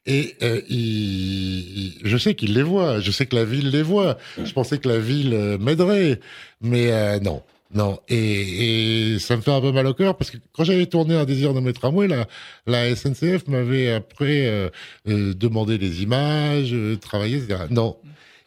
Et 0.05 0.35
euh, 0.43 0.61
il- 0.69 1.93
je 2.03 2.17
sais 2.17 2.33
qu'il 2.35 2.53
les 2.53 2.63
voit, 2.63 2.99
je 2.99 3.11
sais 3.11 3.25
que 3.25 3.35
la 3.35 3.45
ville 3.45 3.69
les 3.69 3.83
voit. 3.83 4.17
Je 4.43 4.51
pensais 4.53 4.77
que 4.77 4.87
la 4.89 4.99
ville 4.99 5.33
euh, 5.33 5.57
m'aiderait, 5.59 6.19
mais 6.61 6.91
euh, 6.91 7.19
non, 7.19 7.41
non. 7.73 7.99
Et, 8.09 9.13
et 9.15 9.19
ça 9.19 9.35
me 9.37 9.41
fait 9.41 9.51
un 9.51 9.61
peu 9.61 9.71
mal 9.71 9.87
au 9.87 9.93
cœur 9.93 10.17
parce 10.17 10.31
que 10.31 10.37
quand 10.53 10.63
j'avais 10.63 10.85
tourné 10.87 11.15
un 11.15 11.25
désir 11.25 11.53
de 11.53 11.59
mes 11.59 11.73
tramways, 11.73 12.07
la, 12.07 12.27
la 12.67 12.95
SNCF 12.95 13.47
m'avait 13.47 13.91
après 13.91 14.47
euh, 14.47 14.69
euh, 15.07 15.33
demandé 15.33 15.77
les 15.77 16.03
images, 16.03 16.73
euh, 16.73 16.97
travaillé, 16.97 17.37
etc. 17.37 17.63
Non, 17.69 17.97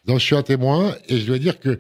non, 0.07 0.19
je 0.19 0.25
suis 0.25 0.37
un 0.37 0.43
témoin 0.43 0.95
et 1.09 1.19
je 1.19 1.27
dois 1.27 1.39
dire 1.39 1.59
que 1.59 1.79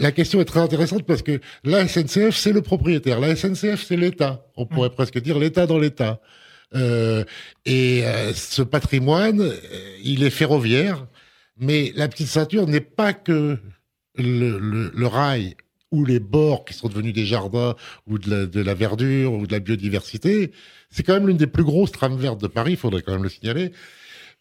la 0.00 0.10
question 0.10 0.40
est 0.40 0.46
très 0.46 0.60
intéressante 0.60 1.04
parce 1.04 1.22
que 1.22 1.40
la 1.62 1.86
SNCF, 1.86 2.34
c'est 2.34 2.52
le 2.52 2.62
propriétaire. 2.62 3.20
La 3.20 3.36
SNCF, 3.36 3.84
c'est 3.86 3.96
l'État. 3.96 4.44
On 4.56 4.66
pourrait 4.66 4.90
presque 4.90 5.20
dire 5.20 5.38
l'État 5.38 5.66
dans 5.66 5.78
l'État. 5.78 6.20
Euh, 6.74 7.22
et 7.64 8.04
euh, 8.04 8.32
ce 8.32 8.62
patrimoine, 8.62 9.40
euh, 9.40 9.54
il 10.02 10.24
est 10.24 10.30
ferroviaire, 10.30 11.06
mais 11.58 11.92
la 11.94 12.08
petite 12.08 12.26
ceinture 12.28 12.66
n'est 12.66 12.80
pas 12.80 13.12
que 13.12 13.58
le, 14.18 14.58
le- 14.58 14.90
le 14.94 15.06
rail 15.06 15.54
ou 15.92 16.04
les 16.04 16.20
bords 16.20 16.64
qui 16.64 16.74
sont 16.74 16.88
devenus 16.88 17.12
des 17.12 17.26
jardins 17.26 17.74
ou 18.06 18.18
de 18.18 18.30
la, 18.30 18.46
de 18.46 18.60
la 18.60 18.74
verdure 18.74 19.32
ou 19.32 19.46
de 19.46 19.52
la 19.52 19.60
biodiversité. 19.60 20.52
C'est 20.90 21.02
quand 21.02 21.14
même 21.14 21.26
l'une 21.26 21.36
des 21.36 21.46
plus 21.46 21.64
grosses 21.64 21.92
trames 21.92 22.16
vertes 22.16 22.40
de 22.40 22.46
Paris, 22.48 22.72
il 22.72 22.76
faudrait 22.76 23.02
quand 23.02 23.12
même 23.12 23.22
le 23.22 23.28
signaler. 23.28 23.72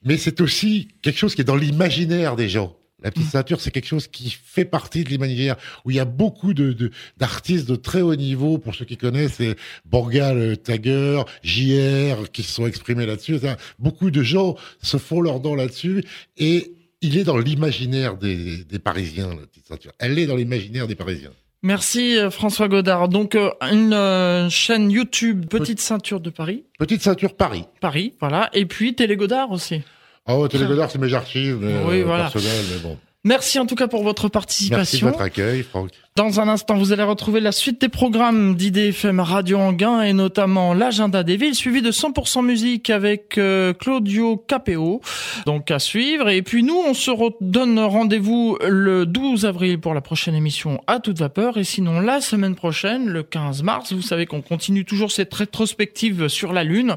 Mais 0.03 0.17
c'est 0.17 0.41
aussi 0.41 0.89
quelque 1.01 1.17
chose 1.17 1.35
qui 1.35 1.41
est 1.41 1.45
dans 1.45 1.55
l'imaginaire 1.55 2.35
des 2.35 2.49
gens. 2.49 2.75
La 3.03 3.11
petite 3.11 3.29
ceinture, 3.29 3.59
c'est 3.61 3.71
quelque 3.71 3.87
chose 3.87 4.07
qui 4.07 4.29
fait 4.31 4.65
partie 4.65 5.03
de 5.03 5.09
l'imaginaire, 5.09 5.57
où 5.83 5.91
il 5.91 5.97
y 5.97 5.99
a 5.99 6.05
beaucoup 6.05 6.53
de 6.53 6.71
de- 6.73 6.91
d'artistes 7.17 7.67
de, 7.69 7.75
très 7.75 8.01
haut 8.01 8.15
niveau, 8.15 8.57
pour 8.57 8.73
ceux 8.73 8.85
qui 8.85 8.97
connaissent, 8.97 9.33
c'est 9.33 9.55
Borgal, 9.85 10.37
euh, 10.37 10.55
Tagger, 10.55 11.21
JR, 11.43 12.31
qui 12.31 12.41
se 12.41 12.51
sont 12.53 12.65
exprimés 12.65 13.05
là-dessus. 13.05 13.37
Beaucoup 13.79 14.09
de 14.11 14.23
gens 14.23 14.55
se 14.81 14.97
font 14.97 15.21
leurs 15.21 15.39
dents 15.39 15.55
là-dessus, 15.55 16.03
et 16.37 16.73
il 17.01 17.17
est 17.17 17.23
dans 17.23 17.37
l'imaginaire 17.37 18.17
des, 18.17 18.63
des 18.63 18.79
Parisiens, 18.79 19.29
la 19.29 19.45
petite 19.47 19.67
ceinture. 19.67 19.91
Elle 19.99 20.17
est 20.19 20.25
dans 20.25 20.35
l'imaginaire 20.35 20.87
des 20.87 20.95
Parisiens. 20.95 21.31
Merci 21.63 22.17
euh, 22.17 22.29
François 22.29 22.67
Godard. 22.67 23.09
Donc 23.09 23.35
euh, 23.35 23.49
une 23.71 23.93
euh, 23.93 24.49
chaîne 24.49 24.91
YouTube 24.91 25.47
Petite 25.47 25.79
Ceinture 25.79 26.19
de 26.19 26.29
Paris. 26.29 26.63
Petite 26.77 27.01
ceinture 27.01 27.35
Paris. 27.35 27.65
Paris, 27.81 28.13
voilà. 28.19 28.49
Et 28.53 28.65
puis 28.65 28.93
Télé 28.93 29.15
Godard 29.15 29.51
aussi. 29.51 29.81
Oh, 30.27 30.47
Télégodard, 30.47 30.89
c'est 30.89 30.97
mes 30.97 31.13
archives 31.13 31.59
mais, 31.61 31.75
Oui, 31.87 32.01
euh, 32.01 32.05
voilà. 32.05 32.23
personnelles, 32.23 32.65
mais 32.71 32.79
bon. 32.79 32.97
Merci 33.25 33.57
en 33.57 33.65
tout 33.65 33.73
cas 33.73 33.87
pour 33.87 34.03
votre 34.03 34.29
Merci 34.31 34.69
de 34.69 34.75
participation. 34.75 35.07
votre 35.07 35.21
accueil, 35.21 35.63
Franck. 35.63 35.89
Dans 36.15 36.39
un 36.39 36.47
instant, 36.47 36.75
vous 36.75 36.93
allez 36.93 37.01
retrouver 37.01 37.39
la 37.39 37.51
suite 37.51 37.81
des 37.81 37.89
programmes 37.89 38.55
d'IDFM 38.55 39.19
Radio 39.19 39.57
Anguin 39.57 40.03
et 40.03 40.13
notamment 40.13 40.75
l'agenda 40.75 41.23
des 41.23 41.35
villes, 41.35 41.55
suivi 41.55 41.81
de 41.81 41.91
100% 41.91 42.45
musique 42.45 42.91
avec 42.91 43.39
euh, 43.39 43.73
Claudio 43.73 44.37
Capeo. 44.37 45.01
Donc 45.47 45.71
à 45.71 45.79
suivre. 45.79 46.29
Et 46.29 46.43
puis 46.43 46.61
nous, 46.61 46.79
on 46.87 46.93
se 46.93 47.09
donne 47.41 47.79
rendez-vous 47.79 48.59
le 48.63 49.07
12 49.07 49.47
avril 49.47 49.79
pour 49.79 49.95
la 49.95 50.01
prochaine 50.01 50.35
émission 50.35 50.79
à 50.85 50.99
toute 50.99 51.17
vapeur. 51.17 51.57
Et 51.57 51.63
sinon, 51.63 52.01
la 52.01 52.21
semaine 52.21 52.53
prochaine, 52.53 53.07
le 53.07 53.23
15 53.23 53.63
mars, 53.63 53.91
vous 53.91 54.03
savez 54.03 54.27
qu'on 54.27 54.43
continue 54.43 54.85
toujours 54.85 55.11
cette 55.11 55.33
rétrospective 55.33 56.27
sur 56.27 56.53
la 56.53 56.63
Lune. 56.63 56.95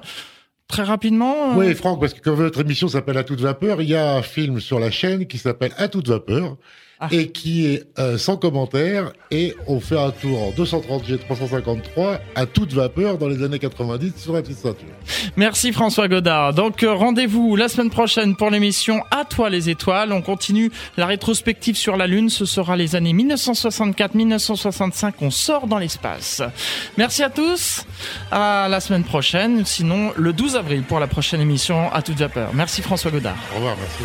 Très 0.68 0.82
rapidement. 0.82 1.52
euh, 1.52 1.56
Oui, 1.56 1.74
Franck, 1.74 2.00
parce 2.00 2.12
que 2.14 2.20
comme 2.20 2.34
votre 2.36 2.60
émission 2.60 2.88
s'appelle 2.88 3.16
À 3.18 3.24
toute 3.24 3.40
vapeur, 3.40 3.80
il 3.82 3.88
y 3.88 3.94
a 3.96 4.14
un 4.16 4.22
film 4.22 4.60
sur 4.60 4.78
la 4.78 4.90
chaîne 4.90 5.26
qui 5.26 5.38
s'appelle 5.38 5.72
À 5.78 5.88
toute 5.88 6.08
vapeur 6.08 6.56
et 7.10 7.30
qui 7.30 7.66
est 7.66 7.84
euh, 7.98 8.18
sans 8.18 8.36
commentaire 8.36 9.12
et 9.30 9.54
on 9.66 9.80
fait 9.80 9.98
un 9.98 10.10
tour 10.10 10.42
en 10.42 10.50
230 10.50 11.06
G 11.06 11.18
353 11.18 12.18
à 12.34 12.46
toute 12.46 12.72
vapeur 12.72 13.18
dans 13.18 13.28
les 13.28 13.42
années 13.42 13.58
90 13.58 14.14
sur 14.16 14.32
la 14.32 14.42
petite 14.42 14.58
ceinture. 14.58 14.88
Merci 15.36 15.72
François 15.72 16.08
Godard. 16.08 16.54
Donc 16.54 16.82
euh, 16.82 16.92
rendez-vous 16.92 17.54
la 17.56 17.68
semaine 17.68 17.90
prochaine 17.90 18.34
pour 18.36 18.50
l'émission 18.50 19.02
À 19.10 19.24
toi 19.24 19.50
les 19.50 19.68
étoiles. 19.70 20.12
On 20.12 20.22
continue 20.22 20.70
la 20.96 21.06
rétrospective 21.06 21.76
sur 21.76 21.96
la 21.96 22.06
Lune. 22.06 22.30
Ce 22.30 22.44
sera 22.44 22.76
les 22.76 22.96
années 22.96 23.14
1964-1965. 23.14 25.12
On 25.20 25.30
sort 25.30 25.66
dans 25.66 25.78
l'espace. 25.78 26.42
Merci 26.96 27.22
à 27.22 27.30
tous. 27.30 27.84
À 28.30 28.68
la 28.68 28.80
semaine 28.80 29.04
prochaine. 29.04 29.64
Sinon 29.64 30.12
le 30.16 30.32
12 30.32 30.56
avril 30.56 30.82
pour 30.82 30.98
la 31.00 31.06
prochaine 31.06 31.40
émission 31.40 31.92
À 31.92 32.02
toute 32.02 32.18
vapeur. 32.18 32.50
Merci 32.54 32.82
François 32.82 33.10
Godard. 33.10 33.36
Au 33.52 33.56
revoir, 33.56 33.76
merci. 33.78 34.02